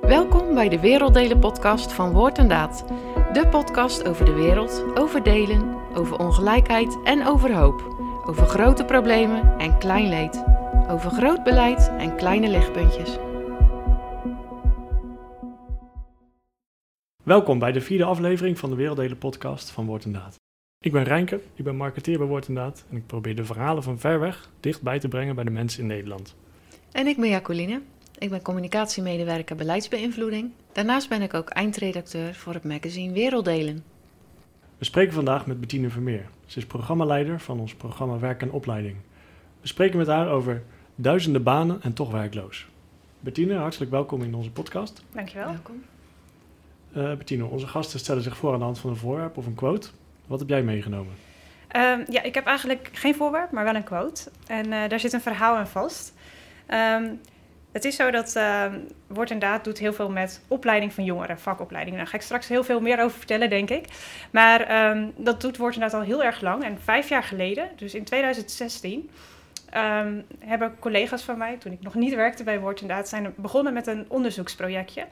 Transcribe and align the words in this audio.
Welkom 0.00 0.54
bij 0.54 0.68
de 0.68 0.80
Werelddelen 0.80 1.38
podcast 1.38 1.92
van 1.92 2.12
Woord 2.12 2.38
en 2.38 2.48
Daad. 2.48 2.84
De 3.32 3.48
podcast 3.50 4.08
over 4.08 4.24
de 4.24 4.32
wereld, 4.32 4.84
over 4.94 5.22
delen, 5.22 5.76
over 5.94 6.18
ongelijkheid 6.18 6.98
en 7.04 7.26
over 7.26 7.54
hoop. 7.56 7.80
Over 8.26 8.46
grote 8.46 8.84
problemen 8.84 9.58
en 9.58 9.78
klein 9.78 10.08
leed. 10.08 10.44
Over 10.88 11.10
groot 11.10 11.44
beleid 11.44 11.90
en 11.98 12.16
kleine 12.16 12.48
lichtpuntjes. 12.48 13.18
Welkom 17.22 17.58
bij 17.58 17.72
de 17.72 17.80
vierde 17.80 18.04
aflevering 18.04 18.58
van 18.58 18.70
de 18.70 18.76
Werelddelen 18.76 19.18
podcast 19.18 19.70
van 19.70 19.86
Woord 19.86 20.04
en 20.04 20.12
Daad. 20.12 20.34
Ik 20.84 20.92
ben 20.92 21.04
Rijnke, 21.04 21.40
ik 21.54 21.64
ben 21.64 21.76
marketeer 21.76 22.18
bij 22.18 22.26
Woord 22.26 22.48
en 22.48 22.54
Daad 22.54 22.84
en 22.90 22.96
ik 22.96 23.06
probeer 23.06 23.36
de 23.36 23.44
verhalen 23.44 23.82
van 23.82 23.98
ver 23.98 24.20
weg 24.20 24.50
dichtbij 24.60 24.98
te 24.98 25.08
brengen 25.08 25.34
bij 25.34 25.44
de 25.44 25.50
mensen 25.50 25.80
in 25.80 25.86
Nederland. 25.86 26.36
En 26.92 27.06
ik 27.06 27.16
ben 27.16 27.28
Jacqueline. 27.28 27.80
Ik 28.20 28.30
ben 28.30 28.42
communicatiemedewerker 28.42 29.56
beleidsbeïnvloeding. 29.56 30.50
Daarnaast 30.72 31.08
ben 31.08 31.22
ik 31.22 31.34
ook 31.34 31.48
eindredacteur 31.48 32.34
voor 32.34 32.54
het 32.54 32.64
magazine 32.64 33.12
Werelddelen. 33.12 33.84
We 34.78 34.84
spreken 34.84 35.12
vandaag 35.12 35.46
met 35.46 35.60
Bettine 35.60 35.90
Vermeer. 35.90 36.28
Ze 36.46 36.58
is 36.58 36.66
programmaleider 36.66 37.40
van 37.40 37.60
ons 37.60 37.74
programma 37.74 38.18
Werk 38.18 38.42
en 38.42 38.50
Opleiding. 38.50 38.96
We 39.60 39.66
spreken 39.66 39.98
met 39.98 40.06
haar 40.06 40.28
over 40.28 40.62
duizenden 40.94 41.42
banen 41.42 41.82
en 41.82 41.92
toch 41.92 42.10
werkloos. 42.10 42.66
Bettine, 43.20 43.54
hartelijk 43.54 43.90
welkom 43.90 44.22
in 44.22 44.34
onze 44.34 44.50
podcast. 44.50 45.02
Dankjewel. 45.12 45.46
Welkom. 45.46 45.82
Uh, 46.96 47.14
Bettine, 47.14 47.44
onze 47.44 47.66
gasten 47.66 47.98
stellen 47.98 48.22
zich 48.22 48.36
voor 48.36 48.52
aan 48.52 48.58
de 48.58 48.64
hand 48.64 48.78
van 48.78 48.90
een 48.90 48.96
voorwerp 48.96 49.36
of 49.36 49.46
een 49.46 49.54
quote. 49.54 49.88
Wat 50.26 50.38
heb 50.38 50.48
jij 50.48 50.62
meegenomen? 50.62 51.12
Um, 51.76 52.04
ja, 52.08 52.22
ik 52.22 52.34
heb 52.34 52.46
eigenlijk 52.46 52.90
geen 52.92 53.14
voorwerp, 53.14 53.50
maar 53.50 53.64
wel 53.64 53.74
een 53.74 53.84
quote. 53.84 54.30
En 54.46 54.66
uh, 54.66 54.88
daar 54.88 55.00
zit 55.00 55.12
een 55.12 55.20
verhaal 55.20 55.56
aan 55.56 55.68
vast. 55.68 56.14
Um, 56.68 57.20
het 57.72 57.84
is 57.84 57.96
zo 57.96 58.10
dat 58.10 58.36
uh, 58.36 58.64
Word 59.06 59.30
en 59.30 59.38
Daad 59.38 59.64
doet 59.64 59.78
heel 59.78 59.92
veel 59.92 60.10
met 60.10 60.42
opleiding 60.48 60.92
van 60.92 61.04
jongeren, 61.04 61.38
vakopleiding. 61.38 61.96
Daar 61.96 62.06
ga 62.06 62.16
ik 62.16 62.22
straks 62.22 62.48
heel 62.48 62.64
veel 62.64 62.80
meer 62.80 63.02
over 63.02 63.16
vertellen, 63.16 63.50
denk 63.50 63.70
ik. 63.70 63.84
Maar 64.30 64.90
um, 64.90 65.12
dat 65.16 65.40
doet 65.40 65.56
Word 65.56 65.74
en 65.74 65.80
Daad 65.80 65.94
al 65.94 66.00
heel 66.00 66.24
erg 66.24 66.40
lang. 66.40 66.64
En 66.64 66.78
vijf 66.80 67.08
jaar 67.08 67.22
geleden, 67.22 67.68
dus 67.76 67.94
in 67.94 68.04
2016, 68.04 69.10
um, 69.76 70.26
hebben 70.38 70.76
collega's 70.78 71.22
van 71.22 71.38
mij, 71.38 71.56
toen 71.56 71.72
ik 71.72 71.82
nog 71.82 71.94
niet 71.94 72.14
werkte 72.14 72.44
bij 72.44 72.60
Word 72.60 72.80
en 72.80 72.88
Daad, 72.88 73.08
zijn 73.08 73.34
begonnen 73.36 73.72
met 73.72 73.86
een 73.86 74.04
onderzoeksprojectje. 74.08 75.06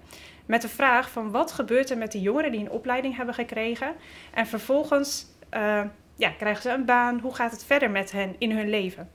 Met 0.47 0.63
de 0.63 0.69
vraag 0.69 1.11
van 1.11 1.31
wat 1.31 1.53
gebeurt 1.53 1.91
er 1.91 1.99
met 1.99 2.13
de 2.13 2.21
jongeren 2.21 2.51
die 2.51 2.61
een 2.61 2.71
opleiding 2.71 3.17
hebben 3.17 3.35
gekregen. 3.35 3.95
En 4.35 4.47
vervolgens 4.47 5.27
uh, 5.55 5.83
ja, 6.17 6.31
krijgen 6.31 6.63
ze 6.63 6.71
een 6.71 6.85
baan. 6.85 7.19
Hoe 7.21 7.35
gaat 7.35 7.51
het 7.51 7.65
verder 7.65 7.91
met 7.91 8.13
hen 8.13 8.35
in 8.39 8.51
hun 8.51 8.71
leven? 8.71 9.11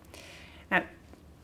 Nou, 0.70 0.84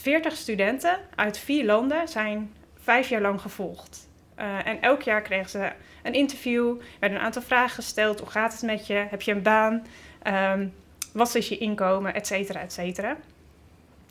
40 0.02 0.36
studenten 0.36 1.00
uit 1.16 1.38
vier 1.38 1.66
landen 1.66 2.08
zijn 2.08 2.54
vijf 2.80 3.10
jaar 3.10 3.22
lang 3.22 3.42
gevolgd. 3.42 4.08
Uh, 4.40 4.68
en 4.68 4.82
elk 4.82 5.02
jaar 5.02 5.22
kregen 5.22 5.50
ze 5.50 5.72
een 6.04 6.14
interview, 6.14 6.76
werden 7.00 7.20
een 7.20 7.26
aantal 7.26 7.42
vragen 7.42 7.76
gesteld. 7.76 8.20
Hoe 8.20 8.30
gaat 8.30 8.52
het 8.52 8.62
met 8.62 8.88
je? 8.88 8.94
Heb 8.94 9.22
je 9.22 9.32
een 9.32 9.42
baan? 9.42 9.86
Um, 10.28 10.74
wat 11.14 11.36
is 11.36 11.50
je 11.50 11.58
inkomen? 11.58 12.14
Et 12.14 12.28
cetera, 12.28 12.60
et 12.60 12.74
cetera. 12.74 13.18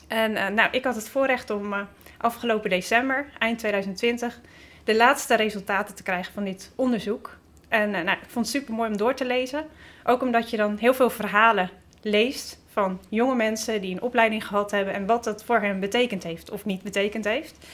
En 0.08 0.30
uh, 0.30 0.48
nou, 0.48 0.68
ik 0.70 0.84
had 0.84 0.94
het 0.94 1.08
voorrecht 1.08 1.50
om 1.50 1.72
uh, 1.72 1.80
afgelopen 2.18 2.70
december, 2.70 3.26
eind 3.38 3.58
2020, 3.58 4.40
de 4.84 4.96
laatste 4.96 5.34
resultaten 5.34 5.94
te 5.94 6.02
krijgen 6.02 6.32
van 6.32 6.44
dit 6.44 6.72
onderzoek. 6.74 7.36
En 7.68 7.90
nou, 7.90 8.10
ik 8.10 8.28
vond 8.28 8.46
het 8.46 8.54
super 8.54 8.74
mooi 8.74 8.90
om 8.90 8.96
door 8.96 9.14
te 9.14 9.24
lezen. 9.24 9.66
Ook 10.04 10.22
omdat 10.22 10.50
je 10.50 10.56
dan 10.56 10.76
heel 10.76 10.94
veel 10.94 11.10
verhalen 11.10 11.70
leest 12.02 12.58
van 12.78 13.00
jonge 13.08 13.34
mensen 13.34 13.80
die 13.80 13.94
een 13.94 14.02
opleiding 14.02 14.46
gehad 14.46 14.70
hebben 14.70 14.94
en 14.94 15.06
wat 15.06 15.24
dat 15.24 15.44
voor 15.44 15.60
hen 15.60 15.80
betekend 15.80 16.22
heeft 16.22 16.50
of 16.50 16.64
niet 16.64 16.82
betekend 16.82 17.24
heeft. 17.24 17.66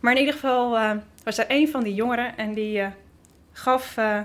Maar 0.00 0.12
in 0.12 0.18
ieder 0.18 0.34
geval 0.34 0.76
uh, 0.76 0.90
was 1.24 1.38
er 1.38 1.44
een 1.48 1.68
van 1.68 1.82
die 1.82 1.94
jongeren 1.94 2.36
en 2.36 2.54
die 2.54 2.78
uh, 2.78 2.86
gaf 3.52 3.96
uh, 3.96 4.20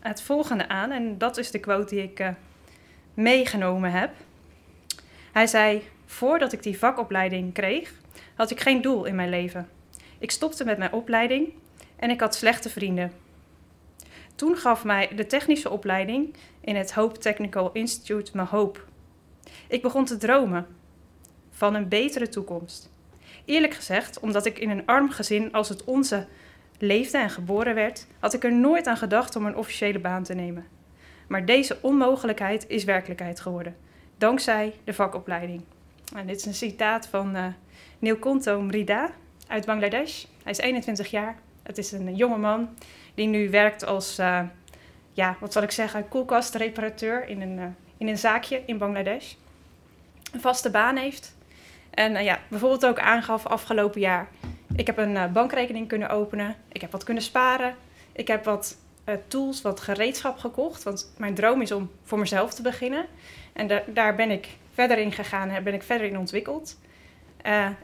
het 0.00 0.22
volgende 0.22 0.68
aan. 0.68 0.90
En 0.90 1.18
dat 1.18 1.36
is 1.36 1.50
de 1.50 1.58
quote 1.58 1.94
die 1.94 2.02
ik 2.02 2.32
meegenomen 3.14 3.90
heb. 3.92 4.10
Hij 5.32 5.46
zei: 5.46 5.82
Voordat 6.06 6.52
ik 6.52 6.62
die 6.62 6.78
vakopleiding 6.78 7.52
kreeg, 7.52 7.92
had 8.34 8.50
ik 8.50 8.60
geen 8.60 8.82
doel 8.82 9.04
in 9.04 9.14
mijn 9.14 9.30
leven. 9.30 9.68
Ik 10.18 10.30
stopte 10.30 10.64
met 10.64 10.78
mijn 10.78 10.92
opleiding 10.92 11.52
en 11.96 12.10
ik 12.10 12.20
had 12.20 12.34
slechte 12.34 12.70
vrienden. 12.70 13.12
Toen 14.34 14.56
gaf 14.56 14.84
mij 14.84 15.10
de 15.16 15.26
technische 15.26 15.70
opleiding 15.70 16.34
in 16.60 16.76
het 16.76 16.92
Hope 16.92 17.18
Technical 17.18 17.70
Institute 17.72 18.36
me 18.36 18.44
hoop. 18.44 18.88
Ik 19.68 19.82
begon 19.82 20.04
te 20.04 20.16
dromen 20.16 20.66
van 21.50 21.74
een 21.74 21.88
betere 21.88 22.28
toekomst. 22.28 22.90
Eerlijk 23.44 23.74
gezegd, 23.74 24.20
omdat 24.20 24.46
ik 24.46 24.58
in 24.58 24.70
een 24.70 24.86
arm 24.86 25.10
gezin 25.10 25.52
als 25.52 25.68
het 25.68 25.84
onze 25.84 26.26
leefde 26.78 27.18
en 27.18 27.30
geboren 27.30 27.74
werd, 27.74 28.06
had 28.18 28.34
ik 28.34 28.44
er 28.44 28.52
nooit 28.52 28.86
aan 28.86 28.96
gedacht 28.96 29.36
om 29.36 29.46
een 29.46 29.56
officiële 29.56 29.98
baan 29.98 30.22
te 30.22 30.34
nemen. 30.34 30.66
Maar 31.28 31.44
deze 31.44 31.78
onmogelijkheid 31.80 32.64
is 32.68 32.84
werkelijkheid 32.84 33.40
geworden, 33.40 33.76
dankzij 34.18 34.74
de 34.84 34.94
vakopleiding. 34.94 35.62
En 36.14 36.26
dit 36.26 36.36
is 36.36 36.46
een 36.46 36.54
citaat 36.54 37.06
van 37.06 37.36
uh, 37.36 37.46
Neelkonto 37.98 38.60
Mrida 38.60 39.10
uit 39.46 39.66
Bangladesh. 39.66 40.24
Hij 40.42 40.52
is 40.52 40.58
21 40.58 41.10
jaar. 41.10 41.38
Het 41.62 41.78
is 41.78 41.92
een 41.92 42.16
jonge 42.16 42.38
man 42.38 42.68
die 43.14 43.26
nu 43.26 43.50
werkt 43.50 43.86
als, 43.86 44.18
uh, 44.18 44.40
ja, 45.12 45.36
wat 45.40 45.52
zal 45.52 45.62
ik 45.62 45.70
zeggen, 45.70 46.08
koelkastreparateur 46.08 47.28
in 47.28 47.40
een, 47.40 47.58
uh, 47.58 47.64
in 48.00 48.08
een 48.08 48.18
zaakje 48.18 48.62
in 48.66 48.78
Bangladesh 48.78 49.32
een 50.32 50.40
vaste 50.40 50.70
baan 50.70 50.96
heeft. 50.96 51.34
En 51.90 52.12
uh, 52.12 52.24
ja, 52.24 52.38
bijvoorbeeld 52.48 52.86
ook 52.86 52.98
aangaf 52.98 53.46
afgelopen 53.46 54.00
jaar. 54.00 54.28
Ik 54.76 54.86
heb 54.86 54.98
een 54.98 55.14
uh, 55.14 55.26
bankrekening 55.26 55.88
kunnen 55.88 56.08
openen. 56.08 56.56
Ik 56.72 56.80
heb 56.80 56.92
wat 56.92 57.04
kunnen 57.04 57.22
sparen. 57.22 57.74
Ik 58.12 58.28
heb 58.28 58.44
wat 58.44 58.76
uh, 59.08 59.14
tools, 59.26 59.62
wat 59.62 59.80
gereedschap 59.80 60.38
gekocht. 60.38 60.82
Want 60.82 61.12
mijn 61.16 61.34
droom 61.34 61.60
is 61.62 61.72
om 61.72 61.90
voor 62.02 62.18
mezelf 62.18 62.54
te 62.54 62.62
beginnen. 62.62 63.06
En 63.52 63.66
da 63.66 63.82
daar 63.86 64.14
ben 64.14 64.30
ik 64.30 64.48
verder 64.74 64.98
in 64.98 65.12
gegaan 65.12 65.48
en 65.48 65.64
ben 65.64 65.74
ik 65.74 65.82
verder 65.82 66.06
in 66.06 66.18
ontwikkeld. 66.18 66.78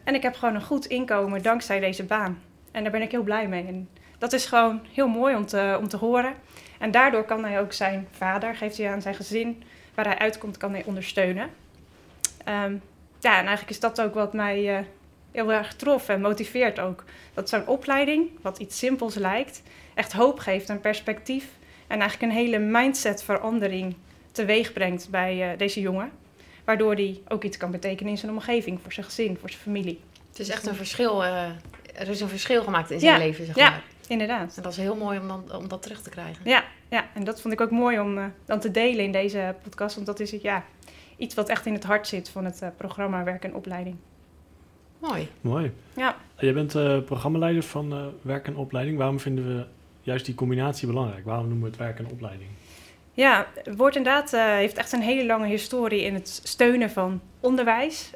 en 0.05 0.15
ik 0.15 0.23
heb 0.23 0.35
gewoon 0.35 0.55
een 0.55 0.63
goed 0.63 0.87
inkomen 0.87 1.43
dankzij 1.43 1.81
deze 1.81 2.05
baan. 2.05 2.43
En 2.73 2.83
daar 2.83 2.93
ben 2.93 3.03
ik 3.03 3.11
heel 3.11 3.23
blij 3.23 3.49
mee. 3.49 3.67
En 3.67 3.89
dat 4.19 4.33
is 4.33 4.47
gewoon 4.47 4.81
heel 4.93 5.09
mooi 5.09 5.37
om 5.37 5.47
te, 5.47 5.77
om 5.81 5.89
te 5.89 5.97
horen. 5.97 6.35
En 6.79 6.91
daardoor 6.91 7.25
kan 7.25 7.45
hij 7.45 7.61
ook 7.61 7.73
zijn 7.73 8.09
vader, 8.11 8.57
geeft 8.57 8.77
hij 8.77 8.91
aan 8.91 9.03
zijn 9.03 9.15
gezin, 9.15 9.63
waar 9.97 10.07
hij 10.07 10.19
uitkomt, 10.19 10.57
kan 10.57 10.73
hij 10.73 10.85
ondersteunen. 10.85 11.51
Um, 12.49 12.83
ja, 13.21 13.39
en 13.39 13.47
eigenlijk 13.47 13.71
is 13.71 13.81
dat 13.81 14.01
ook 14.01 14.15
wat 14.15 14.33
mij 14.33 14.79
uh, 14.79 14.85
heel 15.33 15.53
erg 15.53 15.75
trof 15.75 16.09
en 16.09 16.21
motiveert 16.21 16.81
ook. 16.81 17.05
Dat 17.35 17.49
zo'n 17.49 17.67
opleiding, 17.67 18.31
wat 18.43 18.59
iets 18.59 18.79
simpels 18.79 19.15
lijkt, 19.15 19.63
echt 19.95 20.13
hoop 20.13 20.39
geeft 20.39 20.69
en 20.69 20.81
perspectief. 20.81 21.45
En 21.87 22.01
eigenlijk 22.01 22.33
een 22.33 22.39
hele 22.39 22.59
mindsetverandering 22.59 23.95
teweeg 24.33 24.73
brengt 24.73 25.11
bij 25.11 25.53
uh, 25.53 25.59
deze 25.59 25.81
jongen. 25.81 26.11
Waardoor 26.65 26.95
hij 26.95 27.21
ook 27.29 27.45
iets 27.45 27.57
kan 27.57 27.71
betekenen 27.71 28.11
in 28.11 28.19
zijn 28.19 28.33
omgeving, 28.33 28.81
voor 28.83 28.93
zijn 28.93 29.07
gezin, 29.07 29.37
voor 29.41 29.51
zijn 29.51 29.63
familie. 29.63 30.01
Het 30.29 30.39
is 30.39 30.49
echt 30.49 30.67
een 30.67 30.75
verschil. 30.75 31.25
Uh, 31.25 31.45
er 31.95 32.09
is 32.09 32.21
een 32.21 32.29
verschil 32.29 32.63
gemaakt 32.63 32.91
in 32.91 33.01
zijn 33.01 33.13
ja, 33.13 33.19
leven, 33.19 33.47
zeg 33.47 33.57
ja, 33.57 33.71
maar. 33.71 33.83
inderdaad. 34.09 34.57
En 34.57 34.63
dat 34.63 34.73
is 34.73 34.79
heel 34.79 34.97
mooi 34.97 35.19
om, 35.19 35.29
dan, 35.29 35.53
om 35.53 35.69
dat 35.69 35.83
terug 35.83 36.03
te 36.03 36.11
krijgen. 36.11 36.41
Ja, 36.45 36.65
ja, 36.89 37.07
en 37.15 37.25
dat 37.25 37.41
vond 37.41 37.55
ik 37.55 37.61
ook 37.61 37.71
mooi 37.71 38.01
om 38.01 38.19
uh, 38.19 38.25
dan 38.45 38.61
te 38.61 38.71
delen 38.71 39.05
in 39.05 39.13
deze 39.13 39.55
podcast. 39.63 39.95
Want 39.95 40.07
dat 40.07 40.21
is 40.21 40.33
het, 40.33 40.43
ja, 40.43 40.65
iets 41.17 41.35
wat 41.35 41.49
echt 41.49 41.67
in 41.67 41.73
het 41.73 41.85
hart 41.85 42.07
zit 42.07 42.29
van 42.29 42.45
het 42.45 42.63
uh, 42.63 42.69
programma 42.77 43.25
Werk 43.25 43.45
en 43.45 43.55
Opleiding. 43.55 43.97
Mooi. 44.99 45.29
Mooi. 45.41 45.73
Ja. 45.97 46.17
Je 46.39 46.53
bent 46.53 46.75
uh, 46.75 47.01
programmaleider 47.01 47.63
van 47.63 47.93
uh, 47.93 48.07
Werk 48.23 48.47
en 48.47 48.57
Opleiding. 48.57 48.99
Waarom 48.99 49.21
vinden 49.21 49.57
we 49.57 49.67
juist 50.03 50.25
die 50.25 50.35
combinatie 50.35 50.87
belangrijk? 50.87 51.25
Waarom 51.25 51.49
noemen 51.49 51.65
we 51.65 51.71
het 51.71 51.79
Werk 51.79 51.99
en 51.99 52.07
Opleiding? 52.07 52.51
Ja, 53.17 53.47
Woord 53.77 53.97
en 53.97 54.03
Daad 54.03 54.31
heeft 54.31 54.77
echt 54.77 54.93
een 54.93 55.01
hele 55.01 55.27
lange 55.27 55.47
historie 55.47 56.03
in 56.03 56.15
het 56.15 56.41
steunen 56.43 56.91
van 56.91 57.21
onderwijs. 57.41 58.11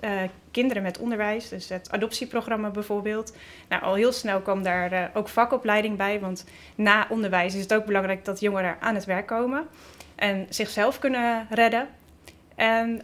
kinderen 0.51 0.83
met 0.83 0.99
onderwijs, 0.99 1.49
dus 1.49 1.69
het 1.69 1.91
adoptieprogramma 1.91 2.71
bijvoorbeeld. 2.71 3.37
Nou, 3.69 3.83
al 3.83 3.95
heel 3.95 4.13
snel 4.13 4.41
kwam 4.41 4.63
daar 4.63 5.11
ook 5.15 5.29
vakopleiding 5.29 5.97
bij, 5.97 6.21
want 6.21 6.45
na 6.75 7.07
onderwijs 7.09 7.55
is 7.55 7.61
het 7.61 7.75
ook 7.75 7.85
belangrijk 7.85 8.25
dat 8.25 8.41
jongeren 8.41 8.77
aan 8.81 8.95
het 8.95 9.05
werk 9.05 9.27
komen 9.27 9.69
en 10.15 10.47
zichzelf 10.49 10.99
kunnen 10.99 11.47
redden. 11.51 11.89
En 12.55 13.03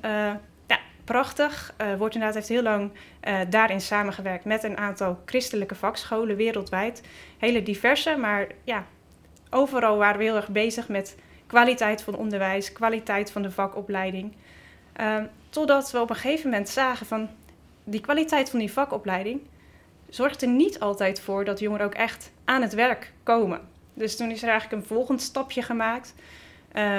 ja, 0.67 0.79
prachtig. 1.05 1.75
Woord 1.99 2.15
inderdaad 2.15 2.35
heeft 2.35 2.49
heel 2.49 2.63
lang 2.63 2.91
daarin 3.49 3.81
samengewerkt 3.81 4.45
met 4.45 4.63
een 4.63 4.77
aantal 4.77 5.23
christelijke 5.25 5.75
vakscholen 5.75 6.37
wereldwijd. 6.37 7.03
Hele 7.39 7.63
diverse, 7.63 8.17
maar 8.17 8.47
ja, 8.65 8.85
overal 9.51 9.97
waren 9.97 10.19
we 10.19 10.25
heel 10.25 10.37
erg 10.37 10.49
bezig 10.49 10.89
met 10.89 11.17
kwaliteit 11.57 12.03
van 12.03 12.17
onderwijs, 12.17 12.73
kwaliteit 12.73 13.31
van 13.31 13.43
de 13.43 13.51
vakopleiding. 13.51 14.33
totdat 15.51 15.91
we 15.91 16.01
op 16.01 16.11
een 16.11 16.17
gegeven 16.17 16.51
moment 16.51 16.69
zagen 16.69 17.07
van 17.07 17.29
die 17.85 18.01
kwaliteit 18.01 18.51
van 18.51 18.59
die 18.59 18.73
vakopleiding 18.73 19.41
zorgt 20.09 20.43
er 20.43 20.49
niet 20.49 20.81
altijd 20.81 21.21
voor 21.21 21.45
dat 21.45 21.59
jongeren 21.59 21.87
ook 21.87 21.95
echt 21.95 22.33
aan 22.45 22.63
het 22.63 22.75
werk 22.75 23.13
komen. 23.23 23.61
Dus 23.95 24.17
toen 24.17 24.31
is 24.31 24.43
er 24.43 24.49
eigenlijk 24.49 24.83
een 24.83 24.89
volgend 24.89 25.23
stapje 25.23 25.63
gemaakt. 25.63 26.15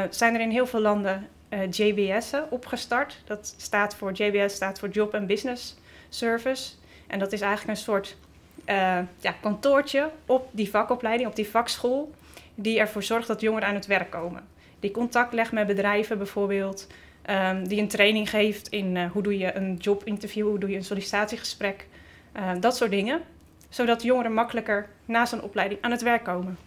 zijn 0.10 0.34
er 0.34 0.42
in 0.42 0.50
heel 0.50 0.68
veel 0.68 0.82
landen 0.82 1.28
uh, 1.50 1.72
JBS'en 1.72 2.52
opgestart. 2.52 3.22
Dat 3.26 3.54
staat 3.58 3.96
voor 3.96 4.12
JBS 4.12 4.54
staat 4.54 4.80
voor 4.80 4.90
Job 4.90 5.14
and 5.14 5.28
Business 5.28 5.76
Service. 6.10 6.72
En 7.08 7.20
dat 7.20 7.32
is 7.32 7.42
eigenlijk 7.42 7.78
een 7.78 7.84
soort 7.84 8.18
eh, 8.66 9.00
ja, 9.20 9.32
kantoortje 9.42 10.12
op 10.26 10.50
die 10.52 10.70
vakopleiding, 10.70 11.30
op 11.30 11.36
die 11.36 11.48
vakschool, 11.48 12.12
die 12.58 12.80
ervoor 12.80 13.04
zorgt 13.04 13.28
dat 13.28 13.42
jongeren 13.42 13.68
aan 13.68 13.76
het 13.76 13.86
werk 13.86 14.10
komen. 14.10 14.44
Die 14.80 14.92
contact 14.92 15.34
legt 15.34 15.52
met 15.52 15.68
bedrijven 15.68 16.18
bijvoorbeeld, 16.18 16.88
ehm, 17.22 17.64
die 17.64 17.82
een 17.82 17.88
training 17.88 18.30
geeft 18.30 18.68
in 18.68 18.98
eh, 18.98 19.12
hoe 19.12 19.24
doe 19.24 19.38
je 19.38 19.56
een 19.56 19.76
jobinterview, 19.76 20.48
hoe 20.48 20.60
doe 20.60 20.70
je 20.70 20.76
een 20.76 20.84
sollicitatiegesprek, 20.84 21.88
eh, 22.32 22.52
dat 22.60 22.76
soort 22.76 22.92
dingen. 22.92 23.22
Zodat 23.70 24.04
jongeren 24.04 24.34
makkelijker 24.34 24.90
na 25.06 25.26
zo'n 25.26 25.42
opleiding 25.42 25.82
aan 25.82 25.92
het 25.92 26.02
werk 26.02 26.24
komen. 26.24 26.58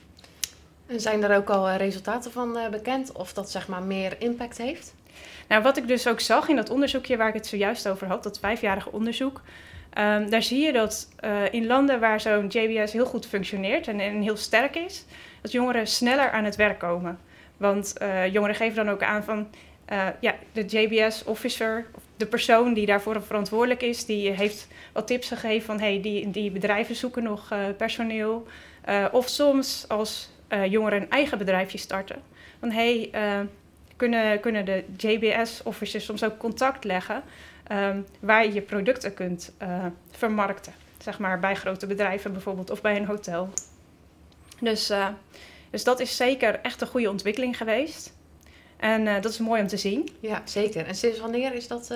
En 0.90 1.00
zijn 1.00 1.22
er 1.22 1.36
ook 1.36 1.50
al 1.50 1.68
eh, 1.68 1.76
resultaten 1.76 2.32
van 2.32 2.56
eh, 2.56 2.68
bekend 2.68 3.12
of 3.12 3.32
dat 3.32 3.50
zeg 3.50 3.68
maar 3.68 3.82
meer 3.82 4.16
impact 4.18 4.58
heeft? 4.58 4.94
Nou, 5.50 5.62
wat 5.62 5.76
ik 5.76 5.88
dus 5.88 6.06
ook 6.06 6.20
zag 6.20 6.48
in 6.48 6.56
dat 6.56 6.70
onderzoekje 6.70 7.16
waar 7.16 7.28
ik 7.28 7.34
het 7.34 7.46
zojuist 7.46 7.88
over 7.88 8.06
had, 8.06 8.22
dat 8.22 8.38
vijfjarige 8.38 8.92
onderzoek, 8.92 9.40
ehm, 9.92 10.28
daar 10.28 10.42
zie 10.42 10.64
je 10.64 10.72
dat 10.72 11.08
eh, 11.16 11.52
in 11.52 11.66
landen 11.66 12.00
waar 12.00 12.20
zo'n 12.20 12.46
JBS 12.46 12.92
heel 12.92 13.06
goed 13.06 13.26
functioneert 13.26 13.88
en, 13.88 14.00
en 14.00 14.20
heel 14.20 14.36
sterk 14.36 14.76
is, 14.76 15.04
dat 15.40 15.52
jongeren 15.52 15.86
sneller 15.86 16.30
aan 16.30 16.44
het 16.44 16.56
werk 16.56 16.78
komen. 16.78 17.18
Want 17.56 17.98
eh, 17.98 18.32
jongeren 18.32 18.56
geven 18.56 18.84
dan 18.84 18.94
ook 18.94 19.02
aan 19.02 19.24
van, 19.24 19.48
eh, 19.84 20.06
ja, 20.20 20.34
de 20.52 20.64
JBS-officer, 20.64 21.86
de 22.16 22.26
persoon 22.26 22.74
die 22.74 22.86
daarvoor 22.86 23.22
verantwoordelijk 23.22 23.82
is, 23.82 24.04
die 24.04 24.30
heeft 24.30 24.68
wat 24.92 25.06
tips 25.06 25.28
gegeven 25.28 25.66
van, 25.66 25.80
hey, 25.80 26.00
die, 26.00 26.30
die 26.30 26.50
bedrijven 26.50 26.94
zoeken 26.94 27.22
nog 27.22 27.54
personeel. 27.76 28.46
Of 29.12 29.28
soms 29.28 29.84
als 29.88 30.30
jongeren 30.68 31.00
een 31.00 31.10
eigen 31.10 31.38
bedrijfje 31.38 31.78
starten, 31.78 32.22
van, 32.60 32.70
hey, 32.70 33.10
kunnen, 34.00 34.40
kunnen 34.40 34.64
de 34.64 34.84
JBS-officers 34.96 36.04
soms 36.04 36.24
ook 36.24 36.38
contact 36.38 36.84
leggen 36.84 37.22
ehm, 37.66 38.00
waar 38.20 38.44
je 38.44 38.52
je 38.52 38.60
producten 38.60 39.14
kunt 39.14 39.52
eh, 39.58 39.86
vermarkten. 40.10 40.72
Zeg 40.98 41.18
maar 41.18 41.38
bij 41.38 41.54
grote 41.54 41.86
bedrijven 41.86 42.32
bijvoorbeeld 42.32 42.70
of 42.70 42.80
bij 42.80 42.96
een 42.96 43.06
hotel. 43.06 43.52
Dus, 44.60 44.90
eh, 44.90 45.08
dus 45.70 45.84
dat 45.84 46.00
is 46.00 46.16
zeker 46.16 46.60
echt 46.62 46.80
een 46.80 46.86
goede 46.86 47.10
ontwikkeling 47.10 47.56
geweest. 47.56 48.12
En 48.76 49.06
eh, 49.06 49.22
dat 49.22 49.32
is 49.32 49.38
mooi 49.38 49.60
om 49.60 49.66
te 49.66 49.76
zien. 49.76 50.08
Ja, 50.20 50.42
zeker. 50.44 50.86
En 50.86 50.94
sinds 50.94 51.18
wanneer 51.18 51.54
is 51.54 51.68
dat, 51.68 51.86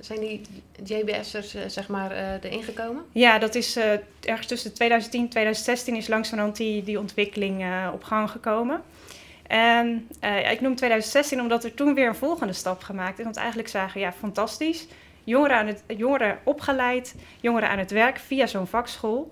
zijn 0.00 0.20
die 0.20 0.40
JBS'ers 0.84 1.54
eh, 1.54 1.62
zeg 1.66 1.88
maar 1.88 2.38
erin 2.42 2.62
gekomen? 2.62 3.04
Ja, 3.12 3.38
dat 3.38 3.54
is 3.54 3.78
ergens 4.20 4.46
tussen 4.46 4.74
2010 4.74 5.20
en 5.20 5.28
2016 5.28 5.96
is 5.96 6.08
langzamerhand 6.08 6.56
die, 6.56 6.82
die 6.82 6.98
ontwikkeling 6.98 7.64
op 7.92 8.02
gang 8.04 8.30
gekomen. 8.30 8.82
En 9.52 10.08
eh, 10.20 10.50
ik 10.50 10.60
noem 10.60 10.74
2016 10.74 11.40
omdat 11.40 11.64
er 11.64 11.74
toen 11.74 11.94
weer 11.94 12.08
een 12.08 12.14
volgende 12.14 12.52
stap 12.52 12.82
gemaakt 12.82 13.18
is. 13.18 13.24
Want 13.24 13.36
eigenlijk 13.36 13.68
zagen, 13.68 14.00
ja, 14.00 14.12
fantastisch. 14.12 14.86
Jongeren, 15.24 15.56
aan 15.56 15.66
het, 15.66 15.84
jongeren 15.86 16.38
opgeleid, 16.44 17.14
jongeren 17.40 17.68
aan 17.68 17.78
het 17.78 17.90
werk 17.90 18.18
via 18.18 18.46
zo'n 18.46 18.66
vakschool. 18.66 19.30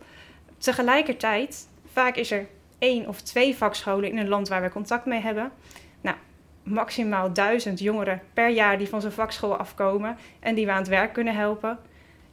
Tegelijkertijd, 0.58 1.68
vaak 1.92 2.16
is 2.16 2.30
er 2.30 2.46
één 2.78 3.08
of 3.08 3.20
twee 3.20 3.56
vakscholen 3.56 4.10
in 4.10 4.18
een 4.18 4.28
land 4.28 4.48
waar 4.48 4.62
we 4.62 4.70
contact 4.70 5.04
mee 5.04 5.20
hebben. 5.20 5.52
Nou, 6.00 6.16
maximaal 6.62 7.32
duizend 7.32 7.78
jongeren 7.78 8.22
per 8.34 8.48
jaar 8.48 8.78
die 8.78 8.88
van 8.88 9.00
zo'n 9.00 9.10
vakschool 9.10 9.56
afkomen 9.56 10.16
en 10.40 10.54
die 10.54 10.66
we 10.66 10.72
aan 10.72 10.78
het 10.78 10.88
werk 10.88 11.12
kunnen 11.12 11.34
helpen. 11.34 11.78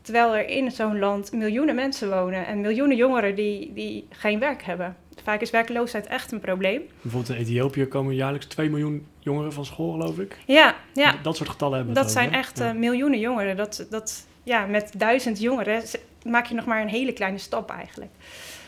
Terwijl 0.01 0.35
er 0.35 0.49
in 0.49 0.71
zo'n 0.71 0.99
land 0.99 1.31
miljoenen 1.31 1.75
mensen 1.75 2.09
wonen 2.09 2.45
en 2.45 2.61
miljoenen 2.61 2.97
jongeren 2.97 3.35
die, 3.35 3.73
die 3.73 4.07
geen 4.09 4.39
werk 4.39 4.63
hebben. 4.63 4.95
Vaak 5.27 5.41
is 5.41 5.49
werkloosheid 5.49 6.07
echt 6.07 6.31
een 6.31 6.39
probleem. 6.39 6.81
Bijvoorbeeld 7.01 7.37
in 7.37 7.43
Ethiopië 7.43 7.85
komen 7.85 8.15
jaarlijks 8.15 8.45
2 8.45 8.69
miljoen 8.69 9.07
jongeren 9.19 9.53
van 9.53 9.65
school, 9.65 9.91
geloof 9.91 10.19
ik. 10.19 10.37
Ja, 10.45 10.75
ja 10.93 11.15
Dat 11.23 11.35
soort 11.35 11.49
getallen 11.49 11.75
hebben 11.77 11.93
we 11.93 12.01
dat 12.01 12.11
zijn 12.11 12.33
echt 12.33 12.59
eh, 12.59 12.71
miljoenen 12.71 13.19
jongeren. 13.19 13.57
Dat, 13.57 13.87
dat, 13.89 14.27
ja, 14.43 14.65
met 14.65 14.91
duizend 14.97 15.39
jongeren 15.39 15.83
maak 16.23 16.45
je 16.45 16.55
nog 16.55 16.65
maar 16.65 16.81
een 16.81 16.87
hele 16.87 17.13
kleine 17.13 17.37
stap 17.37 17.69
eigenlijk. 17.71 18.11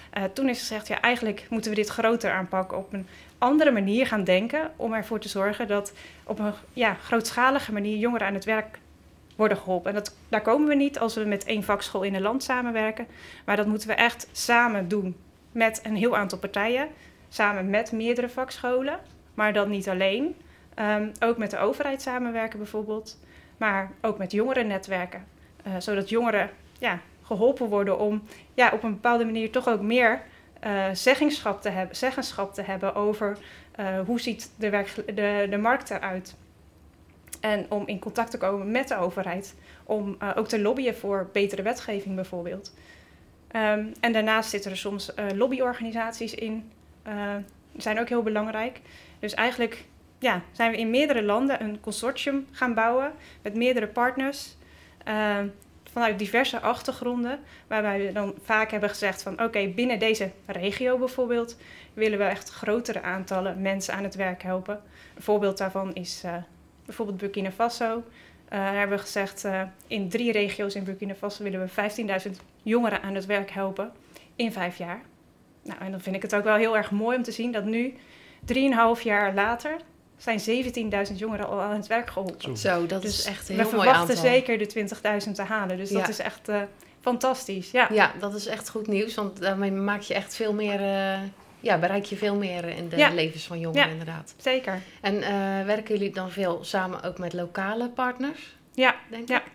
Eh, 0.10 0.24
toen 0.34 0.50
is 0.50 0.60
gezegd, 0.60 0.88
ja, 0.88 1.02
eigenlijk 1.02 1.48
moeten 1.50 1.72
we 1.72 1.78
dit 1.78 1.90
groter 1.90 2.32
aanpakken, 2.32 2.78
op 2.78 2.94
een 2.94 3.08
andere 3.38 3.72
manier 3.72 4.08
gaan 4.08 4.24
denken, 4.24 4.72
om 4.76 4.94
ervoor 4.94 5.20
te 5.20 5.30
zorgen 5.30 5.68
dat 5.68 5.94
op 6.24 6.40
een 6.40 6.54
ja, 6.74 6.94
grootschalige 6.94 7.74
manier 7.74 7.98
jongeren 7.98 8.28
aan 8.28 8.34
het 8.34 8.46
werk 8.46 8.80
worden 9.36 9.58
geholpen. 9.58 9.90
En 9.90 9.96
dat, 9.96 10.16
daar 10.30 10.42
komen 10.42 10.68
we 10.68 10.76
niet 10.76 11.00
als 11.00 11.16
we 11.16 11.26
met 11.26 11.44
één 11.44 11.64
vakschool 11.64 12.04
in 12.04 12.16
een 12.16 12.22
land 12.22 12.44
samenwerken, 12.44 13.08
maar 13.46 13.56
dat 13.56 13.68
moeten 13.68 13.88
we 13.88 13.94
echt 13.94 14.28
samen 14.32 14.88
doen 14.88 15.16
met 15.52 15.80
een 15.84 15.96
heel 15.96 16.18
aantal 16.18 16.38
partijen, 16.38 16.88
samen 17.30 17.70
met 17.70 17.92
meerdere 17.92 18.30
vakscholen, 18.30 19.00
maar 19.34 19.54
dan 19.54 19.70
niet 19.70 19.90
alleen. 19.90 20.36
Ehm, 20.74 21.10
ook 21.20 21.38
met 21.38 21.52
de 21.52 21.58
overheid 21.58 22.02
samenwerken 22.02 22.58
bijvoorbeeld, 22.58 23.20
maar 23.58 23.92
ook 24.02 24.18
met 24.18 24.32
jongerennetwerken. 24.32 25.26
Eh, 25.64 25.74
zodat 25.78 26.10
jongeren 26.10 26.50
ja, 26.80 27.00
geholpen 27.24 27.68
worden 27.68 28.00
om 28.00 28.24
ja, 28.54 28.72
op 28.74 28.84
een 28.84 28.94
bepaalde 28.94 29.26
manier 29.26 29.52
toch 29.52 29.68
ook 29.68 29.82
meer 29.82 30.22
eh, 30.60 30.86
zeggenschap, 30.94 31.62
te 31.62 31.70
hebben, 31.70 31.96
zeggenschap 31.96 32.54
te 32.54 32.62
hebben 32.62 32.96
over 32.96 33.38
eh, 33.72 34.00
hoe 34.06 34.20
ziet 34.20 34.52
de, 34.56 34.70
werk, 34.70 35.16
de, 35.16 35.48
de 35.50 35.58
markt 35.58 35.90
eruit. 35.90 36.36
En 37.40 37.66
om 37.70 37.88
in 37.88 38.00
contact 38.00 38.32
te 38.32 38.38
komen 38.38 38.72
met 38.72 38.88
de 38.88 38.98
overheid. 38.98 39.56
Om 39.84 40.18
ook 40.36 40.48
te 40.48 40.62
lobbyen 40.62 40.96
voor 40.96 41.30
betere 41.34 41.62
wetgeving 41.62 42.16
bijvoorbeeld. 42.16 42.74
Ehm, 43.52 43.86
en 44.00 44.12
daarnaast 44.12 44.50
zitten 44.50 44.72
er 44.72 44.78
soms 44.78 45.14
eh, 45.14 45.26
lobbyorganisaties 45.36 46.36
in. 46.36 46.72
die 47.72 47.82
zijn 47.82 48.00
ook 48.00 48.10
heel 48.10 48.24
belangrijk. 48.24 48.82
Dus 49.20 49.34
eigenlijk 49.34 49.86
ja, 50.20 50.42
zijn 50.52 50.72
we 50.72 50.78
in 50.78 50.90
meerdere 50.90 51.24
landen 51.24 51.62
een 51.62 51.80
consortium 51.80 52.48
gaan 52.52 52.74
bouwen 52.74 53.12
met 53.42 53.56
meerdere 53.56 53.88
partners. 53.88 54.58
ehm, 55.04 55.48
vanuit 55.92 56.20
diverse 56.20 56.60
achtergronden. 56.60 57.40
Waarbij 57.68 58.06
we 58.06 58.12
dan 58.12 58.34
vaak 58.44 58.72
hebben 58.72 58.90
gezegd 58.90 59.24
van 59.24 59.44
oké, 59.44 59.68
binnen 59.68 60.00
deze 60.00 60.32
regio 60.46 60.98
bijvoorbeeld 60.98 61.58
willen 61.94 62.18
we 62.18 62.24
echt 62.24 62.50
grotere 62.50 63.02
aantallen 63.02 63.62
mensen 63.62 63.94
aan 63.94 64.04
het 64.04 64.16
werk 64.16 64.44
helpen. 64.44 64.82
Een 65.16 65.22
voorbeeld 65.22 65.58
daarvan 65.58 65.94
is 65.94 66.22
eh, 66.26 66.36
bijvoorbeeld 66.86 67.18
Burkina 67.18 67.52
Faso. 67.52 68.04
Eh, 68.50 68.60
daar 68.60 68.78
hebben 68.78 68.98
we 68.98 69.04
gezegd, 69.04 69.48
in 69.88 70.10
drie 70.10 70.32
regio's 70.32 70.76
in 70.76 70.84
Burkina 70.84 71.16
Faso 71.16 71.44
willen 71.44 71.62
we 71.62 71.68
15.000 71.68 72.42
jongeren 72.64 73.02
aan 73.02 73.16
het 73.16 73.26
werk 73.26 73.52
helpen 73.52 73.92
in 74.36 74.52
vijf 74.52 74.78
jaar. 74.78 75.02
Nou, 75.64 75.80
en 75.80 75.92
dan 75.92 76.02
vind 76.02 76.16
ik 76.16 76.22
het 76.22 76.36
ook 76.36 76.44
wel 76.44 76.56
heel 76.56 76.78
erg 76.78 76.92
mooi 76.92 77.18
om 77.18 77.24
te 77.24 77.32
zien 77.32 77.52
dat 77.52 77.64
nu, 77.66 77.94
drieënhalf 78.46 79.02
jaar 79.02 79.34
later, 79.34 79.76
zijn 80.18 80.40
17.000 81.12 81.16
jongeren 81.16 81.48
al 81.48 81.62
aan 81.62 81.76
het 81.76 81.88
werk 81.88 82.10
geholpen. 82.10 82.42
Zo. 82.42 82.56
Zo, 82.56 82.86
dat 82.86 83.02
Dus 83.02 83.20
is 83.20 83.26
echt 83.26 83.50
een 83.50 83.56
we 83.56 83.62
heel 83.62 83.72
mooi 83.72 83.84
verwachten 83.88 84.16
aantal. 84.18 84.32
zeker 84.32 84.58
de 84.58 84.66
20.000 85.28 85.32
te 85.36 85.42
halen. 85.42 85.78
Dus 85.78 85.90
dat 85.90 86.02
Ja. 86.02 86.08
is 86.08 86.20
echt 86.20 86.50
eh, 86.50 86.62
fantastisch. 87.02 87.72
Ja. 87.72 87.88
Ja, 87.92 88.12
dat 88.20 88.34
is 88.36 88.46
echt 88.48 88.70
goed 88.70 88.88
nieuws, 88.88 89.16
want 89.16 89.42
daarmee 89.42 89.72
maak 89.72 90.02
je 90.02 90.14
echt 90.14 90.36
veel 90.36 90.54
meer, 90.54 90.80
eh, 90.82 91.20
ja, 91.60 91.78
bereik 91.78 92.06
je 92.06 92.16
veel 92.16 92.36
meer 92.36 92.66
in 92.66 92.90
de 92.90 92.98
Ja. 92.98 93.10
levens 93.14 93.48
van 93.48 93.60
jongeren 93.60 93.86
Ja. 93.86 93.92
inderdaad. 93.92 94.34
zeker. 94.38 94.82
En 95.02 95.22
eh, 95.22 95.66
werken 95.66 95.96
jullie 95.98 96.14
dan 96.14 96.32
veel 96.32 96.60
samen 96.64 97.04
ook 97.04 97.18
met 97.18 97.34
lokale 97.34 97.90
partners, 97.90 98.58
Ja, 98.74 98.96
denk 99.10 99.30
Ja. 99.30 99.38
ik? 99.38 99.44
ja, 99.46 99.52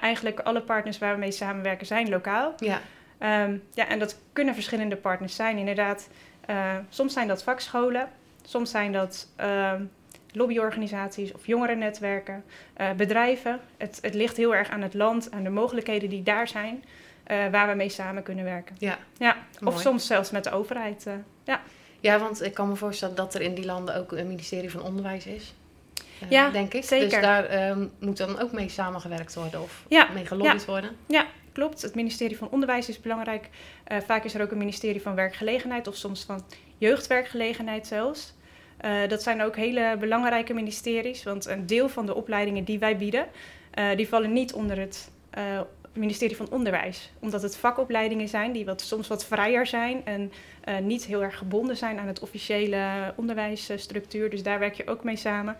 eigenlijk 0.00 0.40
alle 0.40 0.60
partners 0.60 0.98
waar 0.98 1.12
we 1.14 1.18
mee 1.20 1.32
samenwerken 1.32 1.86
zijn 1.86 2.08
lokaal. 2.08 2.54
Ja. 2.58 2.80
Ehm, 3.18 3.56
ja, 3.74 3.88
en 3.88 3.98
dat 3.98 4.18
kunnen 4.32 4.54
verschillende 4.54 4.96
partners 4.96 5.34
zijn, 5.34 5.58
inderdaad. 5.58 6.08
Eh, 6.46 6.76
soms 6.88 7.12
zijn 7.12 7.28
dat 7.28 7.42
vakscholen, 7.42 8.08
soms 8.42 8.70
zijn 8.70 8.92
dat 8.92 9.28
ehm, 9.36 9.82
lobbyorganisaties 10.32 11.32
of 11.32 11.46
jongerennetwerken, 11.46 12.44
eh, 12.74 12.92
bedrijven. 12.92 13.60
Het, 13.76 13.98
het 14.02 14.14
ligt 14.14 14.36
heel 14.36 14.54
erg 14.54 14.68
aan 14.68 14.82
het 14.82 14.94
land, 14.94 15.30
aan 15.30 15.42
de 15.42 15.50
mogelijkheden 15.50 16.08
die 16.08 16.22
daar 16.22 16.48
zijn, 16.48 16.84
eh, 17.24 17.48
waar 17.50 17.68
we 17.68 17.74
mee 17.74 17.88
samen 17.88 18.22
kunnen 18.22 18.44
werken. 18.44 18.76
Ja, 18.78 18.98
Ja, 19.18 19.36
Mooi. 19.60 19.74
of 19.76 19.80
soms 19.82 20.06
zelfs 20.06 20.30
met 20.30 20.44
de 20.44 20.50
overheid. 20.50 21.06
ja. 21.44 21.60
Ja, 22.00 22.18
want 22.18 22.42
ik 22.42 22.54
kan 22.54 22.68
me 22.68 22.76
voorstellen 22.76 23.14
dat 23.14 23.34
er 23.34 23.40
in 23.40 23.54
die 23.54 23.64
landen 23.64 23.96
ook 23.96 24.12
een 24.12 24.26
ministerie 24.26 24.70
van 24.70 24.82
Onderwijs 24.82 25.26
is. 25.26 25.54
Eh, 26.20 26.30
Ja, 26.30 26.50
denk 26.50 26.74
ik. 26.74 26.84
zeker. 26.84 27.08
Dus 27.08 27.20
daar 27.20 27.44
ehm, 27.44 27.86
moet 28.00 28.16
dan 28.16 28.40
ook 28.40 28.52
mee 28.52 28.68
samengewerkt 28.68 29.34
worden 29.34 29.62
of 29.62 29.84
Ja, 29.88 30.08
mee 30.14 30.26
gelobbyd 30.26 30.64
worden. 30.64 30.90
Klopt, 31.52 31.82
het 31.82 31.94
ministerie 31.94 32.36
van 32.36 32.48
Onderwijs 32.50 32.88
is 32.88 33.00
belangrijk. 33.00 33.48
Eh, 33.84 33.98
vaak 34.06 34.24
is 34.24 34.34
er 34.34 34.42
ook 34.42 34.50
een 34.50 34.58
ministerie 34.58 35.02
van 35.02 35.14
Werkgelegenheid 35.14 35.86
of 35.86 35.96
soms 35.96 36.24
van 36.24 36.44
Jeugdwerkgelegenheid 36.78 37.86
zelfs. 37.86 38.34
Eh, 38.76 39.08
dat 39.08 39.22
zijn 39.22 39.42
ook 39.42 39.56
hele 39.56 39.96
belangrijke 40.00 40.54
ministeries, 40.54 41.22
want 41.22 41.46
een 41.46 41.66
deel 41.66 41.88
van 41.88 42.06
de 42.06 42.14
opleidingen 42.14 42.64
die 42.64 42.78
wij 42.78 42.96
bieden, 42.96 43.26
die 43.96 44.08
vallen 44.08 44.32
niet 44.32 44.52
onder 44.52 44.78
het 44.78 45.10
ministerie 45.92 46.36
van 46.36 46.50
Onderwijs. 46.50 47.10
Omdat 47.18 47.42
het 47.42 47.56
vakopleidingen 47.56 48.28
zijn 48.28 48.52
die 48.52 48.64
wat, 48.64 48.80
soms 48.80 49.08
wat 49.08 49.24
vrijer 49.24 49.66
zijn 49.66 50.04
en 50.04 50.32
niet 50.82 51.04
heel 51.04 51.22
erg 51.22 51.38
gebonden 51.38 51.76
zijn 51.76 51.98
aan 51.98 52.06
het 52.06 52.20
officiële 52.20 53.12
onderwijsstructuur. 53.16 54.30
Dus 54.30 54.42
daar 54.42 54.58
werk 54.58 54.74
je 54.74 54.86
ook 54.86 55.04
mee 55.04 55.16
samen. 55.16 55.56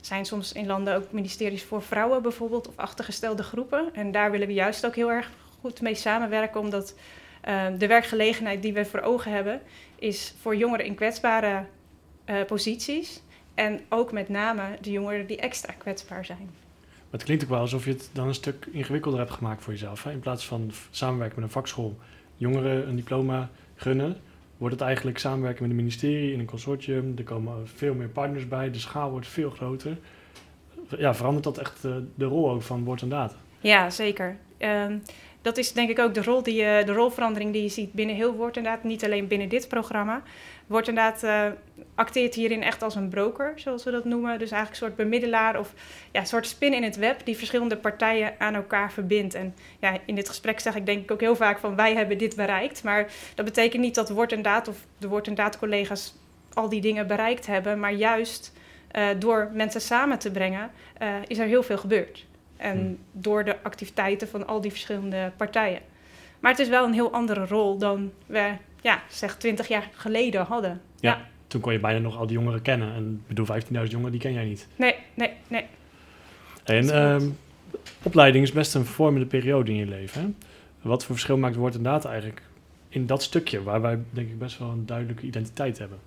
Zijn 0.00 0.24
soms 0.24 0.52
in 0.52 0.66
landen 0.66 0.96
ook 0.96 1.12
ministeries 1.12 1.64
voor 1.64 1.82
vrouwen 1.82 2.22
bijvoorbeeld 2.22 2.68
of 2.68 2.76
achtergestelde 2.76 3.42
groepen. 3.42 3.94
En 3.94 4.12
daar 4.12 4.30
willen 4.30 4.46
we 4.46 4.52
juist 4.52 4.86
ook 4.86 4.94
heel 4.94 5.10
erg 5.10 5.30
goed 5.60 5.80
mee 5.80 5.94
samenwerken, 5.94 6.60
omdat 6.60 6.94
eh, 7.40 7.66
de 7.78 7.86
werkgelegenheid 7.86 8.62
die 8.62 8.72
we 8.72 8.84
voor 8.84 9.00
ogen 9.00 9.32
hebben, 9.32 9.60
is 9.98 10.34
voor 10.40 10.56
jongeren 10.56 10.86
in 10.86 10.94
kwetsbare 10.94 11.64
eh, 12.24 12.44
posities. 12.44 13.22
En 13.54 13.80
ook 13.88 14.12
met 14.12 14.28
name 14.28 14.62
de 14.80 14.90
jongeren 14.90 15.26
die 15.26 15.36
extra 15.36 15.72
kwetsbaar 15.72 16.24
zijn. 16.24 16.50
Maar 16.88 17.18
het 17.18 17.22
klinkt 17.24 17.42
ook 17.42 17.50
wel 17.50 17.60
alsof 17.60 17.84
je 17.84 17.90
het 17.90 18.10
dan 18.12 18.28
een 18.28 18.34
stuk 18.34 18.68
ingewikkelder 18.72 19.20
hebt 19.20 19.32
gemaakt 19.32 19.62
voor 19.62 19.72
jezelf. 19.72 20.04
Hè? 20.04 20.10
In 20.10 20.20
plaats 20.20 20.46
van 20.46 20.70
samenwerken 20.90 21.40
met 21.40 21.44
een 21.44 21.54
vakschool, 21.54 21.98
jongeren 22.36 22.88
een 22.88 22.96
diploma 22.96 23.50
gunnen, 23.74 24.16
wordt 24.58 24.74
het 24.74 24.84
eigenlijk 24.84 25.18
samenwerken 25.18 25.62
met 25.62 25.70
het 25.70 25.80
ministerie 25.80 26.32
in 26.32 26.38
een 26.38 26.46
consortium. 26.46 27.14
Er 27.16 27.24
komen 27.24 27.68
veel 27.68 27.94
meer 27.94 28.08
partners 28.08 28.48
bij, 28.48 28.70
de 28.70 28.78
schaal 28.78 29.10
wordt 29.10 29.26
veel 29.26 29.50
groter. 29.50 29.98
Ja, 30.98 31.14
verandert 31.14 31.44
dat 31.44 31.58
echt 31.58 31.84
uh, 31.84 31.96
de 32.14 32.24
rol 32.24 32.50
ook 32.50 32.62
van 32.62 32.84
woord 32.84 33.02
en 33.02 33.08
data? 33.08 33.34
Ja, 33.60 33.90
zeker. 33.90 34.36
Um, 34.58 35.02
dat 35.48 35.58
is 35.58 35.72
denk 35.72 35.90
ik 35.90 35.98
ook 35.98 36.14
de, 36.14 36.22
rol 36.22 36.42
die 36.42 36.54
je, 36.54 36.82
de 36.86 36.92
rolverandering 36.92 37.52
die 37.52 37.62
je 37.62 37.68
ziet 37.68 37.92
binnen 37.92 38.16
heel 38.16 38.32
Woord 38.32 38.56
inderdaad. 38.56 38.84
Niet 38.84 39.04
alleen 39.04 39.26
binnen 39.26 39.48
dit 39.48 39.68
programma. 39.68 40.22
Wordt 40.66 40.88
inderdaad 40.88 41.22
uh, 41.22 41.46
acteert 41.94 42.34
hierin 42.34 42.62
echt 42.62 42.82
als 42.82 42.94
een 42.94 43.08
broker, 43.08 43.52
zoals 43.56 43.84
we 43.84 43.90
dat 43.90 44.04
noemen. 44.04 44.38
Dus 44.38 44.50
eigenlijk 44.50 44.70
een 44.70 44.86
soort 44.88 44.96
bemiddelaar 44.96 45.58
of 45.58 45.74
ja, 46.12 46.24
soort 46.24 46.46
spin 46.46 46.74
in 46.74 46.82
het 46.82 46.96
web 46.96 47.20
die 47.24 47.36
verschillende 47.36 47.76
partijen 47.76 48.34
aan 48.38 48.54
elkaar 48.54 48.92
verbindt. 48.92 49.34
En 49.34 49.54
ja, 49.80 49.98
in 50.04 50.14
dit 50.14 50.28
gesprek 50.28 50.60
zeg 50.60 50.74
ik 50.74 50.86
denk 50.86 51.02
ik 51.02 51.10
ook 51.10 51.20
heel 51.20 51.36
vaak 51.36 51.58
van 51.58 51.76
wij 51.76 51.94
hebben 51.94 52.18
dit 52.18 52.36
bereikt. 52.36 52.82
Maar 52.82 53.12
dat 53.34 53.44
betekent 53.44 53.82
niet 53.82 53.94
dat 53.94 54.10
Word 54.10 54.32
en 54.32 54.42
Daad 54.42 54.68
of 54.68 54.76
de 54.98 55.08
Word 55.08 55.26
en 55.26 55.34
Daad 55.34 55.58
collega's 55.58 56.14
al 56.52 56.68
die 56.68 56.80
dingen 56.80 57.06
bereikt 57.06 57.46
hebben. 57.46 57.80
Maar 57.80 57.92
juist 57.92 58.52
uh, 58.92 59.06
door 59.18 59.50
mensen 59.52 59.80
samen 59.80 60.18
te 60.18 60.30
brengen 60.30 60.70
is 61.26 61.38
er 61.38 61.46
heel 61.46 61.62
veel 61.62 61.78
gebeurd. 61.78 62.26
En 62.58 62.78
hmm. 62.78 62.98
door 63.12 63.44
de 63.44 63.62
activiteiten 63.62 64.28
van 64.28 64.46
al 64.46 64.60
die 64.60 64.70
verschillende 64.70 65.32
partijen. 65.36 65.80
Maar 66.40 66.50
het 66.50 66.60
is 66.60 66.68
wel 66.68 66.84
een 66.84 66.92
heel 66.92 67.12
andere 67.12 67.46
rol 67.46 67.78
dan 67.78 68.12
we, 68.26 68.52
ja, 68.80 69.02
zeg 69.08 69.36
20 69.36 69.68
jaar 69.68 69.88
geleden 69.92 70.44
hadden. 70.44 70.80
Ja, 71.00 71.26
toen 71.46 71.60
kon 71.60 71.72
je 71.72 71.78
bijna 71.78 71.98
nog 71.98 72.16
al 72.16 72.26
die 72.26 72.36
jongeren 72.36 72.62
kennen. 72.62 72.94
En 72.94 73.22
ik 73.22 73.36
bedoel, 73.36 73.46
15.000 73.46 73.90
jongeren, 73.90 74.10
die 74.10 74.20
ken 74.20 74.32
jij 74.32 74.44
niet. 74.44 74.66
Nee, 74.76 74.94
nee, 75.14 75.32
nee. 75.48 75.64
En 76.64 77.02
um, 77.02 77.38
opleiding 78.02 78.44
is 78.44 78.52
best 78.52 78.74
een 78.74 78.84
vormende 78.84 79.26
periode 79.26 79.70
in 79.70 79.76
je 79.76 79.86
leven. 79.86 80.20
Hè? 80.20 80.48
Wat 80.88 81.04
voor 81.04 81.14
verschil 81.14 81.36
maakt 81.36 81.56
woord 81.56 81.74
en 81.74 81.82
data 81.82 82.08
eigenlijk 82.08 82.42
in 82.88 83.06
dat 83.06 83.22
stukje, 83.22 83.62
waar 83.62 83.80
wij 83.80 83.98
denk 84.10 84.28
ik 84.28 84.38
best 84.38 84.58
wel 84.58 84.68
een 84.68 84.86
duidelijke 84.86 85.26
identiteit 85.26 85.78
hebben? 85.78 85.98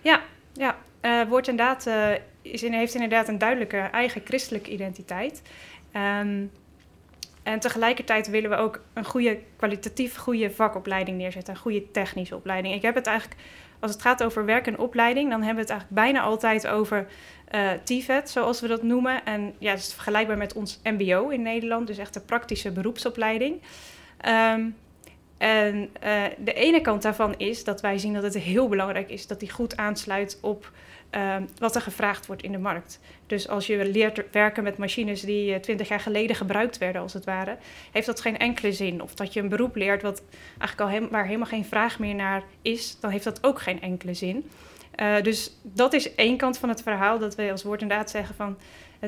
Ja, 0.00 0.22
ja. 0.52 0.76
Uh, 1.02 1.28
woord 1.28 1.48
en 1.48 1.56
data 1.56 2.18
is 2.42 2.62
in, 2.62 2.72
heeft 2.72 2.94
inderdaad 2.94 3.28
een 3.28 3.38
duidelijke 3.38 3.76
eigen 3.76 4.20
christelijke 4.24 4.70
identiteit. 4.70 5.42
Um, 5.96 6.50
en 7.42 7.60
tegelijkertijd 7.60 8.28
willen 8.28 8.50
we 8.50 8.56
ook 8.56 8.80
een 8.92 9.04
goede, 9.04 9.38
kwalitatief 9.56 10.16
goede 10.16 10.50
vakopleiding 10.50 11.18
neerzetten. 11.18 11.54
Een 11.54 11.60
goede 11.60 11.90
technische 11.90 12.36
opleiding. 12.36 12.74
Ik 12.74 12.82
heb 12.82 12.94
het 12.94 13.06
eigenlijk, 13.06 13.40
als 13.80 13.90
het 13.90 14.02
gaat 14.02 14.22
over 14.22 14.44
werk 14.44 14.66
en 14.66 14.78
opleiding, 14.78 15.30
dan 15.30 15.42
hebben 15.42 15.64
we 15.64 15.72
het 15.72 15.80
eigenlijk 15.80 16.00
bijna 16.00 16.20
altijd 16.20 16.66
over 16.66 17.06
uh, 17.54 17.70
TVET, 17.84 18.30
zoals 18.30 18.60
we 18.60 18.66
dat 18.66 18.82
noemen. 18.82 19.24
En 19.24 19.54
ja, 19.58 19.70
dat 19.70 19.80
is 19.80 19.94
vergelijkbaar 19.94 20.36
met 20.36 20.52
ons 20.52 20.80
MBO 20.82 21.28
in 21.28 21.42
Nederland, 21.42 21.86
dus 21.86 21.98
echt 21.98 22.14
de 22.14 22.20
praktische 22.20 22.70
beroepsopleiding. 22.70 23.62
Um, 24.28 24.76
en 25.38 25.90
uh, 26.04 26.22
de 26.38 26.52
ene 26.52 26.80
kant 26.80 27.02
daarvan 27.02 27.34
is 27.36 27.64
dat 27.64 27.80
wij 27.80 27.98
zien 27.98 28.12
dat 28.12 28.22
het 28.22 28.38
heel 28.38 28.68
belangrijk 28.68 29.10
is 29.10 29.26
dat 29.26 29.40
die 29.40 29.50
goed 29.50 29.76
aansluit 29.76 30.38
op 30.40 30.72
uh, 31.10 31.36
wat 31.58 31.74
er 31.74 31.80
gevraagd 31.80 32.26
wordt 32.26 32.42
in 32.42 32.52
de 32.52 32.58
markt. 32.58 33.00
Dus 33.26 33.48
als 33.48 33.66
je 33.66 33.90
leert 33.90 34.22
werken 34.30 34.62
met 34.62 34.78
machines 34.78 35.20
die 35.20 35.54
eh, 35.54 35.60
twintig 35.60 35.88
jaar 35.88 36.00
geleden 36.00 36.36
gebruikt 36.36 36.78
werden, 36.78 37.02
als 37.02 37.12
het 37.12 37.24
ware, 37.24 37.56
heeft 37.92 38.06
dat 38.06 38.20
geen 38.20 38.38
enkele 38.38 38.72
zin. 38.72 39.02
Of 39.02 39.14
dat 39.14 39.32
je 39.32 39.40
een 39.40 39.48
beroep 39.48 39.76
leert 39.76 40.02
wat 40.02 40.22
eigenlijk 40.58 41.02
al 41.02 41.08
waar 41.08 41.24
helemaal 41.26 41.46
geen 41.46 41.64
vraag 41.64 41.98
meer 41.98 42.14
naar 42.14 42.42
is, 42.62 42.96
dan 43.00 43.10
heeft 43.10 43.24
dat 43.24 43.44
ook 43.44 43.60
geen 43.60 43.80
enkele 43.80 44.14
zin. 44.14 44.50
Uh, 45.00 45.22
dus 45.22 45.50
dat 45.62 45.92
is 45.92 46.14
één 46.14 46.36
kant 46.36 46.58
van 46.58 46.68
het 46.68 46.82
verhaal, 46.82 47.18
dat 47.18 47.34
wij 47.34 47.50
als 47.50 47.62
woord 47.62 47.82
inderdaad 47.82 48.10
zeggen 48.10 48.34
van 48.34 48.56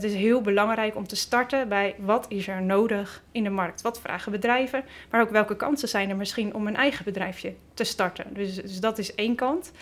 het 0.02 0.10
is 0.10 0.14
heel 0.14 0.40
belangrijk 0.40 0.96
om 0.96 1.06
te 1.06 1.16
starten 1.16 1.68
bij 1.68 1.94
wat 1.98 2.26
is 2.28 2.48
er 2.48 2.62
nodig 2.62 3.22
in 3.32 3.44
de 3.44 3.50
markt. 3.50 3.82
Wat 3.82 4.00
vragen 4.00 4.32
bedrijven, 4.32 4.84
maar 5.10 5.20
ook 5.20 5.30
welke 5.30 5.56
kansen 5.56 5.88
zijn 5.88 6.10
er 6.10 6.16
misschien 6.16 6.54
om 6.54 6.66
een 6.66 6.76
eigen 6.76 7.04
bedrijfje 7.04 7.54
te 7.74 7.84
starten. 7.84 8.34
Dus, 8.34 8.54
dus 8.54 8.80
dat 8.80 8.98
is 8.98 9.14
één 9.14 9.34
kant. 9.34 9.72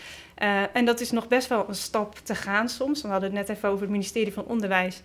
Uh, 0.43 0.77
en 0.77 0.85
dat 0.85 1.01
is 1.01 1.11
nog 1.11 1.29
best 1.29 1.49
wel 1.49 1.65
een 1.69 1.75
stap 1.75 2.15
te 2.15 2.35
gaan 2.35 2.69
soms. 2.69 3.03
We 3.03 3.09
hadden 3.09 3.37
het 3.37 3.39
net 3.39 3.57
even 3.57 3.69
over 3.69 3.81
het 3.81 3.91
ministerie 3.91 4.33
van 4.33 4.45
Onderwijs. 4.45 5.03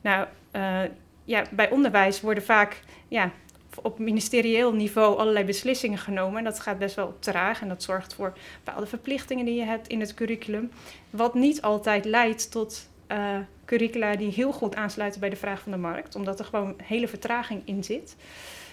Nou, 0.00 0.26
uh, 0.52 0.80
ja, 1.24 1.44
bij 1.50 1.70
onderwijs 1.70 2.20
worden 2.20 2.42
vaak 2.42 2.80
ja, 3.08 3.30
op 3.82 3.98
ministerieel 3.98 4.72
niveau 4.72 5.18
allerlei 5.18 5.44
beslissingen 5.44 5.98
genomen. 5.98 6.38
En 6.38 6.44
dat 6.44 6.60
gaat 6.60 6.78
best 6.78 6.94
wel 6.94 7.16
traag 7.18 7.60
en 7.60 7.68
dat 7.68 7.82
zorgt 7.82 8.14
voor 8.14 8.32
bepaalde 8.64 8.86
verplichtingen 8.86 9.44
die 9.44 9.54
je 9.54 9.64
hebt 9.64 9.88
in 9.88 10.00
het 10.00 10.14
curriculum. 10.14 10.70
Wat 11.10 11.34
niet 11.34 11.62
altijd 11.62 12.04
leidt 12.04 12.50
tot 12.50 12.88
uh, 13.08 13.36
curricula 13.68 14.16
die 14.16 14.32
heel 14.32 14.52
goed 14.52 14.74
aansluiten 14.74 15.20
bij 15.20 15.30
de 15.30 15.36
vraag 15.36 15.60
van 15.60 15.72
de 15.72 15.78
markt, 15.78 16.14
omdat 16.14 16.38
er 16.38 16.44
gewoon 16.44 16.74
hele 16.82 17.08
vertraging 17.08 17.62
in 17.64 17.84
zit. 17.84 18.16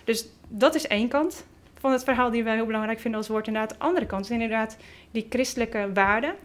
Dus 0.04 0.28
dat 0.48 0.76
is 0.76 0.88
één 0.88 1.08
kant 1.08 1.46
van 1.80 1.92
het 1.92 2.04
verhaal 2.04 2.32
die 2.32 2.44
wij 2.44 2.56
heel 2.56 2.66
belangrijk 2.66 3.00
vinden 3.00 3.20
als 3.20 3.30
woord. 3.30 3.48
Inderdaad, 3.48 3.70
de 3.70 3.86
andere 3.86 4.06
kant 4.06 4.26
is 4.26 4.32
inderdaad 4.32 4.78
die 5.12 5.26
christelijke 5.30 5.90
waarden 5.94 6.36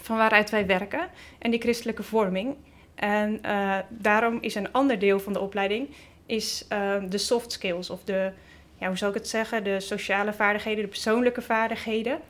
van 0.00 0.16
waaruit 0.16 0.50
wij 0.50 0.66
werken 0.66 1.08
en 1.38 1.50
die 1.50 1.60
christelijke 1.60 2.02
vorming. 2.02 2.54
En 2.94 3.38
uh, 3.46 3.78
daarom 3.88 4.38
is 4.40 4.54
een 4.54 4.72
ander 4.72 4.98
deel 4.98 5.20
van 5.20 5.32
de 5.32 5.40
opleiding 5.40 5.88
is, 6.26 6.66
uh, 6.72 6.94
de 7.08 7.18
soft 7.18 7.52
skills 7.52 7.90
of 7.90 8.04
de, 8.04 8.32
ja, 8.78 8.86
hoe 8.86 8.96
zou 8.96 9.10
ik 9.10 9.18
het 9.18 9.28
zeggen, 9.28 9.64
de 9.64 9.80
sociale 9.80 10.32
vaardigheden, 10.32 10.82
de 10.82 10.88
persoonlijke 10.88 11.42
vaardigheden. 11.42 12.20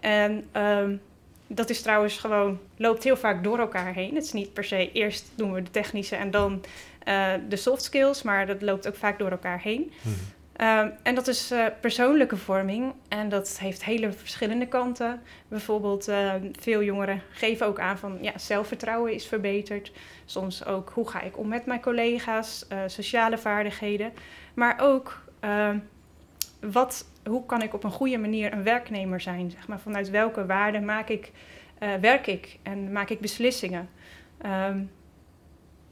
En 0.00 0.44
um, 0.52 1.00
dat 1.48 1.70
is 1.70 1.82
trouwens 1.82 2.18
gewoon, 2.18 2.58
loopt 2.76 3.04
heel 3.04 3.16
vaak 3.16 3.44
door 3.44 3.58
elkaar 3.58 3.94
heen. 3.94 4.14
Het 4.14 4.24
is 4.24 4.32
niet 4.32 4.52
per 4.52 4.64
se 4.64 4.92
eerst 4.92 5.30
doen 5.34 5.52
we 5.52 5.62
de 5.62 5.70
technische 5.70 6.16
en 6.16 6.30
dan 6.30 6.64
uh, 7.08 7.32
de 7.48 7.56
soft 7.56 7.82
skills, 7.82 8.22
maar 8.22 8.46
dat 8.46 8.62
loopt 8.62 8.88
ook 8.88 8.96
vaak 8.96 9.18
door 9.18 9.30
elkaar 9.30 9.60
heen. 9.60 9.92
Hmm. 10.02 10.12
Um, 10.60 10.92
en 11.02 11.14
dat 11.14 11.28
is 11.28 11.52
uh, 11.52 11.66
persoonlijke 11.80 12.36
vorming 12.36 12.92
en 13.08 13.28
dat 13.28 13.58
heeft 13.58 13.84
hele 13.84 14.12
verschillende 14.12 14.66
kanten. 14.66 15.20
Bijvoorbeeld, 15.48 16.08
uh, 16.08 16.34
veel 16.60 16.82
jongeren 16.82 17.22
geven 17.30 17.66
ook 17.66 17.80
aan 17.80 17.98
van 17.98 18.18
ja, 18.20 18.38
zelfvertrouwen 18.38 19.12
is 19.12 19.26
verbeterd. 19.26 19.92
Soms 20.24 20.64
ook 20.64 20.90
hoe 20.94 21.08
ga 21.08 21.20
ik 21.20 21.38
om 21.38 21.48
met 21.48 21.66
mijn 21.66 21.80
collega's, 21.80 22.66
uh, 22.72 22.78
sociale 22.86 23.38
vaardigheden. 23.38 24.12
Maar 24.54 24.78
ook 24.80 25.22
ehm, 25.40 25.78
wat 26.60 27.10
hoe 27.24 27.46
kan 27.46 27.62
ik 27.62 27.74
op 27.74 27.84
een 27.84 27.90
goede 27.90 28.18
manier 28.18 28.52
een 28.52 28.62
werknemer 28.62 29.20
zijn? 29.20 29.50
Zeg 29.50 29.68
maar, 29.68 29.80
vanuit 29.80 30.10
welke 30.10 30.46
waarden 30.46 30.84
maak 30.84 31.08
ik, 31.08 31.32
uh, 31.82 31.94
werk 31.94 32.26
ik 32.26 32.58
en 32.62 32.92
maak 32.92 33.10
ik 33.10 33.20
beslissingen? 33.20 33.88
Um, 34.46 34.90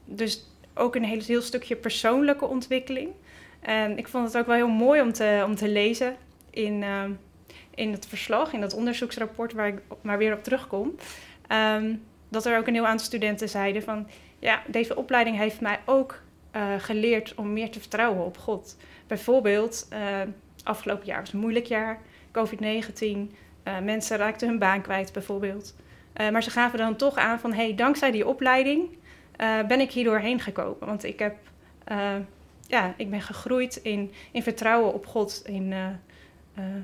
dus 0.05 0.51
ook 0.73 0.95
een 0.95 1.03
heel, 1.03 1.21
heel 1.21 1.41
stukje 1.41 1.75
persoonlijke 1.75 2.45
ontwikkeling. 2.45 3.09
En 3.59 3.97
ik 3.97 4.07
vond 4.07 4.25
het 4.25 4.37
ook 4.37 4.45
wel 4.45 4.55
heel 4.55 4.67
mooi 4.67 5.01
om 5.01 5.13
te, 5.13 5.43
om 5.45 5.55
te 5.55 5.69
lezen 5.69 6.15
in, 6.49 6.81
uh, 6.81 7.03
in 7.75 7.91
het 7.91 8.07
verslag, 8.07 8.53
in 8.53 8.61
dat 8.61 8.73
onderzoeksrapport 8.73 9.53
waar 9.53 9.67
ik 9.67 9.81
maar 10.01 10.17
weer 10.17 10.33
op 10.33 10.43
terugkom. 10.43 10.95
Um, 11.51 12.03
dat 12.29 12.45
er 12.45 12.57
ook 12.57 12.67
een 12.67 12.73
heel 12.73 12.87
aantal 12.87 13.05
studenten 13.05 13.49
zeiden 13.49 13.83
van... 13.83 14.07
ja, 14.39 14.61
deze 14.67 14.95
opleiding 14.95 15.37
heeft 15.37 15.61
mij 15.61 15.79
ook 15.85 16.21
uh, 16.55 16.73
geleerd 16.77 17.35
om 17.35 17.53
meer 17.53 17.69
te 17.71 17.79
vertrouwen 17.79 18.25
op 18.25 18.37
God. 18.37 18.77
Bijvoorbeeld, 19.07 19.87
uh, 19.93 20.21
afgelopen 20.67 21.05
jaar 21.05 21.19
was 21.19 21.33
een 21.33 21.39
moeilijk 21.39 21.65
jaar, 21.65 21.99
COVID-19. 22.31 23.35
Uh, 23.67 23.79
mensen 23.79 24.17
raakten 24.17 24.47
hun 24.47 24.59
baan 24.59 24.81
kwijt 24.81 25.13
bijvoorbeeld. 25.13 25.75
Uh, 26.15 26.29
maar 26.29 26.43
ze 26.43 26.49
gaven 26.49 26.79
dan 26.79 26.95
toch 26.95 27.15
aan 27.15 27.39
van, 27.39 27.53
hey, 27.53 27.75
dankzij 27.75 28.11
die 28.11 28.27
opleiding 28.27 28.97
uh, 29.41 29.61
ben 29.67 29.79
ik 29.79 29.91
hier 29.91 30.03
doorheen 30.03 30.39
gekomen. 30.39 30.87
Want 30.87 31.03
ik, 31.03 31.19
heb, 31.19 31.35
ja, 32.67 32.93
ik 32.97 33.09
ben 33.09 33.21
gegroeid 33.21 33.75
in, 33.75 34.11
in 34.31 34.43
vertrouwen 34.43 34.93
op 34.93 35.05
God, 35.05 35.41
in 35.45 35.73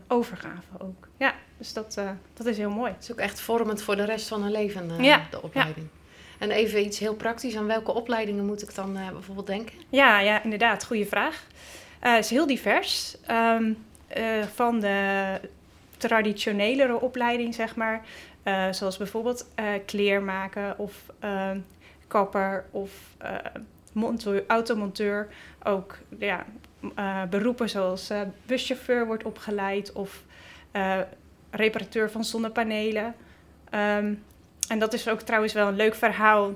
overgave 0.07 0.67
ook. 0.77 1.07
Ja, 1.17 1.33
dus 1.57 1.73
dat, 1.73 2.01
dat 2.33 2.45
is 2.45 2.57
heel 2.57 2.69
mooi. 2.69 2.91
Het 2.91 3.03
is 3.03 3.11
ook 3.11 3.17
echt 3.17 3.39
vormend 3.39 3.81
voor 3.81 3.95
de 3.95 4.05
rest 4.05 4.27
van 4.27 4.41
hun 4.41 4.51
leven, 4.51 5.03
ja. 5.03 5.27
de 5.31 5.41
opleiding. 5.41 5.87
Ja. 5.91 6.01
En 6.39 6.51
even 6.51 6.85
iets 6.85 6.99
heel 6.99 7.15
praktisch, 7.15 7.55
aan 7.55 7.67
welke 7.67 7.93
opleidingen 7.93 8.45
moet 8.45 8.61
ik 8.61 8.75
dan 8.75 8.97
bijvoorbeeld 9.11 9.47
denken? 9.47 9.75
Ja, 9.89 10.19
ja, 10.19 10.43
inderdaad, 10.43 10.85
goede 10.85 11.05
vraag. 11.05 11.45
Het 12.03 12.11
uh, 12.11 12.17
is 12.17 12.29
heel 12.29 12.47
divers. 12.47 13.17
Um, 13.31 13.85
uh, 14.17 14.43
van 14.53 14.79
de 14.79 15.39
traditionelere 15.97 17.01
opleiding, 17.01 17.53
zeg 17.53 17.75
maar. 17.75 18.01
Uh, 18.43 18.71
zoals 18.71 18.97
bijvoorbeeld 18.97 19.47
kleermaken 19.85 20.77
of 20.77 20.93
ehm, 21.19 21.59
kapper 22.07 22.65
of 22.71 22.91
monteur, 23.91 24.43
automonteur. 24.47 25.27
Ook 25.63 25.97
ja, 26.17 26.45
beroepen 27.29 27.69
zoals 27.69 28.11
buschauffeur 28.45 29.05
wordt 29.05 29.23
opgeleid 29.23 29.91
of 29.91 30.23
reparateur 31.51 32.11
van 32.11 32.23
zonnepanelen. 32.23 33.15
Um, 33.71 34.23
en 34.67 34.79
dat 34.79 34.93
is 34.93 35.07
ook 35.07 35.21
trouwens 35.21 35.53
wel 35.53 35.67
een 35.67 35.75
leuk 35.75 35.95
verhaal. 35.95 36.53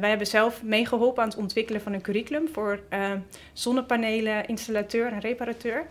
Wij 0.00 0.08
hebben 0.08 0.26
zelf 0.26 0.62
meegeholpen 0.62 1.22
aan 1.22 1.28
het 1.28 1.38
ontwikkelen 1.38 1.80
van 1.80 1.92
een 1.92 2.00
curriculum 2.00 2.48
voor 2.52 2.80
uh, 2.92 3.12
zonnepanelen, 3.52 4.46
installateur 4.46 5.12
en 5.12 5.20
reparateur. 5.20 5.86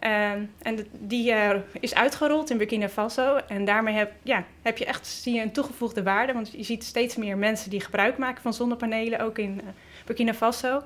Uh, 0.00 0.30
en 0.62 0.86
die 0.92 1.34
is 1.80 1.94
uitgerold 1.94 2.50
in 2.50 2.58
Burkina 2.58 2.88
Faso. 2.88 3.36
En 3.48 3.64
daarmee 3.64 3.94
heb, 3.94 4.12
ja, 4.22 4.44
heb 4.62 4.78
je 4.78 4.84
echt 4.84 5.06
zie 5.06 5.34
je 5.34 5.42
een 5.42 5.52
toegevoegde 5.52 6.02
waarde. 6.02 6.32
Want 6.32 6.50
je 6.52 6.62
ziet 6.62 6.84
steeds 6.84 7.16
meer 7.16 7.36
mensen 7.36 7.70
die 7.70 7.80
gebruik 7.80 8.18
maken 8.18 8.42
van 8.42 8.54
zonnepanelen, 8.54 9.20
ook 9.20 9.38
in 9.38 9.60
Burkina 10.04 10.34
Faso. 10.34 10.82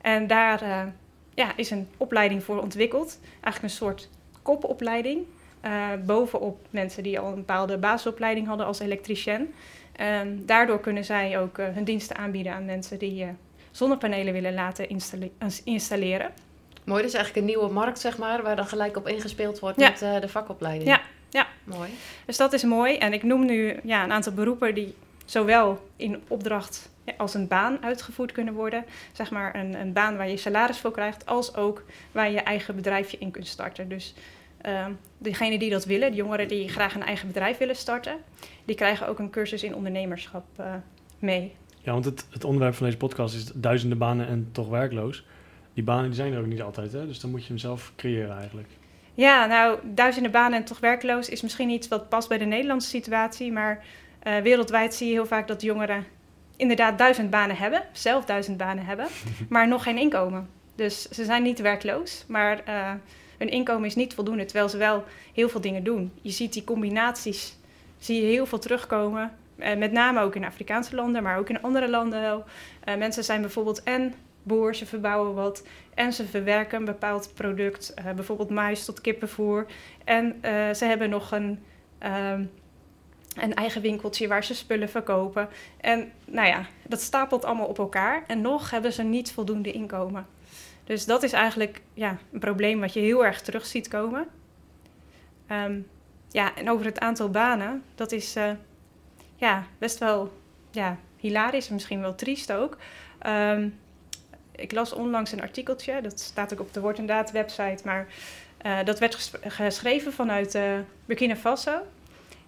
En 0.00 0.26
daar 0.26 0.92
ja, 1.34 1.56
is 1.56 1.70
een 1.70 1.88
opleiding 1.96 2.44
voor 2.44 2.62
ontwikkeld. 2.62 3.18
Eigenlijk 3.40 3.62
een 3.62 3.78
soort 3.78 4.08
kopopleiding. 4.42 5.26
eh, 5.60 5.88
bovenop 6.04 6.66
mensen 6.70 7.02
die 7.02 7.18
al 7.18 7.28
een 7.28 7.34
bepaalde 7.34 7.78
basisopleiding 7.78 8.46
hadden 8.46 8.66
als 8.66 8.78
elektricien. 8.78 9.54
En 9.92 10.42
daardoor 10.46 10.80
kunnen 10.80 11.04
zij 11.04 11.38
ook 11.38 11.58
eh, 11.58 11.66
hun 11.68 11.84
diensten 11.84 12.16
aanbieden 12.16 12.52
aan 12.52 12.64
mensen 12.64 12.98
die 12.98 13.22
eh, 13.22 13.28
zonnepanelen 13.70 14.32
willen 14.32 14.54
laten 14.54 14.88
installe- 14.88 15.30
installeren. 15.64 16.30
Mooi, 16.84 17.02
dus 17.02 17.14
eigenlijk 17.14 17.46
een 17.46 17.54
nieuwe 17.56 17.72
markt, 17.72 17.98
zeg 18.00 18.18
maar, 18.18 18.42
waar 18.42 18.56
dan 18.56 18.66
gelijk 18.66 18.96
op 18.96 19.08
ingespeeld 19.08 19.58
wordt 19.58 19.80
Ja. 19.80 19.88
met 19.88 20.02
eh, 20.02 20.20
de 20.20 20.28
vakopleiding. 20.28 20.90
Ja, 20.90 21.00
ja. 21.30 21.46
Mooi. 21.64 21.90
Dus 22.26 22.36
dat 22.36 22.52
is 22.52 22.62
mooi. 22.62 22.96
En 22.96 23.12
ik 23.12 23.22
noem 23.22 23.44
nu 23.44 23.76
ja, 23.82 24.04
een 24.04 24.12
aantal 24.12 24.32
beroepen 24.32 24.74
die 24.74 24.94
zowel 25.24 25.88
in 25.96 26.22
opdracht 26.28 26.90
als 27.16 27.34
een 27.34 27.48
baan 27.48 27.78
uitgevoerd 27.84 28.32
kunnen 28.32 28.54
worden. 28.54 28.84
Zeg 29.12 29.30
maar 29.30 29.54
een, 29.54 29.74
een 29.80 29.92
baan 29.92 30.16
waar 30.16 30.28
je 30.28 30.36
salaris 30.36 30.78
voor 30.78 30.90
krijgt, 30.92 31.26
als 31.26 31.54
ook 31.56 31.84
waar 32.12 32.26
je 32.26 32.32
je 32.34 32.40
eigen 32.40 32.74
bedrijfje 32.76 33.16
in 33.18 33.30
kunt 33.30 33.46
starten. 33.46 33.88
Dus 33.88 34.14
ehm 34.14 34.24
degenen 35.18 35.58
die 35.58 35.70
dat 35.70 35.84
willen, 35.84 36.10
de 36.10 36.16
jongeren 36.16 36.48
die 36.48 36.68
graag 36.68 36.94
een 36.94 37.02
eigen 37.02 37.26
bedrijf 37.26 37.58
willen 37.58 37.76
starten, 37.76 38.16
die 38.64 38.76
krijgen 38.76 39.08
ook 39.08 39.18
een 39.18 39.30
cursus 39.30 39.62
in 39.62 39.74
ondernemerschap 39.74 40.44
eh, 40.56 40.74
mee. 41.18 41.54
Ja, 41.80 41.92
want 41.92 42.04
het, 42.04 42.26
het 42.30 42.44
onderwerp 42.44 42.74
van 42.74 42.86
deze 42.86 42.98
podcast 42.98 43.34
is 43.34 43.44
duizenden 43.44 43.98
banen 43.98 44.26
en 44.26 44.48
toch 44.52 44.68
werkloos. 44.68 45.24
Die 45.74 45.84
banen 45.84 46.04
die 46.04 46.14
zijn 46.14 46.32
er 46.32 46.38
ook 46.38 46.46
niet 46.46 46.62
altijd, 46.62 46.92
hè? 46.92 47.06
dus 47.06 47.20
dan 47.20 47.30
moet 47.30 47.42
je 47.42 47.48
hem 47.48 47.58
zelf 47.58 47.92
creëren 47.96 48.36
eigenlijk. 48.36 48.68
Ja, 49.14 49.46
nou, 49.46 49.78
duizenden 49.84 50.30
banen 50.30 50.58
en 50.58 50.64
toch 50.64 50.80
werkloos 50.80 51.28
is 51.28 51.42
misschien 51.42 51.70
iets 51.70 51.88
wat 51.88 52.08
past 52.08 52.28
bij 52.28 52.38
de 52.38 52.44
Nederlandse 52.44 52.88
situatie. 52.88 53.52
Maar 53.52 53.84
eh, 54.18 54.36
wereldwijd 54.36 54.94
zie 54.94 55.06
je 55.06 55.12
heel 55.12 55.26
vaak 55.26 55.48
dat 55.48 55.62
jongeren 55.62 56.04
inderdaad 56.56 56.98
duizend 56.98 57.30
banen 57.30 57.56
hebben, 57.56 57.82
zelf 57.92 58.24
duizend 58.24 58.56
banen 58.56 58.84
hebben, 58.84 59.06
maar 59.48 59.68
nog 59.68 59.82
geen 59.82 59.98
inkomen. 59.98 60.48
Dus 60.74 61.02
ze 61.08 61.24
zijn 61.24 61.42
niet 61.42 61.60
werkloos, 61.60 62.24
maar 62.28 62.64
eh, 62.64 62.92
hun 63.42 63.50
inkomen 63.50 63.84
is 63.84 63.94
niet 63.94 64.14
voldoende, 64.14 64.44
terwijl 64.44 64.68
ze 64.68 64.76
wel 64.76 65.04
heel 65.34 65.48
veel 65.48 65.60
dingen 65.60 65.84
doen. 65.84 66.12
Je 66.20 66.30
ziet 66.30 66.52
die 66.52 66.64
combinaties, 66.64 67.56
zie 67.98 68.22
je 68.22 68.26
heel 68.26 68.46
veel 68.46 68.58
terugkomen. 68.58 69.32
Eh, 69.56 69.76
met 69.76 69.92
name 69.92 70.20
ook 70.20 70.34
in 70.34 70.44
Afrikaanse 70.44 70.94
landen, 70.94 71.22
maar 71.22 71.38
ook 71.38 71.48
in 71.48 71.62
andere 71.62 71.90
landen 71.90 72.20
wel. 72.20 72.44
Eh, 72.84 72.96
mensen 72.96 73.24
zijn 73.24 73.40
bijvoorbeeld 73.40 73.82
en 73.82 74.14
boer, 74.42 74.74
ze 74.74 74.86
verbouwen 74.86 75.34
wat. 75.34 75.66
En 75.94 76.12
ze 76.12 76.26
verwerken 76.26 76.78
een 76.78 76.84
bepaald 76.84 77.30
product, 77.34 77.94
eh, 77.94 78.12
bijvoorbeeld 78.12 78.50
mais 78.50 78.84
tot 78.84 79.00
kippenvoer. 79.00 79.66
En 80.04 80.36
ze 80.76 80.84
hebben 80.84 81.10
nog 81.10 81.32
een, 81.32 81.62
ehm, 81.98 82.44
een 83.36 83.54
eigen 83.54 83.82
winkeltje 83.82 84.28
waar 84.28 84.44
ze 84.44 84.54
spullen 84.54 84.88
verkopen. 84.88 85.48
En 85.80 86.12
nou 86.24 86.48
ja, 86.48 86.66
dat 86.86 87.00
stapelt 87.00 87.44
allemaal 87.44 87.66
op 87.66 87.78
elkaar. 87.78 88.24
En 88.26 88.40
nog 88.40 88.70
hebben 88.70 88.92
ze 88.92 89.02
niet 89.02 89.32
voldoende 89.32 89.72
inkomen. 89.72 90.26
Dus 90.84 91.04
dat 91.04 91.22
is 91.22 91.32
eigenlijk 91.32 91.80
ja, 91.94 92.18
een 92.32 92.38
probleem 92.38 92.80
wat 92.80 92.92
je 92.92 93.00
heel 93.00 93.24
erg 93.24 93.40
terug 93.40 93.66
ziet 93.66 93.88
komen. 93.88 94.28
Ehm, 95.46 95.80
ja, 96.28 96.54
en 96.56 96.70
over 96.70 96.86
het 96.86 97.00
aantal 97.00 97.30
banen, 97.30 97.82
dat 97.94 98.12
is 98.12 98.36
eh, 98.36 98.50
ja, 99.36 99.66
best 99.78 99.98
wel 99.98 100.32
ja, 100.70 100.96
hilarisch 101.16 101.68
en 101.68 101.74
misschien 101.74 102.00
wel 102.00 102.14
triest 102.14 102.52
ook. 102.52 102.76
Ehm, 103.18 103.68
ik 104.56 104.72
las 104.72 104.92
onlangs 104.92 105.32
een 105.32 105.42
artikeltje, 105.42 106.00
dat 106.00 106.20
staat 106.20 106.52
ook 106.52 106.60
op 106.60 106.72
de 106.72 106.80
Woord 106.80 106.98
en 106.98 107.06
Daad 107.06 107.30
website, 107.30 107.82
maar 107.84 108.06
eh, 108.58 108.78
dat 108.84 108.98
werd 108.98 109.14
ges- 109.14 109.32
geschreven 109.42 110.12
vanuit 110.12 110.54
eh, 110.54 110.78
Burkina 111.06 111.36
Faso. 111.36 111.82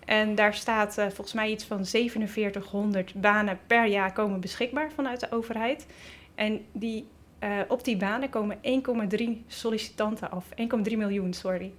En 0.04 0.34
daar 0.34 0.54
staat 0.54 0.94
volgens 0.94 1.32
mij 1.32 1.50
iets 1.50 1.64
van 1.64 1.86
4700 1.86 3.14
banen 3.14 3.58
per 3.66 3.86
jaar 3.86 4.12
komen 4.12 4.40
beschikbaar 4.40 4.92
vanuit 4.94 5.20
de 5.20 5.30
overheid. 5.30 5.86
En 6.34 6.64
die, 6.72 7.06
eh, 7.44 7.58
op 7.68 7.84
die 7.84 7.96
banen 7.96 8.30
komen 8.30 8.58
1,3 8.62 9.44
sollicitanten 9.46 10.30
af. 10.30 10.44
1,3 10.56 10.96
miljoen, 10.96 11.32
sorry. 11.32 11.72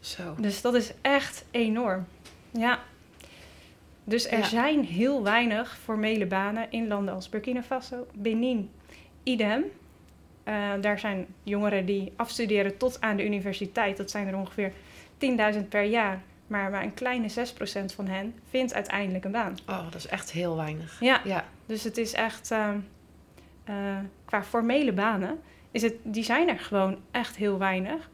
Zo. 0.00 0.34
Dus 0.38 0.60
dat 0.60 0.74
is 0.74 0.92
echt 1.00 1.44
enorm. 1.50 2.06
Ja. 2.50 2.78
Dus 4.04 4.26
er 4.30 4.38
Ja. 4.38 4.44
zijn 4.44 4.84
heel 4.84 5.22
weinig 5.22 5.78
formele 5.82 6.26
banen 6.26 6.66
in 6.70 6.88
landen 6.88 7.14
als 7.14 7.28
Burkina 7.28 7.62
Faso, 7.62 8.06
Benin, 8.14 8.70
idem. 9.22 9.64
Eh, 10.42 10.70
daar 10.80 10.98
zijn 10.98 11.26
jongeren 11.42 11.86
die 11.86 12.12
afstuderen 12.16 12.76
tot 12.76 13.00
aan 13.00 13.16
de 13.16 13.24
universiteit. 13.24 13.96
Dat 13.96 14.10
zijn 14.10 14.26
er 14.28 14.36
ongeveer 14.36 14.72
10.000 15.18 15.68
per 15.68 15.82
jaar. 15.84 16.22
Maar 16.46 16.70
maar 16.70 16.82
een 16.82 16.94
kleine 16.94 17.28
6% 17.28 17.94
van 17.94 18.06
hen 18.06 18.34
vindt 18.50 18.74
uiteindelijk 18.74 19.24
een 19.24 19.30
baan. 19.32 19.56
Oh, 19.68 19.84
dat 19.84 19.94
is 19.94 20.06
echt 20.06 20.30
heel 20.32 20.56
weinig. 20.56 20.96
Ja, 21.00 21.20
Ja. 21.24 21.44
dus 21.66 21.84
het 21.84 21.98
is 21.98 22.12
echt... 22.12 22.50
ehm, 22.50 22.78
eh, 23.64 23.74
qua 24.24 24.42
formele 24.42 24.92
banen, 24.92 25.40
is 25.70 25.82
het, 25.82 25.94
die 26.02 26.24
zijn 26.24 26.48
er 26.48 26.58
gewoon 26.58 26.98
echt 27.10 27.36
heel 27.36 27.58
weinig. 27.58 28.10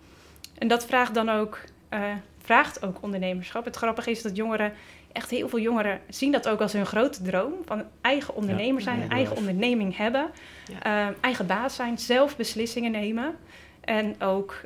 En 0.58 0.68
dat 0.68 0.86
vraagt 0.86 1.14
dan 1.14 1.28
ook, 1.28 1.60
eh, 1.88 2.02
vraagt 2.38 2.86
ook 2.86 3.02
ondernemerschap. 3.02 3.64
Het 3.64 3.76
grappige 3.76 4.10
is 4.10 4.22
dat 4.22 4.36
jongeren, 4.36 4.72
echt 5.12 5.30
heel 5.30 5.48
veel 5.48 5.58
jongeren, 5.58 6.00
zien 6.08 6.32
dat 6.32 6.48
ook 6.48 6.60
als 6.60 6.72
hun 6.72 6.86
grote 6.86 7.22
droom. 7.22 7.52
Van 7.64 7.84
eigen 8.00 8.34
ondernemer 8.34 8.82
zijn, 8.82 9.00
Ja, 9.00 9.08
eigen 9.08 9.36
onderneming 9.36 9.96
hebben. 9.96 10.30
Ja. 10.66 11.08
eh, 11.08 11.14
eigen 11.20 11.46
baas 11.46 11.74
zijn, 11.74 11.98
zelf 11.98 12.36
beslissingen 12.36 12.90
nemen. 12.90 13.36
En 13.80 14.20
ook 14.22 14.60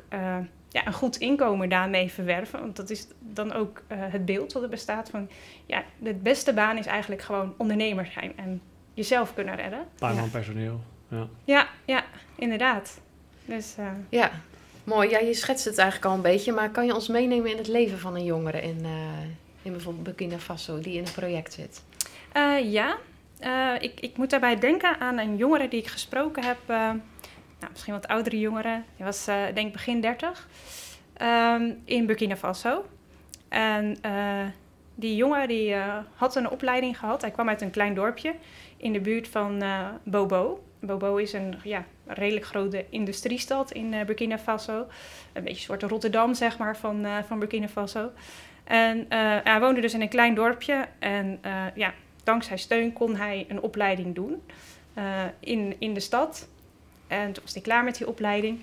ja, 0.69 0.87
een 0.87 0.93
goed 0.93 1.17
inkomen 1.17 1.69
daarmee 1.69 2.11
verwerven. 2.11 2.59
Want 2.59 2.75
dat 2.75 2.89
is 2.89 3.07
dan 3.19 3.53
ook 3.53 3.83
het 3.87 4.25
beeld 4.25 4.53
wat 4.53 4.63
er 4.63 4.69
bestaat 4.69 5.09
van... 5.09 5.29
Ja, 5.65 5.83
de 5.97 6.13
beste 6.13 6.53
baan 6.53 6.77
is 6.77 6.85
eigenlijk 6.85 7.21
gewoon 7.21 7.53
ondernemer 7.57 8.05
zijn 8.05 8.37
en 8.37 8.61
jezelf 8.95 9.33
kunnen 9.33 9.55
redden. 9.55 9.79
Een 9.79 9.85
paar 9.99 10.13
Ja. 10.13 10.19
man 10.19 10.29
personeel. 10.29 10.81
Ja. 11.09 11.27
Ja, 11.43 11.67
ja, 11.85 12.03
inderdaad. 12.35 12.99
Dus 13.45 13.75
eh, 13.77 13.87
Ja, 14.09 14.31
mooi. 14.83 15.09
Ja, 15.09 15.19
je 15.19 15.33
schetst 15.33 15.65
het 15.65 15.77
eigenlijk 15.77 16.09
al 16.11 16.15
een 16.15 16.21
beetje, 16.21 16.51
maar 16.51 16.69
kan 16.69 16.85
je 16.85 16.93
ons 16.95 17.07
meenemen 17.07 17.51
in 17.51 17.57
het 17.57 17.67
leven 17.67 17.99
van 17.99 18.15
een 18.15 18.23
jongere 18.23 18.61
in, 18.61 18.79
eh, 18.83 18.91
in 19.61 19.71
bijvoorbeeld 19.71 20.03
Burkina 20.03 20.37
Faso 20.39 20.79
die 20.79 20.93
in 20.97 21.05
een 21.05 21.11
project 21.13 21.53
zit? 21.53 21.83
eh, 22.31 22.71
ja, 22.71 22.97
Eh, 23.39 23.71
ik, 23.79 23.99
ik 23.99 24.17
moet 24.17 24.29
daarbij 24.29 24.59
denken 24.59 24.99
aan 24.99 25.17
een 25.17 25.37
jongere 25.37 25.67
die 25.67 25.79
ik 25.79 25.87
gesproken 25.87 26.43
heb. 26.43 26.57
eh, 26.65 26.75
nou, 27.59 27.71
misschien 27.71 27.93
wat 27.93 28.07
oudere 28.07 28.39
jongere. 28.39 28.81
Die 28.95 29.05
was 29.05 29.27
eh, 29.27 29.35
denk 29.53 29.67
ik 29.67 29.71
begin 29.73 30.01
30. 30.01 30.47
ehm, 31.13 31.71
in 31.85 32.05
Burkina 32.05 32.35
Faso. 32.35 32.85
En 33.49 33.97
eh, 34.01 34.43
die 34.95 35.15
jongen 35.15 35.47
die, 35.47 35.73
eh, 35.73 35.97
had 36.15 36.35
een 36.35 36.49
opleiding 36.49 36.99
gehad. 36.99 37.21
Hij 37.21 37.31
kwam 37.31 37.49
uit 37.49 37.61
een 37.61 37.69
klein 37.71 37.93
dorpje 37.93 38.33
in 38.77 38.93
de 38.93 38.99
buurt 38.99 39.27
van 39.27 39.61
eh, 39.61 39.87
Bobo. 40.03 40.63
Bobo 40.79 41.15
is 41.15 41.33
een 41.33 41.55
ja, 41.63 41.85
redelijk 42.05 42.45
grote 42.45 42.85
industriestad 42.89 43.71
in 43.71 43.93
eh, 43.93 44.05
Burkina 44.05 44.37
Faso. 44.37 44.87
Een 45.33 45.43
beetje 45.43 45.49
een 45.49 45.55
soort 45.55 45.83
Rotterdam, 45.83 46.33
zeg 46.33 46.57
maar, 46.57 46.77
van, 46.77 47.05
eh, 47.05 47.17
van 47.27 47.39
Burkina 47.39 47.67
Faso. 47.67 48.11
En 48.63 49.05
hij 49.43 49.59
woonde 49.59 49.81
dus 49.81 49.93
in 49.93 50.01
een 50.01 50.09
klein 50.09 50.35
dorpje. 50.35 50.87
En 50.99 51.39
ja, 51.75 51.93
dankzij 52.23 52.57
steun 52.57 52.93
kon 52.93 53.15
hij 53.15 53.45
een 53.49 53.61
opleiding 53.61 54.15
doen 54.15 54.41
in, 55.39 55.75
in 55.79 55.93
de 55.93 55.99
stad. 55.99 56.47
En 57.07 57.33
toen 57.33 57.43
was 57.43 57.53
hij 57.53 57.61
klaar 57.61 57.83
met 57.83 57.97
die 57.97 58.07
opleiding. 58.07 58.59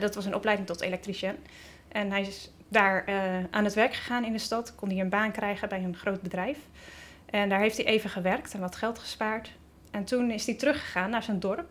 Dat 0.00 0.14
was 0.14 0.24
een 0.24 0.34
opleiding 0.34 0.68
tot 0.68 0.80
elektricien. 0.80 1.36
En 1.88 2.10
hij 2.10 2.20
is 2.20 2.50
daar 2.68 3.04
aan 3.50 3.64
het 3.64 3.74
werk 3.74 3.94
gegaan 3.94 4.24
in 4.24 4.32
de 4.32 4.38
stad. 4.38 4.74
Kon 4.74 4.88
hij 4.88 5.00
een 5.00 5.08
baan 5.08 5.32
krijgen 5.32 5.68
bij 5.68 5.82
een 5.82 5.96
groot 5.96 6.22
bedrijf. 6.22 6.58
En 7.26 7.48
daar 7.48 7.60
heeft 7.60 7.76
hij 7.76 7.86
even 7.86 8.10
gewerkt 8.10 8.54
en 8.54 8.60
wat 8.60 8.76
geld 8.76 8.98
gespaard. 8.98 9.50
En 9.90 10.04
toen 10.04 10.30
is 10.30 10.46
hij 10.46 10.54
teruggegaan 10.54 11.10
naar 11.10 11.22
zijn 11.22 11.40
dorp. 11.40 11.68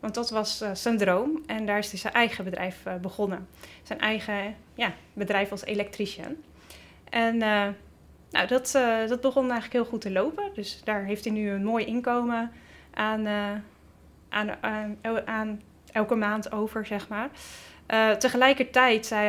Want 0.00 0.14
dat 0.14 0.30
was 0.30 0.60
eh, 0.60 0.74
zijn 0.74 0.98
droom. 0.98 1.42
En 1.46 1.66
daar 1.66 1.78
is 1.78 1.90
hij 1.90 1.98
zijn 1.98 2.12
eigen 2.12 2.44
bedrijf 2.44 2.86
eh, 2.86 2.94
begonnen. 2.94 3.48
Zijn 3.82 4.00
eigen 4.00 4.54
ja, 4.74 4.92
bedrijf 5.12 5.50
als 5.50 5.64
elektricien. 5.64 6.44
En 7.10 7.42
eh, 7.42 7.66
nou, 8.30 8.46
dat, 8.46 8.70
dat 9.08 9.20
begon 9.20 9.42
eigenlijk 9.42 9.72
heel 9.72 9.84
goed 9.84 10.00
te 10.00 10.10
lopen. 10.10 10.50
Dus 10.54 10.80
daar 10.84 11.04
heeft 11.04 11.24
hij 11.24 11.32
nu 11.32 11.50
een 11.50 11.64
mooi 11.64 11.84
inkomen 11.84 12.52
aan, 12.94 13.26
aan, 14.28 14.50
aan, 15.26 15.62
elke 15.92 16.14
maand 16.14 16.52
over, 16.52 16.86
zeg 16.86 17.08
maar. 17.08 17.30
Tegelijkertijd 18.18 19.06
zei 19.06 19.28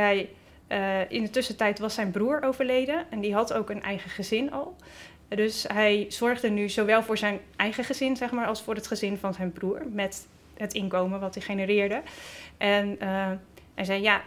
hij, 0.68 1.08
in 1.10 1.24
de 1.24 1.30
tussentijd 1.30 1.80
was 1.80 1.94
zijn 1.94 2.12
broer 2.12 2.44
overleden. 2.44 3.06
En 3.10 3.20
die 3.20 3.34
had 3.34 3.54
ook 3.54 3.70
een 3.70 3.84
eigen 3.84 4.10
gezin 4.10 4.52
al. 4.52 4.76
Dus 5.30 5.66
hij 5.68 6.06
zorgde 6.10 6.50
nu 6.50 6.70
zowel 6.70 7.04
voor 7.04 7.18
zijn 7.18 7.40
eigen 7.56 7.84
gezin, 7.84 8.18
zeg 8.18 8.32
maar, 8.32 8.48
als 8.48 8.62
voor 8.62 8.76
het 8.76 8.88
gezin 8.88 9.18
van 9.18 9.34
zijn 9.34 9.52
broer. 9.52 9.82
Met 9.92 10.28
het 10.60 10.74
inkomen 10.74 11.20
wat 11.20 11.34
hij 11.34 11.44
genereerde. 11.44 12.02
En 12.58 13.00
eh, 13.00 13.32
hij 13.74 13.86
zei, 13.86 14.02
ja, 14.02 14.22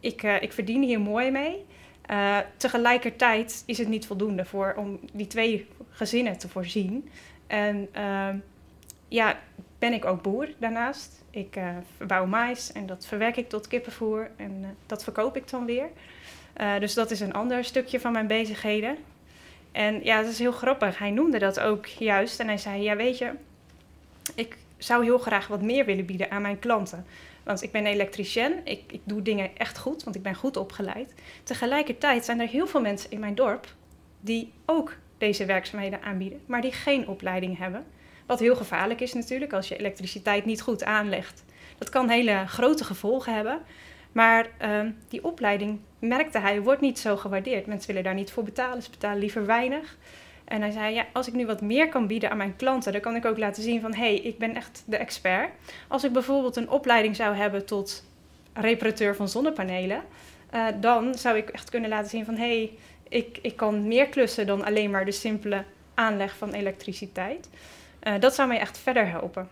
ik, 0.00 0.22
eh, 0.22 0.42
ik 0.42 0.52
verdien 0.52 0.82
hier 0.82 1.00
mooi 1.00 1.30
mee. 1.30 1.64
Eh, 2.06 2.38
tegelijkertijd 2.56 3.62
is 3.66 3.78
het 3.78 3.88
niet 3.88 4.06
voldoende 4.06 4.44
voor, 4.44 4.74
om 4.76 5.00
die 5.12 5.26
twee 5.26 5.68
gezinnen 5.90 6.38
te 6.38 6.48
voorzien. 6.48 7.10
En 7.46 7.88
ja, 9.08 9.38
ben 9.78 9.92
ik 9.92 10.04
ook 10.04 10.22
boer 10.22 10.48
daarnaast. 10.58 11.24
Ik 11.30 11.58
verbouw 11.96 12.26
mais 12.26 12.72
en 12.72 12.86
dat 12.86 13.06
verwerk 13.06 13.36
ik 13.36 13.48
tot 13.48 13.68
kippenvoer 13.68 14.30
en 14.36 14.76
dat 14.86 15.04
verkoop 15.04 15.36
ik 15.36 15.50
dan 15.50 15.64
weer. 15.64 15.88
Dus 16.78 16.94
dat 16.94 17.10
is 17.10 17.20
een 17.20 17.32
ander 17.32 17.64
stukje 17.64 18.00
van 18.00 18.12
mijn 18.12 18.26
bezigheden. 18.26 18.96
En 19.72 20.04
ja, 20.04 20.22
dat 20.22 20.30
is 20.30 20.38
heel 20.38 20.52
grappig. 20.52 20.98
Hij 20.98 21.10
noemde 21.10 21.38
dat 21.38 21.60
ook 21.60 21.86
juist. 21.86 22.40
En 22.40 22.46
hij 22.46 22.58
zei, 22.58 22.82
ja 22.82 22.96
weet 22.96 23.18
je, 23.18 23.30
ik 24.34 24.56
zou 24.78 25.04
heel 25.04 25.18
graag 25.18 25.46
wat 25.46 25.62
meer 25.62 25.84
willen 25.84 26.06
bieden 26.06 26.30
aan 26.30 26.42
mijn 26.42 26.58
klanten. 26.58 27.06
Want 27.42 27.62
ik 27.62 27.72
ben 27.72 27.86
elektricien, 27.86 28.60
ik, 28.64 28.82
ik 28.92 29.00
doe 29.04 29.22
dingen 29.22 29.56
echt 29.56 29.78
goed, 29.78 30.04
want 30.04 30.16
ik 30.16 30.22
ben 30.22 30.34
goed 30.34 30.56
opgeleid. 30.56 31.14
Tegelijkertijd 31.42 32.24
zijn 32.24 32.40
er 32.40 32.48
heel 32.48 32.66
veel 32.66 32.80
mensen 32.80 33.10
in 33.10 33.20
mijn 33.20 33.34
dorp 33.34 33.74
die 34.20 34.52
ook 34.66 34.96
deze 35.18 35.44
werkzaamheden 35.44 36.02
aanbieden, 36.02 36.40
maar 36.46 36.60
die 36.60 36.72
geen 36.72 37.08
opleiding 37.08 37.58
hebben. 37.58 37.84
Wat 38.26 38.38
heel 38.38 38.56
gevaarlijk 38.56 39.00
is 39.00 39.12
natuurlijk 39.12 39.52
als 39.52 39.68
je 39.68 39.76
elektriciteit 39.76 40.44
niet 40.44 40.62
goed 40.62 40.84
aanlegt. 40.84 41.44
Dat 41.78 41.88
kan 41.88 42.08
hele 42.08 42.44
grote 42.46 42.84
gevolgen 42.84 43.34
hebben. 43.34 43.60
Maar 44.18 44.48
ehm, 44.58 44.90
die 45.08 45.24
opleiding, 45.24 45.78
merkte 45.98 46.38
hij, 46.38 46.62
wordt 46.62 46.80
niet 46.80 46.98
zo 46.98 47.16
gewaardeerd. 47.16 47.66
Mensen 47.66 47.86
willen 47.86 48.02
daar 48.02 48.14
niet 48.14 48.30
voor 48.30 48.42
betalen, 48.42 48.82
ze 48.82 48.90
betalen 48.90 49.18
liever 49.18 49.46
weinig. 49.46 49.96
En 50.44 50.60
hij 50.60 50.70
zei, 50.70 50.94
ja, 50.94 51.06
als 51.12 51.28
ik 51.28 51.34
nu 51.34 51.46
wat 51.46 51.60
meer 51.60 51.88
kan 51.88 52.06
bieden 52.06 52.30
aan 52.30 52.36
mijn 52.36 52.56
klanten, 52.56 52.92
dan 52.92 53.00
kan 53.00 53.16
ik 53.16 53.24
ook 53.24 53.38
laten 53.38 53.62
zien 53.62 53.80
van, 53.80 53.94
hé, 53.94 54.00
hey, 54.00 54.14
ik 54.14 54.38
ben 54.38 54.54
echt 54.54 54.82
de 54.86 54.96
expert. 54.96 55.50
Als 55.88 56.04
ik 56.04 56.12
bijvoorbeeld 56.12 56.56
een 56.56 56.70
opleiding 56.70 57.16
zou 57.16 57.34
hebben 57.34 57.66
tot 57.66 58.04
reparateur 58.52 59.16
van 59.16 59.28
zonnepanelen, 59.28 60.02
uh, 60.54 60.66
dan 60.80 61.14
zou 61.14 61.36
ik 61.36 61.48
echt 61.48 61.70
kunnen 61.70 61.90
laten 61.90 62.10
zien 62.10 62.24
van, 62.24 62.36
hé, 62.36 62.56
hey, 62.56 62.72
ik, 63.08 63.38
ik 63.42 63.56
kan 63.56 63.88
meer 63.88 64.06
klussen 64.06 64.46
dan 64.46 64.64
alleen 64.64 64.90
maar 64.90 65.04
de 65.04 65.12
simpele 65.12 65.64
aanleg 65.94 66.36
van 66.36 66.52
elektriciteit. 66.52 67.48
Uh, 68.02 68.14
dat 68.20 68.34
zou 68.34 68.48
mij 68.48 68.58
echt 68.58 68.78
verder 68.78 69.08
helpen. 69.08 69.48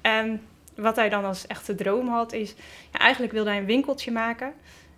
En 0.00 0.40
wat 0.74 0.96
hij 0.96 1.08
dan 1.08 1.24
als 1.24 1.46
echte 1.46 1.74
droom 1.74 2.08
had, 2.08 2.32
is 2.32 2.54
ja, 2.92 2.98
eigenlijk 2.98 3.32
wilde 3.32 3.50
hij 3.50 3.58
een 3.58 3.66
winkeltje 3.66 4.10
maken. 4.10 4.52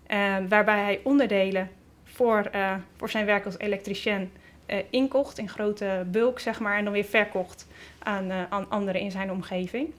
Uh, 0.08 0.36
waarbij 0.48 0.82
hij 0.82 1.00
onderdelen 1.04 1.70
voor, 2.04 2.50
uh, 2.54 2.74
voor 2.96 3.10
zijn 3.10 3.26
werk 3.26 3.44
als 3.44 3.58
elektricien 3.58 4.32
uh, 4.66 4.76
inkocht 4.90 5.38
in 5.38 5.48
grote 5.48 6.06
bulk, 6.06 6.40
zeg 6.40 6.60
maar. 6.60 6.76
En 6.76 6.84
dan 6.84 6.92
weer 6.92 7.04
verkocht 7.04 7.66
aan, 7.98 8.32
aan 8.48 8.70
anderen 8.70 9.00
in 9.00 9.10
zijn 9.10 9.30
omgeving. 9.30 9.92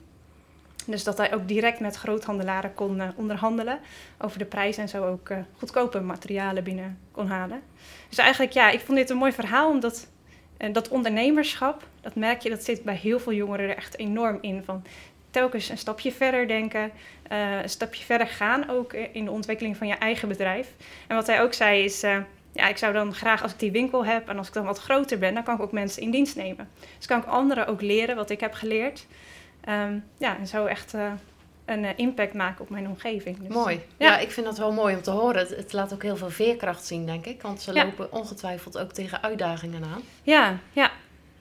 Dus 0.86 1.04
dat 1.04 1.18
hij 1.18 1.34
ook 1.34 1.48
direct 1.48 1.80
met 1.80 1.96
groothandelaren 1.96 2.74
kon 2.74 3.02
onderhandelen 3.16 3.78
over 4.18 4.38
de 4.38 4.44
prijs 4.44 4.76
en 4.76 4.88
zo 4.88 5.06
ook 5.06 5.30
goedkope 5.58 6.00
materialen 6.00 6.64
binnen 6.64 6.98
kon 7.10 7.26
halen. 7.26 7.60
Dus 8.08 8.18
eigenlijk, 8.18 8.52
ja, 8.52 8.70
ik 8.70 8.80
vond 8.80 8.98
dit 8.98 9.10
een 9.10 9.16
mooi 9.16 9.32
verhaal, 9.32 9.70
omdat 9.70 10.08
dat 10.72 10.88
ondernemerschap, 10.88 11.86
dat 12.00 12.14
merk 12.14 12.40
je, 12.40 12.50
dat 12.50 12.64
zit 12.64 12.82
bij 12.82 12.94
heel 12.94 13.20
veel 13.20 13.32
jongeren 13.32 13.68
er 13.68 13.76
echt 13.76 13.98
enorm 13.98 14.38
in. 14.40 14.62
Van 14.64 14.82
telkens 15.36 15.68
een 15.68 15.78
stapje 15.78 16.12
verder 16.12 16.48
denken, 16.48 16.90
uh, 17.32 17.62
een 17.62 17.68
stapje 17.68 18.04
verder 18.04 18.26
gaan 18.26 18.70
ook 18.70 18.92
in 18.92 19.24
de 19.24 19.30
ontwikkeling 19.30 19.76
van 19.76 19.86
je 19.86 19.94
eigen 19.94 20.28
bedrijf. 20.28 20.68
En 21.06 21.16
wat 21.16 21.26
hij 21.26 21.42
ook 21.42 21.52
zei 21.52 21.84
is, 21.84 22.04
uh, 22.04 22.16
ja, 22.52 22.68
ik 22.68 22.76
zou 22.76 22.92
dan 22.92 23.14
graag 23.14 23.42
als 23.42 23.52
ik 23.52 23.58
die 23.58 23.70
winkel 23.70 24.04
heb 24.04 24.28
en 24.28 24.38
als 24.38 24.48
ik 24.48 24.52
dan 24.52 24.64
wat 24.64 24.78
groter 24.78 25.18
ben, 25.18 25.34
dan 25.34 25.42
kan 25.42 25.54
ik 25.54 25.60
ook 25.60 25.72
mensen 25.72 26.02
in 26.02 26.10
dienst 26.10 26.36
nemen. 26.36 26.68
Dus 26.96 27.06
kan 27.06 27.18
ik 27.18 27.26
anderen 27.26 27.66
ook 27.66 27.80
leren 27.80 28.16
wat 28.16 28.30
ik 28.30 28.40
heb 28.40 28.52
geleerd. 28.52 29.06
Um, 29.68 30.04
ja, 30.18 30.38
en 30.38 30.46
zo 30.46 30.64
echt 30.64 30.94
uh, 30.94 31.12
een 31.64 31.96
impact 31.96 32.34
maken 32.34 32.60
op 32.60 32.70
mijn 32.70 32.88
omgeving. 32.88 33.38
Dus, 33.38 33.48
mooi. 33.48 33.80
Ja. 33.96 34.06
ja. 34.06 34.18
ik 34.18 34.30
vind 34.30 34.46
dat 34.46 34.58
wel 34.58 34.72
mooi 34.72 34.94
om 34.94 35.02
te 35.02 35.10
horen. 35.10 35.40
Het, 35.40 35.56
het, 35.56 35.72
laat 35.72 35.92
ook 35.92 36.02
heel 36.02 36.16
veel 36.16 36.30
veerkracht 36.30 36.84
zien, 36.84 37.06
denk 37.06 37.26
ik. 37.26 37.42
Want 37.42 37.62
ze 37.62 37.72
ja. 37.72 37.84
lopen 37.84 38.12
ongetwijfeld 38.12 38.78
ook 38.78 38.92
tegen 38.92 39.22
uitdagingen 39.22 39.84
aan. 39.84 40.02
Ja, 40.22 40.58
ja. 40.72 40.90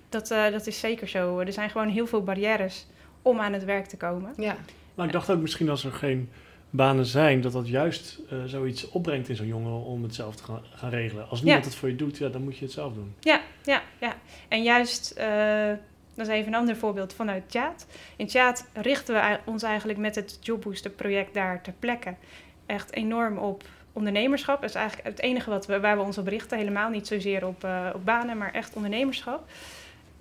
Dat, 0.09 0.27
dat 0.27 0.67
is 0.67 0.79
zeker 0.79 1.07
zo. 1.07 1.39
Er 1.39 1.53
zijn 1.53 1.69
gewoon 1.69 1.89
heel 1.89 2.07
veel 2.07 2.23
barrières 2.23 2.85
om 3.25 3.39
aan 3.39 3.53
het 3.53 3.65
werk 3.65 3.85
te 3.85 3.97
komen. 3.97 4.33
Ja. 4.37 4.55
Maar 4.95 5.05
ik 5.05 5.11
dacht 5.11 5.29
ook 5.29 5.41
misschien 5.41 5.69
als 5.69 5.83
er 5.83 5.91
geen 5.91 6.29
banen 6.69 7.05
zijn, 7.05 7.41
dat 7.41 7.51
dat 7.51 7.67
juist 7.67 8.19
uh, 8.33 8.43
zoiets 8.45 8.89
opbrengt 8.89 9.29
in 9.29 9.35
zo'n 9.35 9.47
jongen 9.47 9.83
om 9.83 10.03
het 10.03 10.15
zelf 10.15 10.35
te 10.35 10.43
gaan, 10.43 10.61
gaan 10.73 10.89
regelen. 10.89 11.29
Als 11.29 11.41
niemand 11.41 11.65
het 11.65 11.75
voor 11.75 11.89
je 11.89 11.95
doet, 11.95 12.17
ja, 12.17 12.29
dan 12.29 12.43
moet 12.43 12.57
je 12.57 12.65
het 12.65 12.73
zelf 12.73 12.93
doen. 12.93 13.15
Ja, 13.19 13.41
ja, 13.63 13.81
ja. 13.99 14.15
En 14.47 14.63
juist, 14.63 15.15
uh, 15.17 15.25
dat 16.13 16.27
is 16.27 16.33
even 16.33 16.47
een 16.47 16.59
ander 16.59 16.75
voorbeeld 16.75 17.13
vanuit 17.13 17.49
Tjaat. 17.49 17.87
In 18.15 18.27
Tjaat 18.27 18.67
richten 18.73 19.13
we 19.13 19.39
ons 19.45 19.63
eigenlijk 19.63 19.99
met 19.99 20.15
het 20.15 20.37
Jobbooster 20.41 20.91
project 20.91 21.33
daar 21.33 21.61
ter 21.61 21.73
plekke 21.79 22.15
echt 22.65 22.93
enorm 22.93 23.37
op 23.37 23.63
ondernemerschap. 23.93 24.61
Dat 24.61 24.69
is 24.69 24.75
eigenlijk 24.75 25.07
het 25.07 25.19
enige 25.19 25.49
wat 25.49 25.65
we, 25.65 25.79
waar 25.79 25.97
we 25.97 26.03
ons 26.03 26.17
op 26.17 26.27
richten. 26.27 26.57
Helemaal 26.57 26.89
niet 26.89 27.07
zozeer 27.07 27.47
op, 27.47 27.63
uh, 27.63 27.89
op 27.93 28.05
banen, 28.05 28.37
maar 28.37 28.53
echt 28.53 28.75
ondernemerschap 28.75 29.47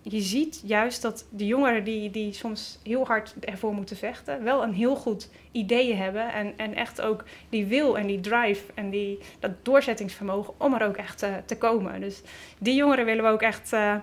je 0.07 0.21
ziet 0.21 0.63
juist 0.65 1.03
dat 1.03 1.27
de 1.31 1.47
jongeren 1.47 1.85
die, 1.85 2.11
die 2.11 2.33
soms 2.33 2.79
heel 2.83 3.07
hard 3.07 3.35
ervoor 3.41 3.75
moeten 3.75 3.97
vechten, 3.97 4.45
wel 4.45 4.63
een 4.63 4.73
heel 4.73 4.97
goed 4.97 5.31
idee 5.53 5.95
hebben. 5.95 6.33
En, 6.33 6.53
en 6.57 6.75
echt 6.75 7.01
ook 7.01 7.25
die 7.49 7.67
wil 7.67 7.99
en 7.99 8.07
die 8.07 8.21
drive 8.21 8.63
en 8.75 8.91
die, 8.91 9.19
dat 9.39 9.51
doorzettingsvermogen 9.63 10.55
om 10.59 10.75
er 10.75 10.87
ook 10.87 10.97
echt 10.97 11.23
uh, 11.23 11.35
te 11.47 11.59
komen. 11.59 12.01
Dus 12.01 12.21
die 12.59 12.75
jongeren 12.75 13.05
willen 13.05 13.25
we 13.25 13.31
ook 13.31 13.43
echt 13.43 13.73
uh, 13.73 13.97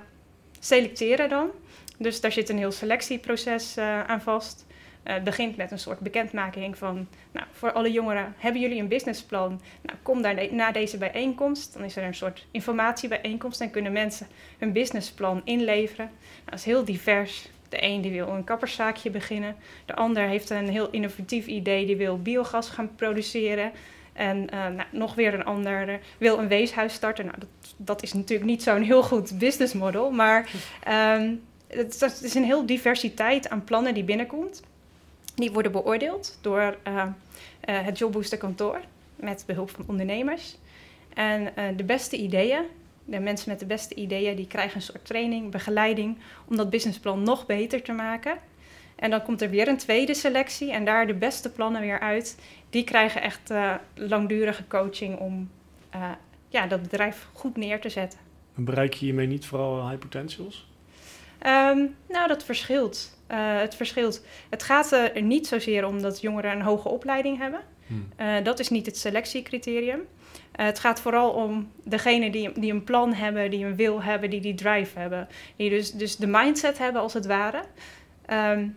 selecteren 0.60 1.30
dan. 1.30 1.50
Dus 1.98 2.22
daar 2.22 2.32
zit 2.32 2.50
een 2.50 2.58
heel 2.58 2.72
selectieproces 2.72 3.78
uh, 3.78 4.04
aan 4.04 4.22
vast. 4.22 4.66
Uh, 5.08 5.24
begint 5.24 5.58
met 5.58 5.72
een 5.72 5.80
soort 5.80 6.00
bekendmaking 6.00 6.78
van, 6.78 7.08
nou, 7.32 7.46
voor 7.52 7.72
alle 7.72 7.92
jongeren, 7.92 8.34
hebben 8.38 8.62
jullie 8.62 8.80
een 8.80 8.88
businessplan? 8.88 9.62
Nou, 9.82 9.98
kom 10.02 10.22
daar 10.22 10.54
na 10.54 10.72
deze 10.72 10.98
bijeenkomst. 10.98 11.74
Dan 11.74 11.84
is 11.84 11.96
er 11.96 12.04
een 12.04 12.16
soort 12.16 12.48
informatiebijeenkomst 12.52 13.62
en 13.62 13.72
kunnen 13.72 13.92
mensen 13.92 14.28
hun 14.58 14.72
businessplan 14.72 15.42
inleveren. 15.44 16.06
Nou, 16.06 16.46
dat 16.46 16.60
is 16.60 16.66
heel 16.66 16.86
divers. 16.86 17.50
De 17.70 17.84
een 17.84 18.02
die 18.02 18.12
wil 18.12 18.28
een 18.28 18.44
kapperszaakje 18.44 19.10
beginnen. 19.10 19.56
De 19.86 19.96
ander 19.96 20.28
heeft 20.28 20.50
een 20.50 20.70
heel 20.70 20.90
innovatief 20.90 21.46
idee, 21.46 21.86
die 21.86 21.98
wil 21.98 22.22
biogas 22.22 22.70
gaan 22.70 22.96
produceren. 22.96 23.72
En 24.14 24.38
uh, 24.38 24.68
nou, 24.68 24.88
nog 24.92 25.16
weer 25.16 25.34
een 25.34 25.46
ander 25.46 26.00
wil 26.18 26.40
een 26.40 26.48
weeshuis 26.48 26.94
starten. 26.94 27.26
Nou, 27.26 27.38
dat, 27.40 27.50
dat 27.78 28.04
is 28.04 28.14
natuurlijk 28.14 28.50
niet 28.50 28.64
zo'n 28.64 28.82
heel 28.82 29.04
goed 29.04 29.38
businessmodel, 29.38 30.12
maar 30.12 30.50
het, 31.68 32.00
het 32.00 32.22
is 32.24 32.34
een 32.34 32.44
heel 32.44 32.66
diversiteit 32.66 33.50
aan 33.50 33.64
plannen 33.64 33.94
die 33.94 34.04
binnenkomt. 34.04 34.62
Die 35.36 35.52
worden 35.52 35.72
beoordeeld 35.72 36.38
door 36.42 36.78
uh, 36.88 37.06
het 37.62 37.98
Jobbooster 37.98 38.38
kantoor 38.38 38.82
met 39.16 39.44
behulp 39.48 39.70
van 39.70 39.84
ondernemers. 39.88 40.58
En 41.14 41.42
uh, 41.42 41.64
de 41.78 41.84
beste 41.84 42.18
ideeën, 42.18 42.64
de 43.06 43.20
mensen 43.20 43.50
met 43.50 43.60
de 43.60 43.66
beste 43.66 43.96
ideeën, 43.96 44.36
die 44.36 44.48
krijgen 44.48 44.76
een 44.76 44.82
soort 44.82 45.06
training, 45.06 45.52
begeleiding 45.52 46.18
om 46.46 46.56
dat 46.56 46.70
businessplan 46.70 47.24
nog 47.24 47.46
beter 47.46 47.82
te 47.82 47.92
maken. 47.92 48.38
En 48.96 49.10
dan 49.10 49.24
komt 49.24 49.42
er 49.42 49.50
weer 49.50 49.68
een 49.68 49.78
tweede 49.78 50.14
selectie 50.14 50.72
en 50.72 50.86
daar 50.86 51.08
de 51.08 51.14
beste 51.14 51.52
plannen 51.52 51.82
weer 51.82 52.00
uit. 52.00 52.40
Die 52.70 52.84
krijgen 52.84 53.22
echt 53.22 53.54
langdurige 53.96 54.68
coaching 54.68 55.20
om 55.20 55.50
ja, 56.48 56.68
dat 56.68 56.82
bedrijf 56.82 57.28
goed 57.34 57.58
neer 57.58 57.82
te 57.82 57.90
zetten. 57.90 58.20
En 58.56 58.64
bereik 58.64 58.94
je 58.94 59.06
hiermee 59.06 59.28
niet 59.28 59.46
vooral 59.46 59.90
high 59.90 60.00
potentials? 60.00 60.68
Um, 61.48 61.96
nou, 62.08 62.28
dat 62.28 62.44
verschilt. 62.44 63.18
Uh, 63.32 63.60
het 63.60 63.76
verschilt. 63.76 64.26
Het 64.50 64.64
gaat 64.64 64.92
er 64.92 65.22
niet 65.22 65.48
zozeer 65.48 65.86
om 65.86 66.02
dat 66.02 66.22
jongeren 66.22 66.52
een 66.52 66.62
hoge 66.62 66.90
opleiding 66.90 67.38
hebben. 67.38 67.60
Hmm. 67.88 68.08
Uh, 68.20 68.44
dat 68.44 68.60
is 68.60 68.70
niet 68.70 68.86
het 68.86 68.98
selectiecriterium. 68.98 70.00
Uh, 70.00 70.66
het 70.66 70.80
gaat 70.80 71.02
vooral 71.02 71.30
om 71.30 71.72
degene 71.84 72.32
die, 72.32 72.52
die 72.60 72.72
een 72.72 72.84
plan 72.84 73.14
hebben, 73.14 73.52
die 73.52 73.66
een 73.66 73.76
wil 73.76 74.04
hebben, 74.04 74.30
die 74.30 74.42
die 74.42 74.54
drive 74.54 75.00
hebben. 75.00 75.28
Die 75.56 75.70
dus, 75.70 75.92
dus 75.92 76.16
de 76.16 76.28
mindset 76.28 76.78
hebben 76.78 77.02
als 77.02 77.14
het 77.14 77.26
ware. 77.26 77.58
Um, 77.58 77.66
en, 78.28 78.76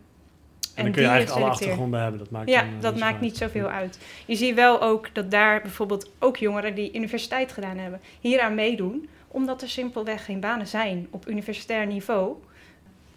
en 0.74 0.84
dan 0.84 0.92
kun 0.92 1.02
je 1.02 1.08
eigenlijk 1.08 1.40
alle 1.40 1.50
achtergronden 1.50 2.00
hebben. 2.00 2.18
Dat 2.18 2.30
maakt 2.30 2.48
ja, 2.48 2.60
dan, 2.60 2.80
dat 2.80 2.92
niet 2.92 3.02
maakt 3.02 3.20
niet 3.20 3.36
zoveel 3.36 3.68
uit. 3.68 3.98
Je 4.26 4.34
ziet 4.34 4.54
wel 4.54 4.82
ook 4.82 5.14
dat 5.14 5.30
daar 5.30 5.62
bijvoorbeeld 5.62 6.10
ook 6.18 6.36
jongeren 6.36 6.74
die 6.74 6.94
universiteit 6.94 7.52
gedaan 7.52 7.78
hebben, 7.78 8.00
hieraan 8.20 8.54
meedoen, 8.54 9.08
omdat 9.28 9.62
er 9.62 9.68
simpelweg 9.68 10.24
geen 10.24 10.40
banen 10.40 10.66
zijn 10.66 11.06
op 11.10 11.28
universitair 11.28 11.86
niveau 11.86 12.36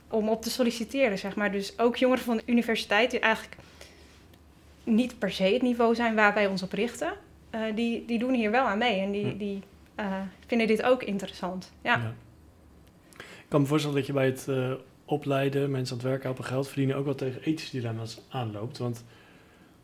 om 0.10 0.30
op 0.30 0.42
te 0.42 0.50
solliciteren, 0.50 1.18
zeg 1.18 1.36
maar. 1.36 1.52
Dus 1.52 1.80
ook 1.80 1.96
jongeren 1.96 2.24
van 2.24 2.38
de 2.38 2.44
universiteit 2.46 3.12
die 3.12 3.20
eigenlijk 3.20 3.56
niet 4.84 5.20
per 5.20 5.32
se 5.32 5.44
het 5.44 5.62
niveau 5.62 5.96
zijn 5.96 6.16
waar 6.16 6.34
wij 6.34 6.48
ons 6.48 6.64
op 6.64 6.72
richten, 6.72 7.14
uh, 7.52 7.62
die, 7.76 8.06
die 8.06 8.20
doen 8.20 8.34
hier 8.34 8.52
wel 8.52 8.66
aan 8.66 8.78
mee 8.78 9.00
en 9.00 9.12
die, 9.12 9.38
die 9.38 9.62
uh, 10.00 10.22
vinden 10.48 10.68
dit 10.68 10.84
ook 10.84 11.04
interessant. 11.04 11.72
Ja. 11.82 11.96
ja. 11.98 12.14
Ik 13.18 13.54
kan 13.54 13.62
me 13.62 13.68
voorstellen 13.68 13.98
dat 13.98 14.06
je 14.06 14.14
bij 14.14 14.26
het 14.26 14.46
uh, 14.50 14.74
opleiden, 15.06 15.72
mensen 15.72 15.96
aan 15.96 16.02
het 16.02 16.10
werken 16.10 16.26
helpen, 16.26 16.46
geld 16.46 16.68
verdienen, 16.68 16.96
ook 16.96 17.06
wel 17.06 17.16
tegen 17.16 17.42
ethische 17.42 17.76
dilemma's 17.76 18.22
aanloopt. 18.30 18.78
Want 18.78 19.04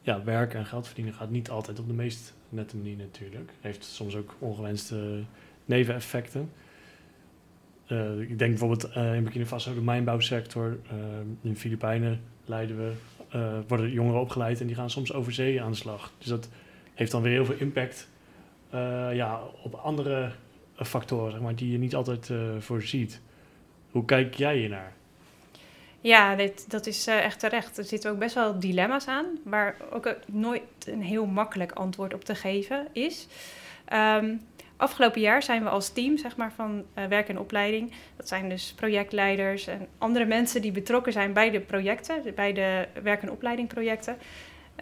ja, 0.02 0.24
werken 0.24 0.60
en 0.60 0.66
geld 0.66 0.86
verdienen 0.86 1.14
gaat 1.14 1.30
niet 1.30 1.50
altijd 1.50 1.80
op 1.80 1.88
de 1.88 1.94
meest 1.94 2.34
nette 2.50 2.78
manier 2.78 2.98
natuurlijk. 2.98 3.52
Heeft 3.62 3.84
soms 3.84 4.16
ook 4.16 4.36
ongewenste 4.40 5.24
neveneffecten. 5.66 6.52
Uh, 7.94 8.20
ik 8.20 8.40
denk 8.40 8.50
bijvoorbeeld 8.50 8.90
uh, 8.98 9.16
in 9.16 9.24
Burkina 9.24 9.46
Faso 9.46 9.74
de 9.74 9.82
mijnbouwsector. 9.82 10.68
Uh, 10.68 10.94
in 11.42 11.50
de 11.52 11.56
Filipijnen 11.56 12.22
leiden 12.46 12.78
we, 12.78 12.92
worden 13.68 13.92
jongeren 13.92 14.22
opgeleid 14.22 14.62
en 14.62 14.68
die 14.68 14.76
gaan 14.76 14.90
soms 14.90 15.14
over 15.14 15.34
zee 15.34 15.62
aan 15.62 15.72
de 15.72 15.78
slag. 15.78 16.12
Dus 16.18 16.28
dat 16.28 16.50
heeft 16.94 17.12
dan 17.12 17.22
weer 17.22 17.32
heel 17.32 17.46
veel 17.46 17.56
impact 17.60 18.10
ja, 19.14 19.42
op 19.64 19.74
andere 19.74 20.32
factoren 20.76 21.32
zeg 21.32 21.42
maar, 21.42 21.56
die 21.56 21.72
je 21.72 21.78
niet 21.78 21.96
altijd 21.96 22.32
voorziet. 22.60 23.22
Hoe 23.92 24.06
kijk 24.06 24.34
jij 24.34 24.58
hier 24.58 24.70
naar? 24.70 24.94
Ja, 26.00 26.38
dat 26.68 26.86
is 26.86 27.08
echt 27.08 27.40
terecht. 27.40 27.78
Er 27.78 27.84
zitten 27.84 28.12
ook 28.12 28.20
best 28.20 28.36
wel 28.36 28.60
dilemma's 28.60 29.08
aan, 29.08 29.26
waar 29.44 29.76
ook 29.92 30.16
nooit 30.26 30.62
een 30.86 31.02
heel 31.02 31.26
makkelijk 31.26 31.72
antwoord 31.72 32.14
op 32.14 32.24
te 32.24 32.36
geven 32.36 32.88
is. 32.92 33.28
Um, 33.94 34.42
Afgelopen 34.84 35.22
jaar 35.22 35.44
zijn 35.44 35.64
we 35.64 35.70
als 35.70 35.90
team 35.90 36.18
zeg 36.18 36.38
maar, 36.38 36.52
van 36.52 36.84
uh, 36.98 37.06
werk 37.06 37.30
en 37.30 37.40
opleiding, 37.40 37.92
dat 38.16 38.28
zijn 38.28 38.50
dus 38.50 38.74
projectleiders 38.74 39.68
en 39.68 39.88
andere 39.98 40.26
mensen 40.26 40.62
die 40.62 40.72
betrokken 40.72 41.14
zijn 41.14 41.34
bij 41.34 41.52
de 41.52 41.60
projecten, 41.60 42.22
bij 42.36 42.54
de 42.54 42.88
werk- 43.04 43.22
en 43.22 43.32
opleidingprojecten, 43.32 44.18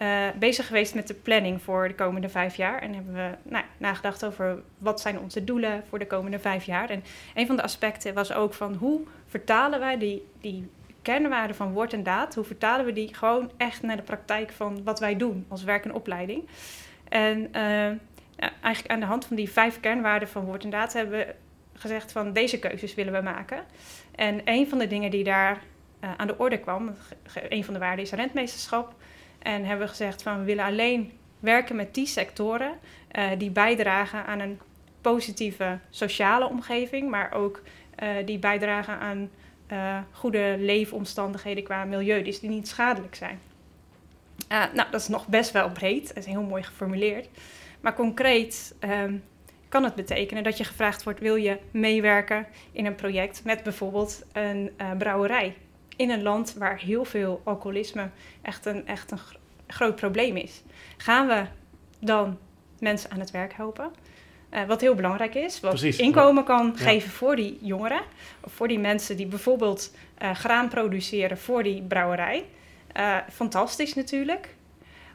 uh, 0.02 0.26
bezig 0.38 0.66
geweest 0.66 0.94
met 0.94 1.08
de 1.08 1.14
planning 1.14 1.62
voor 1.62 1.88
de 1.88 1.94
komende 1.94 2.28
vijf 2.28 2.54
jaar. 2.54 2.82
En 2.82 2.94
hebben 2.94 3.14
we 3.14 3.30
nou, 3.42 3.64
nagedacht 3.76 4.24
over 4.24 4.62
wat 4.78 5.00
zijn 5.00 5.18
onze 5.18 5.44
doelen 5.44 5.84
voor 5.88 5.98
de 5.98 6.06
komende 6.06 6.38
vijf 6.38 6.64
jaar. 6.64 6.90
En 6.90 7.04
een 7.34 7.46
van 7.46 7.56
de 7.56 7.62
aspecten 7.62 8.14
was 8.14 8.32
ook 8.32 8.54
van 8.54 8.74
hoe 8.74 9.00
vertalen 9.26 9.80
wij 9.80 9.98
die, 9.98 10.26
die 10.40 10.70
kernwaarden 11.02 11.56
van 11.56 11.72
woord 11.72 11.92
en 11.92 12.02
daad, 12.02 12.34
hoe 12.34 12.44
vertalen 12.44 12.84
we 12.86 12.92
die 12.92 13.14
gewoon 13.14 13.50
echt 13.56 13.82
naar 13.82 13.96
de 13.96 14.02
praktijk 14.02 14.52
van 14.52 14.82
wat 14.84 15.00
wij 15.00 15.16
doen 15.16 15.46
als 15.48 15.64
werk 15.64 15.84
en 15.84 15.94
opleiding. 15.94 16.48
En 17.08 17.48
uh, 17.56 17.90
eigenlijk 18.50 18.94
aan 18.94 19.00
de 19.00 19.06
hand 19.06 19.24
van 19.24 19.36
die 19.36 19.50
vijf 19.50 19.80
kernwaarden 19.80 20.28
van 20.28 20.44
woord 20.44 20.64
en 20.64 20.70
daad 20.70 20.92
hebben 20.92 21.18
we 21.18 21.34
gezegd 21.74 22.12
van 22.12 22.32
deze 22.32 22.58
keuzes 22.58 22.94
willen 22.94 23.12
we 23.12 23.20
maken. 23.20 23.64
En 24.14 24.40
een 24.44 24.68
van 24.68 24.78
de 24.78 24.86
dingen 24.86 25.10
die 25.10 25.24
daar 25.24 25.62
uh, 26.04 26.10
aan 26.16 26.26
de 26.26 26.38
orde 26.38 26.58
kwam, 26.58 26.94
een 27.48 27.64
van 27.64 27.74
de 27.74 27.80
waarden 27.80 28.04
is 28.04 28.10
rentmeesterschap. 28.10 28.94
En 29.38 29.64
hebben 29.64 29.86
we 29.86 29.92
gezegd 29.92 30.22
van 30.22 30.38
we 30.38 30.44
willen 30.44 30.64
alleen 30.64 31.12
werken 31.40 31.76
met 31.76 31.94
die 31.94 32.06
sectoren 32.06 32.72
uh, 33.12 33.26
die 33.38 33.50
bijdragen 33.50 34.26
aan 34.26 34.40
een 34.40 34.60
positieve 35.00 35.78
sociale 35.90 36.48
omgeving, 36.48 37.10
maar 37.10 37.32
ook 37.32 37.62
die 38.24 38.38
bijdragen 38.38 38.98
aan 38.98 39.30
goede 40.10 40.56
leefomstandigheden 40.58 41.64
qua 41.64 41.84
milieu, 41.84 42.22
dus 42.22 42.40
die 42.40 42.50
niet 42.50 42.68
schadelijk 42.68 43.14
zijn. 43.14 43.40
nou, 44.48 44.90
dat 44.90 45.00
is 45.00 45.08
nog 45.08 45.26
best 45.26 45.50
wel 45.50 45.70
breed, 45.70 46.08
dat 46.08 46.16
is 46.16 46.26
heel 46.26 46.42
mooi 46.42 46.62
geformuleerd. 46.62 47.28
Maar 47.82 47.94
concreet 47.94 48.74
um, 48.80 49.22
kan 49.68 49.84
het 49.84 49.94
betekenen 49.94 50.42
dat 50.42 50.58
je 50.58 50.64
gevraagd 50.64 51.02
wordt: 51.02 51.20
wil 51.20 51.36
je 51.36 51.58
meewerken 51.70 52.46
in 52.72 52.86
een 52.86 52.94
project 52.94 53.44
met 53.44 53.62
bijvoorbeeld 53.62 54.24
een 54.32 54.70
brouwerij? 54.98 55.54
in 55.96 56.10
een 56.10 56.22
land 56.22 56.54
waar 56.58 56.78
heel 56.78 57.04
veel 57.04 57.40
alcoholisme 57.44 58.10
echt 58.42 58.66
een, 58.66 58.86
echt 58.86 59.10
een 59.10 59.18
groot 59.66 59.96
probleem 59.96 60.36
is. 60.36 60.62
Gaan 60.96 61.26
we 61.26 61.44
dan 61.98 62.38
mensen 62.78 63.10
aan 63.10 63.20
het 63.20 63.30
werk 63.30 63.52
helpen? 63.52 63.90
Uh, 64.50 64.64
wat 64.64 64.80
heel 64.80 64.94
belangrijk 64.94 65.34
is, 65.34 65.60
wat 65.60 65.70
Precies, 65.70 65.98
inkomen 65.98 66.44
kan 66.44 66.72
ja. 66.76 66.84
geven 66.84 67.10
voor 67.10 67.36
die 67.36 67.58
jongeren, 67.60 68.02
of 68.40 68.52
voor 68.52 68.68
die 68.68 68.78
mensen 68.78 69.16
die 69.16 69.26
bijvoorbeeld 69.26 69.94
uh, 70.22 70.34
graan 70.34 70.68
produceren 70.68 71.38
voor 71.38 71.62
die 71.62 71.82
brouwerij. 71.82 72.44
Fantastisch 73.30 73.94
natuurlijk. 73.94 74.54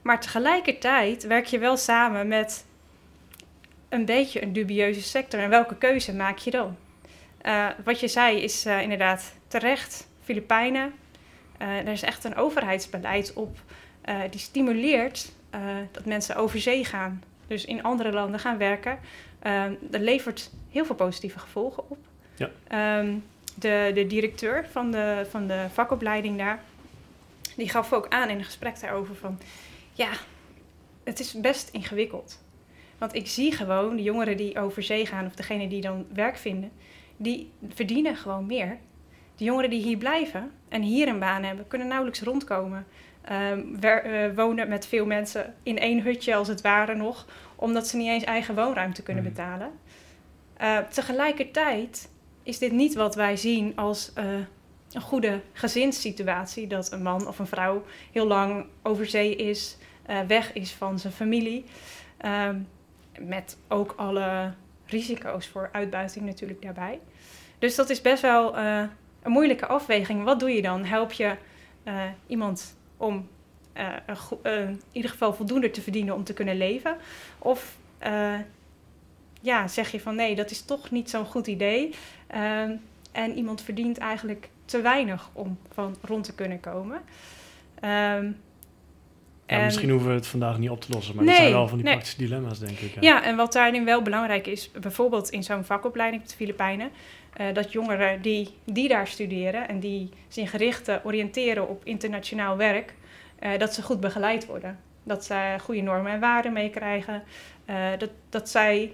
Maar 0.01 0.21
tegelijkertijd 0.21 1.23
werk 1.23 1.45
je 1.45 1.59
wel 1.59 1.77
samen 1.77 2.27
met 2.27 2.65
een 3.89 4.05
beetje 4.05 4.41
een 4.41 4.53
dubieuze 4.53 5.01
sector. 5.01 5.39
En 5.39 5.49
welke 5.49 5.75
keuze 5.75 6.13
maak 6.13 6.37
je 6.37 6.51
dan? 6.51 6.77
wat 7.83 7.99
je 7.99 8.07
zei 8.07 8.41
is 8.41 8.65
inderdaad 8.65 9.33
terecht 9.47 10.07
Filipijnen. 10.23 10.93
Uh, 11.61 11.77
er 11.77 11.87
is 11.87 12.01
echt 12.01 12.23
een 12.23 12.35
overheidsbeleid 12.35 13.33
op 13.33 13.57
die 14.29 14.39
stimuleert 14.39 15.31
dat 15.91 16.05
mensen 16.05 16.35
over 16.35 16.59
zee 16.59 16.85
gaan. 16.85 17.23
Dus 17.47 17.65
in 17.65 17.83
andere 17.83 18.11
landen 18.11 18.39
gaan 18.39 18.57
werken. 18.57 18.99
dat 19.79 20.01
levert 20.01 20.51
heel 20.71 20.85
veel 20.85 20.95
positieve 20.95 21.39
gevolgen 21.39 21.83
op. 21.89 21.97
Ja. 22.35 22.99
Um, 22.99 23.23
de, 23.59 23.91
de 23.93 24.07
directeur 24.07 24.67
van 24.71 24.91
de, 24.91 25.25
van 25.29 25.47
de 25.47 25.65
vakopleiding 25.73 26.37
daar, 26.37 26.59
die 27.55 27.69
gaf 27.69 27.93
ook 27.93 28.07
aan 28.09 28.29
in 28.29 28.37
een 28.37 28.43
gesprek 28.43 28.79
daarover 28.79 29.15
van... 29.15 29.39
Ja, 29.97 30.11
het 31.03 31.19
is 31.19 31.33
best 31.33 31.69
ingewikkeld. 31.69 32.43
Want 32.97 33.15
ik 33.15 33.27
zie 33.27 33.51
gewoon 33.51 33.95
de 33.95 34.03
jongeren 34.03 34.37
die 34.37 34.59
over 34.59 34.83
zee 34.83 35.05
gaan 35.05 35.25
of 35.25 35.35
degene 35.35 35.67
die 35.67 35.81
dan 35.81 36.05
werk 36.13 36.37
vinden, 36.37 36.71
die 37.17 37.51
verdienen 37.73 38.15
gewoon 38.15 38.45
meer 38.45 38.77
de 39.35 39.43
jongeren 39.43 39.69
die 39.69 39.81
hier 39.81 39.97
blijven 39.97 40.51
en 40.69 40.81
hier 40.81 41.07
een 41.07 41.19
baan 41.19 41.43
hebben, 41.43 41.67
kunnen 41.67 41.87
nauwelijks 41.87 42.21
rondkomen. 42.21 42.85
Um, 43.31 43.79
we, 43.79 44.01
uh, 44.05 44.35
wonen 44.35 44.69
met 44.69 44.87
veel 44.87 45.05
mensen 45.05 45.53
in 45.63 45.79
één 45.79 46.01
hutje 46.01 46.35
als 46.35 46.47
het 46.47 46.61
ware 46.61 46.95
nog, 46.95 47.25
omdat 47.55 47.87
ze 47.87 47.97
niet 47.97 48.07
eens 48.07 48.23
eigen 48.23 48.55
woonruimte 48.55 49.03
kunnen 49.03 49.23
mm. 49.23 49.29
betalen. 49.29 49.71
Uh, 50.61 50.77
tegelijkertijd 50.77 52.09
is 52.43 52.57
dit 52.57 52.71
niet 52.71 52.93
wat 52.93 53.15
wij 53.15 53.35
zien 53.35 53.75
als 53.75 54.11
uh, 54.17 54.25
een 54.91 55.01
goede 55.01 55.41
gezinssituatie. 55.53 56.67
Dat 56.67 56.91
een 56.91 57.01
man 57.01 57.27
of 57.27 57.39
een 57.39 57.47
vrouw 57.47 57.85
heel 58.11 58.27
lang 58.27 58.65
over 58.81 59.05
zee 59.05 59.35
is, 59.35 59.77
uh, 60.09 60.19
weg 60.21 60.53
is 60.53 60.71
van 60.71 60.99
zijn 60.99 61.13
familie. 61.13 61.65
Um, 62.25 62.67
met 63.19 63.57
ook 63.67 63.93
alle 63.97 64.53
risico's 64.85 65.47
voor 65.47 65.69
uitbuiting 65.71 66.25
natuurlijk 66.25 66.61
daarbij. 66.61 66.99
Dus 67.59 67.75
dat 67.75 67.89
is 67.89 68.01
best 68.01 68.21
wel 68.21 68.57
een 68.57 68.89
moeilijke 69.23 69.65
afweging. 69.65 70.23
Wat 70.23 70.39
doe 70.39 70.49
je 70.49 70.61
dan? 70.61 70.85
Help 70.85 71.11
je 71.11 71.35
uh, 71.83 72.01
iemand 72.27 72.77
om 72.97 73.27
in 74.43 74.81
ieder 74.91 75.11
geval 75.11 75.33
voldoende 75.33 75.71
te 75.71 75.81
verdienen 75.81 76.15
om 76.15 76.23
te 76.23 76.33
kunnen 76.33 76.57
leven? 76.57 76.97
Of 77.39 77.77
ja, 79.41 79.67
zeg 79.67 79.91
je 79.91 79.99
van 79.99 80.15
nee, 80.15 80.35
dat 80.35 80.51
is 80.51 80.61
toch 80.61 80.91
niet 80.91 81.09
zo'n 81.09 81.25
goed 81.25 81.47
idee. 81.47 81.93
Ehm, 82.27 82.75
en 83.11 83.33
iemand 83.35 83.61
verdient 83.61 83.97
eigenlijk 83.97 84.49
te 84.67 84.81
weinig 84.81 85.29
om 85.33 85.57
van 85.73 85.95
rond 86.01 86.23
te 86.23 86.35
kunnen 86.35 86.59
komen. 86.59 87.01
Um, 87.83 88.37
ja, 89.47 89.63
misschien 89.63 89.89
hoeven 89.89 90.09
we 90.09 90.15
het 90.15 90.27
vandaag 90.27 90.57
niet 90.57 90.69
op 90.69 90.81
te 90.81 90.91
lossen, 90.91 91.15
maar 91.15 91.25
nee, 91.25 91.33
er 91.33 91.41
zijn 91.41 91.53
wel 91.53 91.67
van 91.67 91.77
die 91.77 91.85
nee. 91.85 91.93
praktische 91.93 92.19
dilemma's, 92.19 92.59
denk 92.59 92.77
ik. 92.77 92.93
Ja. 92.93 93.01
ja, 93.01 93.23
en 93.23 93.35
wat 93.35 93.53
daarin 93.53 93.85
wel 93.85 94.01
belangrijk 94.01 94.47
is, 94.47 94.71
bijvoorbeeld 94.71 95.29
in 95.29 95.43
zo'n 95.43 95.63
vakopleiding 95.63 96.21
op 96.21 96.29
de 96.29 96.35
Filipijnen, 96.35 96.89
uh, 97.41 97.53
dat 97.53 97.71
jongeren 97.71 98.21
die, 98.21 98.49
die 98.65 98.87
daar 98.87 99.07
studeren 99.07 99.67
en 99.67 99.79
die 99.79 100.09
zich 100.27 100.49
gericht 100.49 101.05
oriënteren 101.05 101.69
op 101.69 101.85
internationaal 101.85 102.57
werk, 102.57 102.93
uh, 103.39 103.57
dat 103.57 103.73
ze 103.73 103.81
goed 103.81 103.99
begeleid 103.99 104.45
worden. 104.45 104.79
Dat 105.03 105.25
ze 105.25 105.55
goede 105.61 105.81
normen 105.81 106.11
en 106.11 106.19
waarden 106.19 106.53
meekrijgen. 106.53 107.23
Uh, 107.69 107.75
dat, 107.97 108.09
dat 108.29 108.49
zij 108.49 108.91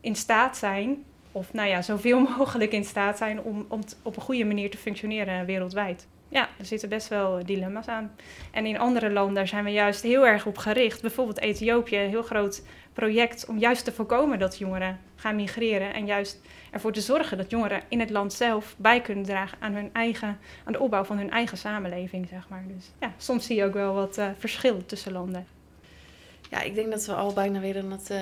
in 0.00 0.16
staat 0.16 0.56
zijn, 0.56 1.04
of 1.36 1.52
nou 1.52 1.68
ja, 1.68 1.82
zoveel 1.82 2.20
mogelijk 2.38 2.72
in 2.72 2.84
staat 2.84 3.18
zijn 3.18 3.42
om, 3.42 3.66
om 3.68 3.80
op 4.02 4.16
een 4.16 4.22
goede 4.22 4.44
manier 4.44 4.70
te 4.70 4.76
functioneren 4.76 5.46
wereldwijd. 5.46 6.06
Ja, 6.28 6.48
er 6.58 6.64
zitten 6.64 6.88
best 6.88 7.08
wel 7.08 7.44
dilemma's 7.44 7.86
aan. 7.86 8.12
En 8.50 8.66
in 8.66 8.78
andere 8.78 9.10
landen 9.10 9.48
zijn 9.48 9.64
we 9.64 9.70
juist 9.70 10.02
heel 10.02 10.26
erg 10.26 10.46
op 10.46 10.58
gericht. 10.58 11.00
Bijvoorbeeld 11.00 11.40
Ethiopië, 11.40 11.96
een 11.96 12.08
heel 12.08 12.22
groot 12.22 12.62
project 12.92 13.46
om 13.46 13.58
juist 13.58 13.84
te 13.84 13.92
voorkomen 13.92 14.38
dat 14.38 14.58
jongeren 14.58 15.00
gaan 15.16 15.36
migreren. 15.36 15.94
En 15.94 16.06
juist 16.06 16.40
ervoor 16.70 16.92
te 16.92 17.00
zorgen 17.00 17.36
dat 17.36 17.50
jongeren 17.50 17.82
in 17.88 18.00
het 18.00 18.10
land 18.10 18.32
zelf 18.32 18.74
bij 18.78 19.00
kunnen 19.00 19.24
dragen 19.24 19.58
aan, 19.60 19.74
hun 19.74 19.90
eigen, 19.92 20.38
aan 20.64 20.72
de 20.72 20.80
opbouw 20.80 21.04
van 21.04 21.18
hun 21.18 21.30
eigen 21.30 21.58
samenleving, 21.58 22.28
zeg 22.28 22.48
maar. 22.48 22.64
Dus 22.66 22.90
ja, 23.00 23.12
soms 23.16 23.46
zie 23.46 23.56
je 23.56 23.64
ook 23.64 23.74
wel 23.74 23.94
wat 23.94 24.18
uh, 24.18 24.28
verschil 24.38 24.86
tussen 24.86 25.12
landen. 25.12 25.46
Ja, 26.50 26.60
ik 26.60 26.74
denk 26.74 26.90
dat 26.90 27.06
we 27.06 27.14
al 27.14 27.32
bijna 27.32 27.60
weer 27.60 27.78
aan 27.78 27.90
het 27.90 28.10
uh, 28.10 28.18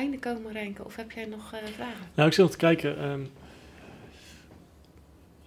einde 0.00 0.18
komen, 0.18 0.52
Renke. 0.52 0.84
Of 0.84 0.96
heb 0.96 1.10
jij 1.10 1.24
nog 1.24 1.52
uh, 1.54 1.58
vragen? 1.74 2.06
Nou, 2.14 2.28
ik 2.28 2.34
zit 2.34 2.44
nog 2.44 2.50
te 2.50 2.56
kijken. 2.56 3.04
Um, 3.04 3.30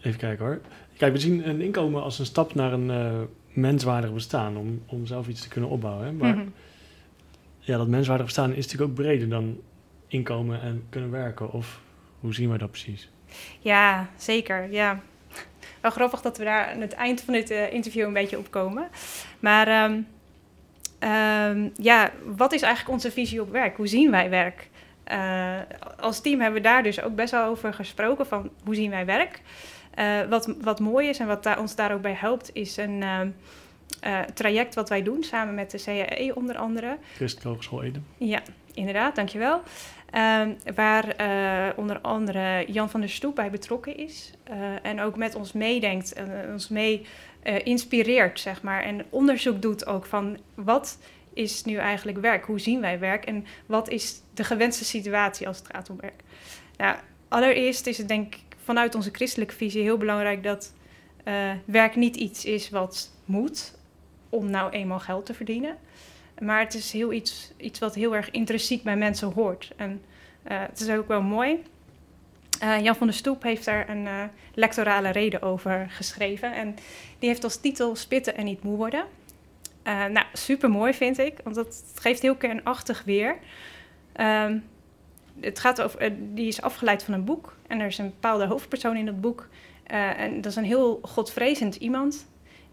even 0.02 0.20
kijken 0.20 0.46
hoor. 0.46 0.62
Kijk, 0.98 1.13
we 1.13 1.20
zien 1.20 1.50
een 1.50 1.62
inkomen 1.62 2.04
als 2.04 2.20
een 2.20 2.26
stap 2.26 2.56
naar 2.56 2.74
een 2.74 2.89
uh, 2.89 3.22
menswaardig 3.48 4.13
bestaan, 4.13 4.58
om, 4.58 4.84
om 4.86 5.06
zelf 5.06 5.28
iets 5.28 5.42
te 5.42 5.48
kunnen 5.48 5.70
opbouwen. 5.70 6.06
Hè? 6.06 6.12
Maar 6.12 6.34
mm-hmm. 6.34 6.54
ja, 7.60 7.78
dat 7.78 7.88
menswaardig 7.88 8.26
bestaan 8.26 8.54
is 8.54 8.66
natuurlijk 8.66 8.92
ook 8.92 8.98
breder 8.98 9.30
dan 9.30 9.62
inkomen 10.08 10.62
en 10.62 10.84
kunnen 10.89 11.12
werken. 11.12 11.52
Of 11.52 11.82
hoe 12.20 12.34
zien 12.34 12.52
we 12.52 12.58
dat 12.58 12.72
precies? 12.72 13.10
Ja, 13.60 14.10
zeker. 14.18 14.72
Ja. 14.72 15.02
Wel 15.82 15.92
grappig 15.92 16.22
dat 16.22 16.38
we 16.38 16.44
daar 16.44 16.66
aan 16.74 16.82
het 16.82 16.94
eind 16.94 17.22
van 17.22 17.34
dit 17.34 17.52
uh, 17.52 17.74
interview 17.74 18.06
een 18.06 18.13
beetje 18.13 18.38
op 18.38 18.52
komen. 18.52 18.89
Maar 19.39 19.92
um, 19.92 20.08
um, 21.04 21.72
ja, 21.76 22.12
wat 22.26 22.54
is 22.54 22.62
eigenlijk 22.62 22.94
onze 22.94 23.12
visie 23.12 23.42
op 23.42 23.52
werk? 23.52 23.78
Hoe 23.78 23.88
zien 23.88 24.12
wij 24.12 24.30
werk? 24.30 24.70
Uh, 25.12 25.58
als 26.00 26.22
team 26.22 26.39
hebben 26.39 26.62
we 26.62 26.68
daar 26.68 26.84
dus 26.84 27.02
ook 27.02 27.16
best 27.16 27.32
wel 27.32 27.46
over 27.46 27.74
gesproken 27.74 28.28
van 28.28 28.50
hoe 28.63 28.76
zien 28.76 28.89
wij 28.89 29.06
werk? 29.06 29.42
Uh, 30.00 30.22
wat, 30.30 30.56
wat 30.62 30.80
mooi 30.80 31.08
is 31.08 31.20
en 31.20 31.28
wat 31.28 31.44
daar, 31.44 31.60
ons 31.60 31.76
daar 31.76 31.94
ook 31.94 32.02
bij 32.02 32.13
helpt, 32.13 32.50
is 32.54 32.78
een 32.78 33.04
uh, 34.06 34.20
traject 34.34 34.76
wat 34.76 34.89
wij 34.89 35.04
doen 35.04 35.24
samen 35.24 35.54
met 35.54 35.72
de 35.72 35.84
CAE 35.84 36.36
onder 36.36 36.58
andere. 36.58 36.98
Christelijke 37.16 37.50
Hogeschool 37.50 37.84
Ede. 37.84 38.00
Ja, 38.18 38.42
inderdaad, 38.74 39.16
dankjewel. 39.16 39.62
Uh, 40.13 40.41
waar 40.76 41.15
onder 41.76 41.99
andere 41.99 42.65
Jan 42.67 42.89
van 42.89 42.99
der 42.99 43.10
Stoep 43.10 43.36
bij 43.36 43.49
betrokken 43.49 43.97
is. 43.97 44.34
en 44.82 45.02
ook 45.02 45.17
met 45.17 45.36
ons 45.36 45.52
meedenkt 45.52 46.13
en 46.13 46.52
ons 46.52 46.69
mee 46.69 47.06
inspireert, 47.63 48.39
zeg 48.39 48.62
maar. 48.62 48.84
En 48.84 49.06
onderzoek 49.10 49.62
doet 49.62 49.86
ook 49.86 50.06
van 50.06 50.38
wat 50.56 50.97
is 51.34 51.63
nu 51.63 51.76
eigenlijk 51.76 52.17
werk? 52.17 52.45
Hoe 52.45 52.60
zien 52.60 52.82
wij 52.82 52.99
werk? 52.99 53.26
En 53.26 53.45
wat 53.65 53.89
is 53.89 54.21
de 54.34 54.43
gewenste 54.43 54.86
situatie 54.86 55.47
als 55.47 55.58
het 55.58 55.67
gaat 55.71 55.89
om 55.89 55.97
werk? 55.99 56.21
Nou, 56.78 56.95
allereerst 57.28 57.88
is 57.88 57.97
het 57.97 58.08
denk 58.08 58.36
ik 58.36 58.56
vanuit 58.63 58.95
onze 58.95 59.10
christelijke 59.12 59.56
visie 59.56 59.82
heel 59.82 59.97
belangrijk 59.97 60.43
dat 60.43 60.73
werk 61.65 61.95
niet 61.95 62.15
iets 62.15 62.45
is 62.45 62.69
wat 62.69 63.12
moet 63.26 63.73
om 64.30 64.49
nou 64.49 64.71
eenmaal 64.71 64.99
geld 64.99 65.26
te 65.26 65.34
verdienen. 65.34 65.78
Maar 66.44 66.60
het 66.60 66.74
is 66.74 66.92
heel 66.92 67.14
iets, 67.14 67.52
iets 67.58 67.80
wat 67.80 67.96
heel 67.96 68.16
erg 68.16 68.32
intrinsiek 68.32 68.84
bij 68.84 68.98
mensen 68.98 69.32
hoort. 69.32 69.72
En 69.76 70.02
uh, 70.52 70.60
het 70.60 70.80
is 70.80 70.90
ook 70.90 71.08
wel 71.08 71.22
mooi. 71.22 71.64
Uh, 72.64 72.80
Jan 72.80 72.96
van 72.96 73.08
der 73.08 73.16
Stoep 73.16 73.44
heeft 73.44 73.66
daar 73.66 73.90
een 73.90 74.08
lectorale 74.54 75.10
reden 75.10 75.42
over 75.42 75.88
geschreven. 75.90 76.54
En 76.54 76.76
die 77.20 77.30
heeft 77.30 77.44
als 77.44 77.58
titel 77.58 77.96
Spitten 77.96 78.36
en 78.36 78.46
niet 78.46 78.64
moe 78.64 78.78
worden. 78.78 79.06
Nou, 79.84 80.26
super 80.34 80.70
mooi 80.70 80.94
vind 80.94 81.18
ik, 81.18 81.38
want 81.44 81.56
dat 81.56 81.84
geeft 81.96 82.22
heel 82.22 82.36
kernachtig 82.36 83.04
weer. 83.04 83.38
Ehm, 84.14 84.58
het 85.40 85.60
gaat 85.60 85.82
over, 85.82 86.14
die 86.36 86.48
is 86.48 86.62
afgeleid 86.62 87.04
van 87.04 87.14
een 87.14 87.24
boek 87.24 87.56
en 87.68 87.80
er 87.80 87.88
is 87.88 87.98
een 87.98 88.10
bepaalde 88.10 88.46
hoofdpersoon 88.46 88.98
in 88.98 89.06
dat 89.06 89.22
boek. 89.22 89.48
En 90.18 90.36
dat 90.36 90.52
is 90.52 90.56
een 90.56 90.64
heel 90.64 91.00
godvrezend 91.02 91.76
iemand. 91.76 92.26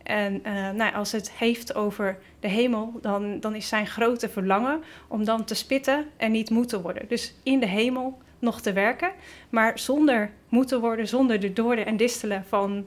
En 0.03 0.43
nou, 0.77 0.95
als 0.95 1.13
het 1.13 1.31
heeft 1.31 1.75
over 1.75 2.19
de 2.41 2.49
hemel, 2.49 2.99
dan, 3.01 3.41
dan 3.41 3.55
is 3.55 3.69
zijn 3.69 3.87
grote 3.87 4.29
verlangen 4.29 4.83
om 5.09 5.25
dan 5.25 5.45
te 5.45 5.55
spitten 5.55 6.07
en 6.17 6.33
niet 6.33 6.51
moeten 6.51 6.83
worden. 6.83 7.09
Dus 7.09 7.35
in 7.43 7.61
de 7.61 7.67
hemel 7.67 8.19
nog 8.39 8.61
te 8.61 8.73
werken, 8.73 9.13
maar 9.49 9.79
zonder 9.79 10.31
moeten 10.49 10.81
worden, 10.81 11.09
zonder 11.09 11.41
de 11.41 11.53
doorden 11.53 11.87
en 11.87 11.97
distelen 11.97 12.45
van 12.49 12.87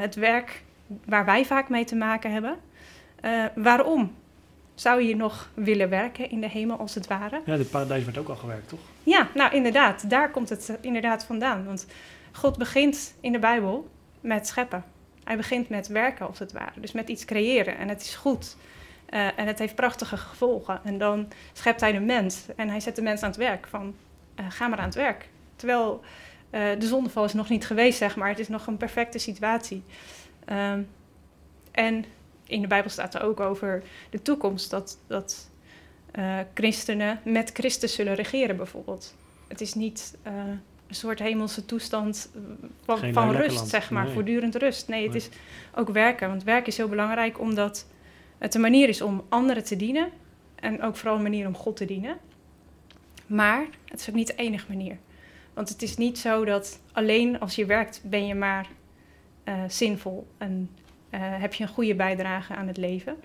het 0.00 0.14
werk 0.14 0.62
waar 1.04 1.24
wij 1.24 1.44
vaak 1.44 1.68
mee 1.68 1.84
te 1.84 1.96
maken 1.96 2.32
hebben. 2.32 2.56
Uh, 3.24 3.44
waarom 3.54 4.14
zou 4.74 5.02
je 5.02 5.16
nog 5.16 5.50
willen 5.54 5.88
werken 5.88 6.30
in 6.30 6.40
de 6.40 6.48
hemel 6.48 6.76
als 6.76 6.94
het 6.94 7.06
ware? 7.06 7.40
Ja, 7.44 7.56
de 7.56 7.64
paradijs 7.64 8.04
werd 8.04 8.18
ook 8.18 8.28
al 8.28 8.36
gewerkt, 8.36 8.68
toch? 8.68 8.78
Ja, 9.02 9.28
nou 9.34 9.54
inderdaad, 9.54 10.10
daar 10.10 10.30
komt 10.30 10.48
het 10.48 10.78
inderdaad 10.80 11.24
vandaan. 11.24 11.64
Want 11.64 11.86
God 12.32 12.58
begint 12.58 13.14
in 13.20 13.32
de 13.32 13.38
Bijbel 13.38 13.88
met 14.20 14.46
scheppen. 14.46 14.84
Hij 15.30 15.38
begint 15.38 15.68
met 15.68 15.88
werken 15.88 16.26
als 16.26 16.38
het 16.38 16.52
ware, 16.52 16.80
dus 16.80 16.92
met 16.92 17.08
iets 17.08 17.24
creëren 17.24 17.76
en 17.76 17.88
het 17.88 18.00
is 18.00 18.14
goed. 18.14 18.56
Uh, 19.10 19.38
en 19.38 19.46
het 19.46 19.58
heeft 19.58 19.74
prachtige 19.74 20.16
gevolgen. 20.16 20.80
En 20.84 20.98
dan 20.98 21.28
schept 21.52 21.80
hij 21.80 21.92
de 21.92 22.00
mens 22.00 22.46
en 22.56 22.68
hij 22.68 22.80
zet 22.80 22.96
de 22.96 23.02
mens 23.02 23.22
aan 23.22 23.28
het 23.28 23.38
werk 23.38 23.66
van 23.66 23.94
uh, 24.40 24.46
ga 24.48 24.68
maar 24.68 24.78
aan 24.78 24.84
het 24.84 24.94
werk. 24.94 25.28
Terwijl 25.56 26.00
de 26.50 26.86
zondeval 26.86 27.24
is 27.24 27.32
nog 27.32 27.48
niet 27.48 27.66
geweest, 27.66 27.98
zeg 27.98 28.16
maar. 28.16 28.28
Het 28.28 28.38
is 28.38 28.48
nog 28.48 28.66
een 28.66 28.76
perfecte 28.76 29.18
situatie. 29.18 29.82
Um, 30.46 30.88
en 31.70 32.04
in 32.46 32.60
de 32.60 32.66
Bijbel 32.66 32.90
staat 32.90 33.14
er 33.14 33.22
ook 33.22 33.40
over 33.40 33.82
de 34.10 34.22
toekomst 34.22 34.70
dat, 34.70 34.98
dat 35.06 35.50
christenen 36.54 37.20
met 37.24 37.50
Christus 37.52 37.94
zullen 37.94 38.14
regeren, 38.14 38.56
bijvoorbeeld. 38.56 39.14
Het 39.48 39.60
is 39.60 39.74
niet 39.74 40.18
een 40.90 40.96
soort 40.96 41.18
hemelse 41.18 41.64
toestand 41.64 42.30
van, 42.84 43.12
van 43.12 43.30
rust, 43.30 43.68
zeg 43.68 43.90
maar, 43.90 44.04
nee. 44.04 44.12
voortdurend 44.12 44.54
rust. 44.54 44.88
Nee, 44.88 45.02
het 45.02 45.12
nee. 45.12 45.20
is 45.20 45.28
ook 45.74 45.90
werken. 45.90 46.28
Want 46.28 46.44
werk 46.44 46.66
is 46.66 46.76
heel 46.76 46.88
belangrijk 46.88 47.40
omdat 47.40 47.86
het 48.38 48.54
een 48.54 48.60
manier 48.60 48.88
is 48.88 49.02
om 49.02 49.24
anderen 49.28 49.64
te 49.64 49.76
dienen. 49.76 50.10
En 50.54 50.82
ook 50.82 50.96
vooral 50.96 51.16
een 51.16 51.22
manier 51.22 51.46
om 51.46 51.54
God 51.54 51.76
te 51.76 51.84
dienen. 51.84 52.16
Maar 53.26 53.66
het 53.84 54.00
is 54.00 54.08
ook 54.08 54.14
niet 54.14 54.26
de 54.26 54.34
enige 54.34 54.66
manier. 54.68 54.98
Want 55.54 55.68
het 55.68 55.82
is 55.82 55.96
niet 55.96 56.18
zo 56.18 56.44
dat 56.44 56.80
alleen 56.92 57.40
als 57.40 57.54
je 57.54 57.66
werkt 57.66 58.00
ben 58.04 58.26
je 58.26 58.34
maar 58.34 58.66
uh, 59.44 59.54
zinvol 59.68 60.26
en 60.38 60.70
uh, 61.10 61.20
heb 61.22 61.54
je 61.54 61.62
een 61.62 61.70
goede 61.70 61.94
bijdrage 61.94 62.54
aan 62.54 62.66
het 62.66 62.76
leven. 62.76 63.16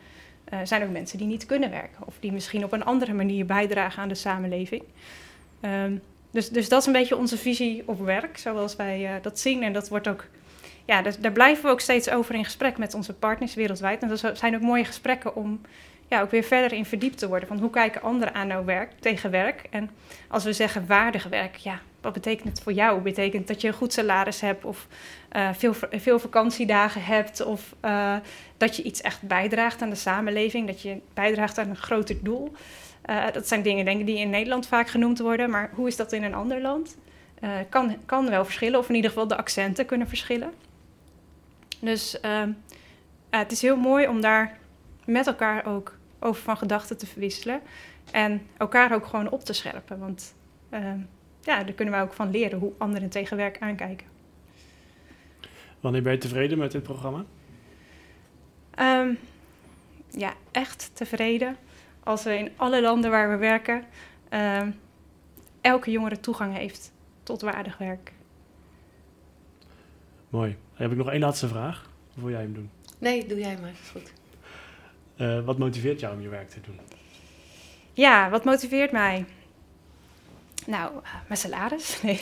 Er 0.44 0.60
uh, 0.60 0.66
zijn 0.66 0.84
ook 0.84 0.92
mensen 0.92 1.18
die 1.18 1.28
niet 1.28 1.46
kunnen 1.46 1.70
werken 1.70 2.08
of 2.08 2.18
die 2.20 2.32
misschien 2.32 2.64
op 2.64 2.72
een 2.72 2.86
andere 2.86 3.14
manier 3.14 3.46
bijdragen 3.46 4.02
aan 4.02 4.10
de 4.10 4.16
samenleving. 4.16 4.84
Um, 5.62 6.02
dus, 6.36 6.50
dus 6.50 6.70
dat 6.70 6.80
is 6.80 6.86
een 6.88 6.94
beetje 6.94 7.18
onze 7.18 7.38
visie 7.38 7.84
op 7.86 8.00
werk, 8.00 8.38
zoals 8.38 8.76
wij 8.76 9.02
uh, 9.02 9.10
dat 9.22 9.40
zien. 9.40 9.64
En 9.64 9.74
dat 9.74 9.90
wordt 9.90 10.08
ook, 10.08 10.26
ja, 10.86 11.02
daar 11.20 11.32
blijven 11.32 11.64
we 11.64 11.70
ook 11.70 11.80
steeds 11.80 12.10
over 12.10 12.36
in 12.36 12.46
gesprek 12.46 12.78
met 12.78 12.94
onze 12.94 13.14
partners 13.14 13.54
wereldwijd. 13.54 14.02
En 14.02 14.08
dat 14.08 14.32
zijn 14.34 14.56
ook 14.56 14.62
mooie 14.62 14.86
gesprekken 14.86 15.36
om 15.36 15.62
ja, 16.08 16.22
ook 16.22 16.32
weer 16.32 16.44
verder 16.44 16.78
in 16.78 16.86
verdiept 16.86 17.18
te 17.18 17.28
worden. 17.28 17.48
Van 17.48 17.60
hoe 17.60 17.70
kijken 17.70 18.02
anderen 18.02 18.34
aan 18.34 18.48
nou 18.48 18.66
werk, 18.66 18.92
tegen 19.00 19.32
werk? 19.32 19.62
En 19.70 19.90
als 20.28 20.44
we 20.44 20.54
zeggen 20.54 20.88
waardig 20.88 21.24
werk, 21.24 21.56
ja, 21.56 21.80
wat 22.02 22.14
betekent 22.14 22.50
het 22.50 22.62
voor 22.62 22.74
jou? 22.74 23.02
Betekent 23.02 23.48
dat 23.48 23.62
je 23.62 23.68
een 23.68 23.74
goed 23.74 23.94
salaris 23.94 24.42
hebt 24.42 24.66
of 24.66 24.88
uh, 25.36 25.50
veel, 25.54 25.74
veel 25.92 26.20
vakantiedagen 26.20 27.04
hebt 27.04 27.46
of 27.46 27.76
uh, 27.86 28.16
dat 28.58 28.76
je 28.76 28.84
iets 28.84 29.02
echt 29.02 29.22
bijdraagt 29.22 29.82
aan 29.82 29.90
de 29.90 29.96
samenleving, 29.96 30.68
dat 30.68 30.82
je 30.82 30.98
bijdraagt 31.14 31.58
aan 31.58 31.70
een 31.70 31.76
groter 31.76 32.18
doel? 32.22 32.52
Uh, 33.10 33.32
dat 33.32 33.48
zijn 33.48 33.62
dingen 33.62 33.86
denk 33.86 34.00
ik, 34.00 34.06
die 34.06 34.18
in 34.18 34.30
Nederland 34.30 34.68
vaak 34.68 34.88
genoemd 34.88 35.20
worden, 35.20 35.50
maar 35.50 35.70
hoe 35.74 35.88
is 35.88 35.96
dat 35.96 36.12
in 36.12 36.24
een 36.24 36.34
ander 36.34 36.62
land? 36.62 36.98
kan, 37.70 37.96
kan 38.06 38.30
wel 38.30 38.46
verschillen, 38.46 38.80
of 38.80 38.90
in 38.90 38.96
ieder 38.96 39.10
geval 39.10 39.28
de 39.28 39.38
accenten 39.38 39.86
kunnen 39.86 40.08
verschillen. 40.08 40.54
Dus 41.80 42.20
ehm, 42.20 42.52
het 43.30 43.52
is 43.52 43.62
heel 43.62 43.78
mooi 43.78 44.08
om 44.08 44.22
daar 44.22 44.58
met 45.06 45.28
elkaar 45.28 45.66
ook 45.66 45.98
over 46.20 46.42
van 46.42 46.58
gedachten 46.58 46.98
te 46.98 47.06
verwisselen. 47.06 47.62
En 48.12 48.42
elkaar 48.58 48.94
ook 48.94 49.06
gewoon 49.06 49.30
op 49.30 49.44
te 49.44 49.54
scherpen. 49.54 50.00
Want 50.00 50.36
uh, 50.74 50.80
ja, 51.42 51.64
daar 51.64 51.74
kunnen 51.74 51.94
we 51.94 52.00
ook 52.00 52.14
van 52.14 52.32
leren 52.32 52.60
hoe 52.60 52.74
anderen 52.78 53.10
tegen 53.10 53.38
werk 53.38 53.60
aankijken. 53.60 54.08
Wanneer 55.80 56.02
ben 56.02 56.12
je 56.12 56.18
tevreden 56.18 56.58
met 56.58 56.72
dit 56.72 56.84
programma? 56.84 57.26
Um, 58.80 59.18
ja, 60.10 60.34
echt 60.52 60.92
tevreden. 60.94 61.58
Als 62.06 62.24
we 62.24 62.38
in 62.38 62.52
alle 62.56 62.82
landen 62.82 63.12
waar 63.12 63.30
we 63.30 63.36
werken, 63.36 63.84
um, 64.30 64.80
elke 65.62 65.92
jongere 65.92 66.20
toegang 66.20 66.54
heeft 66.56 66.92
tot 67.24 67.42
waardig 67.42 67.78
werk. 67.78 68.12
Mooi. 70.30 70.50
Dan 70.50 70.82
heb 70.82 70.92
ik 70.92 70.98
nog 70.98 71.10
één 71.12 71.20
laatste 71.20 71.48
vraag. 71.48 71.90
Of 72.16 72.22
wil 72.22 72.32
jij 72.32 72.42
hem 72.42 72.54
doen? 72.54 72.70
Nee, 72.98 73.26
doe 73.26 73.40
jij 73.40 73.58
maar. 73.62 73.74
Goed. 73.92 74.12
Uh, 75.18 75.46
wat 75.46 75.58
motiveert 75.58 76.00
jou 76.00 76.16
om 76.16 76.22
je 76.22 76.30
werk 76.30 76.50
te 76.50 76.62
doen? 76.62 76.80
Ja, 77.94 78.30
wat 78.30 78.44
motiveert 78.44 78.92
mij? 78.92 79.26
Nou, 80.66 80.92
mijn 81.28 81.40
salaris. 81.40 82.02
Nee. 82.04 82.22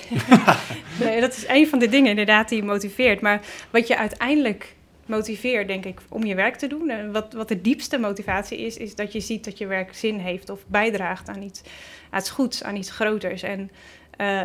nee, 1.00 1.22
dat 1.22 1.34
is 1.34 1.48
een 1.48 1.68
van 1.68 1.80
de 1.80 1.90
dingen 1.90 2.10
inderdaad 2.10 2.50
die 2.50 2.58
je 2.58 2.64
motiveert. 2.64 3.22
Maar 3.22 3.42
wat 3.70 3.88
je 3.88 3.98
uiteindelijk 3.98 4.76
motiveert, 5.06 5.68
denk 5.68 5.86
ik, 5.86 6.00
om 6.10 6.24
je 6.24 6.36
werk 6.36 6.56
te 6.56 6.68
doen. 6.68 6.90
En 6.90 7.12
wat, 7.12 7.34
wat 7.34 7.48
de 7.48 7.62
diepste 7.62 7.98
motivatie 7.98 8.58
is, 8.58 8.78
is 8.78 8.96
dat 8.96 9.14
je 9.14 9.20
ziet 9.20 9.44
dat 9.44 9.58
je 9.58 9.68
werk 9.68 9.94
zin 9.96 10.20
heeft 10.20 10.50
of 10.50 10.64
bijdraagt 10.68 11.30
aan 11.30 11.42
iets, 11.42 11.62
aan 12.10 12.20
iets 12.20 12.30
goeds, 12.30 12.64
aan 12.64 12.76
iets 12.76 12.92
groters. 12.92 13.44
En 13.44 13.72
uh, 14.18 14.42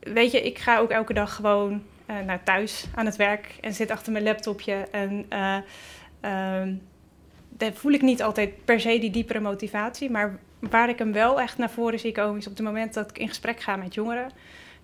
weet 0.00 0.30
je, 0.30 0.42
ik 0.42 0.58
ga 0.58 0.78
ook 0.78 0.90
elke 0.90 1.14
dag 1.14 1.34
gewoon 1.34 1.82
uh, 2.10 2.20
naar 2.20 2.42
thuis 2.42 2.84
aan 2.94 3.06
het 3.06 3.16
werk 3.16 3.56
en 3.60 3.74
zit 3.74 3.90
achter 3.90 4.12
mijn 4.12 4.24
laptopje 4.24 4.74
en. 4.90 5.26
Uh, 5.32 5.56
daar 7.56 7.72
voel 7.72 7.92
ik 7.92 8.02
niet 8.02 8.22
altijd 8.22 8.64
per 8.64 8.80
se 8.80 8.98
die 8.98 9.10
diepere 9.10 9.40
motivatie. 9.40 10.10
Maar 10.10 10.38
waar 10.58 10.88
ik 10.88 10.98
hem 10.98 11.12
wel 11.12 11.40
echt 11.40 11.58
naar 11.58 11.70
voren 11.70 11.98
zie 11.98 12.12
komen, 12.12 12.38
is 12.38 12.46
op 12.46 12.56
het 12.56 12.66
moment 12.66 12.94
dat 12.94 13.10
ik 13.10 13.18
in 13.18 13.28
gesprek 13.28 13.60
ga 13.60 13.76
met 13.76 13.94
jongeren. 13.94 14.30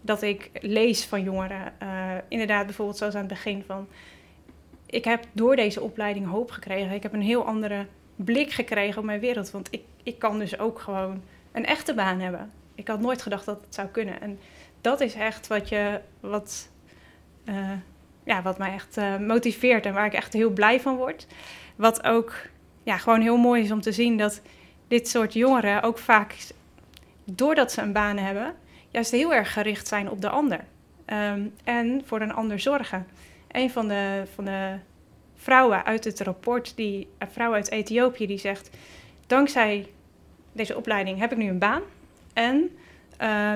Dat 0.00 0.22
ik 0.22 0.50
lees 0.60 1.04
van 1.04 1.22
jongeren. 1.22 1.72
Inderdaad, 2.28 2.66
bijvoorbeeld 2.66 2.98
zoals 2.98 3.14
aan 3.14 3.20
het 3.20 3.28
begin 3.28 3.64
van. 3.66 3.88
Ik 4.90 5.04
heb 5.04 5.24
door 5.32 5.56
deze 5.56 5.80
opleiding 5.80 6.26
hoop 6.26 6.50
gekregen. 6.50 6.94
Ik 6.94 7.02
heb 7.02 7.12
een 7.12 7.22
heel 7.22 7.46
andere 7.46 7.86
blik 8.16 8.52
gekregen 8.52 8.98
op 8.98 9.04
mijn 9.04 9.20
wereld. 9.20 9.50
Want 9.50 9.68
ik, 9.70 9.82
ik 10.02 10.18
kan 10.18 10.38
dus 10.38 10.58
ook 10.58 10.78
gewoon 10.78 11.22
een 11.52 11.66
echte 11.66 11.94
baan 11.94 12.20
hebben. 12.20 12.50
Ik 12.74 12.88
had 12.88 13.00
nooit 13.00 13.22
gedacht 13.22 13.44
dat 13.44 13.60
het 13.60 13.74
zou 13.74 13.88
kunnen. 13.88 14.20
En 14.20 14.38
dat 14.80 15.00
is 15.00 15.14
echt 15.14 15.46
wat, 15.46 15.68
je, 15.68 16.00
wat, 16.20 16.68
uh, 17.44 17.70
ja, 18.24 18.42
wat 18.42 18.58
mij 18.58 18.72
echt 18.72 18.96
uh, 18.96 19.16
motiveert 19.18 19.86
en 19.86 19.94
waar 19.94 20.06
ik 20.06 20.12
echt 20.12 20.32
heel 20.32 20.50
blij 20.50 20.80
van 20.80 20.96
word. 20.96 21.26
Wat 21.76 22.04
ook 22.04 22.34
ja, 22.82 22.96
gewoon 22.96 23.20
heel 23.20 23.36
mooi 23.36 23.62
is 23.62 23.70
om 23.70 23.80
te 23.80 23.92
zien 23.92 24.16
dat 24.16 24.40
dit 24.88 25.08
soort 25.08 25.32
jongeren 25.32 25.82
ook 25.82 25.98
vaak, 25.98 26.36
doordat 27.24 27.72
ze 27.72 27.80
een 27.80 27.92
baan 27.92 28.16
hebben, 28.16 28.54
juist 28.90 29.10
heel 29.10 29.34
erg 29.34 29.52
gericht 29.52 29.88
zijn 29.88 30.10
op 30.10 30.20
de 30.20 30.28
ander. 30.28 30.64
Um, 31.06 31.54
en 31.64 32.02
voor 32.04 32.20
een 32.20 32.32
ander 32.32 32.60
zorgen. 32.60 33.06
Een 33.52 33.70
van 33.70 33.88
de, 33.88 34.22
van 34.34 34.44
de 34.44 34.76
vrouwen 35.34 35.84
uit 35.84 36.04
het 36.04 36.20
rapport, 36.20 36.72
die, 36.76 37.08
een 37.18 37.30
vrouw 37.30 37.52
uit 37.52 37.70
Ethiopië, 37.70 38.26
die 38.26 38.38
zegt: 38.38 38.70
Dankzij 39.26 39.88
deze 40.52 40.76
opleiding 40.76 41.18
heb 41.18 41.32
ik 41.32 41.38
nu 41.38 41.48
een 41.48 41.58
baan. 41.58 41.82
En 42.32 42.76
uh, 43.20 43.54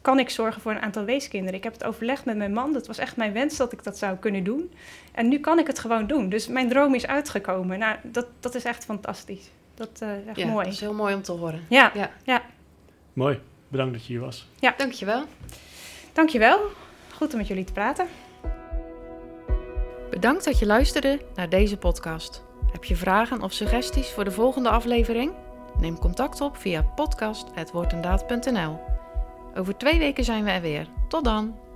kan 0.00 0.18
ik 0.18 0.30
zorgen 0.30 0.62
voor 0.62 0.72
een 0.72 0.80
aantal 0.80 1.04
weeskinderen. 1.04 1.54
Ik 1.54 1.64
heb 1.64 1.72
het 1.72 1.84
overlegd 1.84 2.24
met 2.24 2.36
mijn 2.36 2.52
man. 2.52 2.72
Dat 2.72 2.86
was 2.86 2.98
echt 2.98 3.16
mijn 3.16 3.32
wens 3.32 3.56
dat 3.56 3.72
ik 3.72 3.84
dat 3.84 3.98
zou 3.98 4.16
kunnen 4.16 4.44
doen. 4.44 4.72
En 5.12 5.28
nu 5.28 5.38
kan 5.38 5.58
ik 5.58 5.66
het 5.66 5.78
gewoon 5.78 6.06
doen. 6.06 6.28
Dus 6.28 6.48
mijn 6.48 6.68
droom 6.68 6.94
is 6.94 7.06
uitgekomen. 7.06 7.78
Nou, 7.78 7.96
dat, 8.02 8.26
dat 8.40 8.54
is 8.54 8.64
echt 8.64 8.84
fantastisch. 8.84 9.50
Dat 9.74 10.00
uh, 10.02 10.16
is 10.18 10.26
echt 10.26 10.36
ja, 10.36 10.46
mooi. 10.46 10.64
Dat 10.64 10.74
is 10.74 10.80
heel 10.80 10.94
mooi 10.94 11.14
om 11.14 11.22
te 11.22 11.32
horen. 11.32 11.64
Ja, 11.68 11.90
ja. 11.94 12.10
ja. 12.22 12.42
Mooi. 13.12 13.40
Bedankt 13.68 13.92
dat 13.92 14.06
je 14.06 14.12
hier 14.12 14.22
was. 14.22 14.48
Ja. 14.60 14.74
Dankjewel. 14.76 15.24
Dankjewel. 16.12 16.60
Goed 17.14 17.32
om 17.32 17.38
met 17.38 17.48
jullie 17.48 17.64
te 17.64 17.72
praten. 17.72 18.06
Bedankt 20.10 20.44
dat 20.44 20.58
je 20.58 20.66
luisterde 20.66 21.20
naar 21.34 21.48
deze 21.48 21.76
podcast. 21.76 22.42
Heb 22.72 22.84
je 22.84 22.96
vragen 22.96 23.42
of 23.42 23.52
suggesties 23.52 24.10
voor 24.10 24.24
de 24.24 24.30
volgende 24.30 24.68
aflevering? 24.68 25.32
Neem 25.78 25.98
contact 25.98 26.40
op 26.40 26.56
via 26.56 26.82
podcast.woordendaad.nl 26.82 28.80
Over 29.54 29.76
twee 29.76 29.98
weken 29.98 30.24
zijn 30.24 30.44
we 30.44 30.50
er 30.50 30.60
weer. 30.60 30.86
Tot 31.08 31.24
dan! 31.24 31.69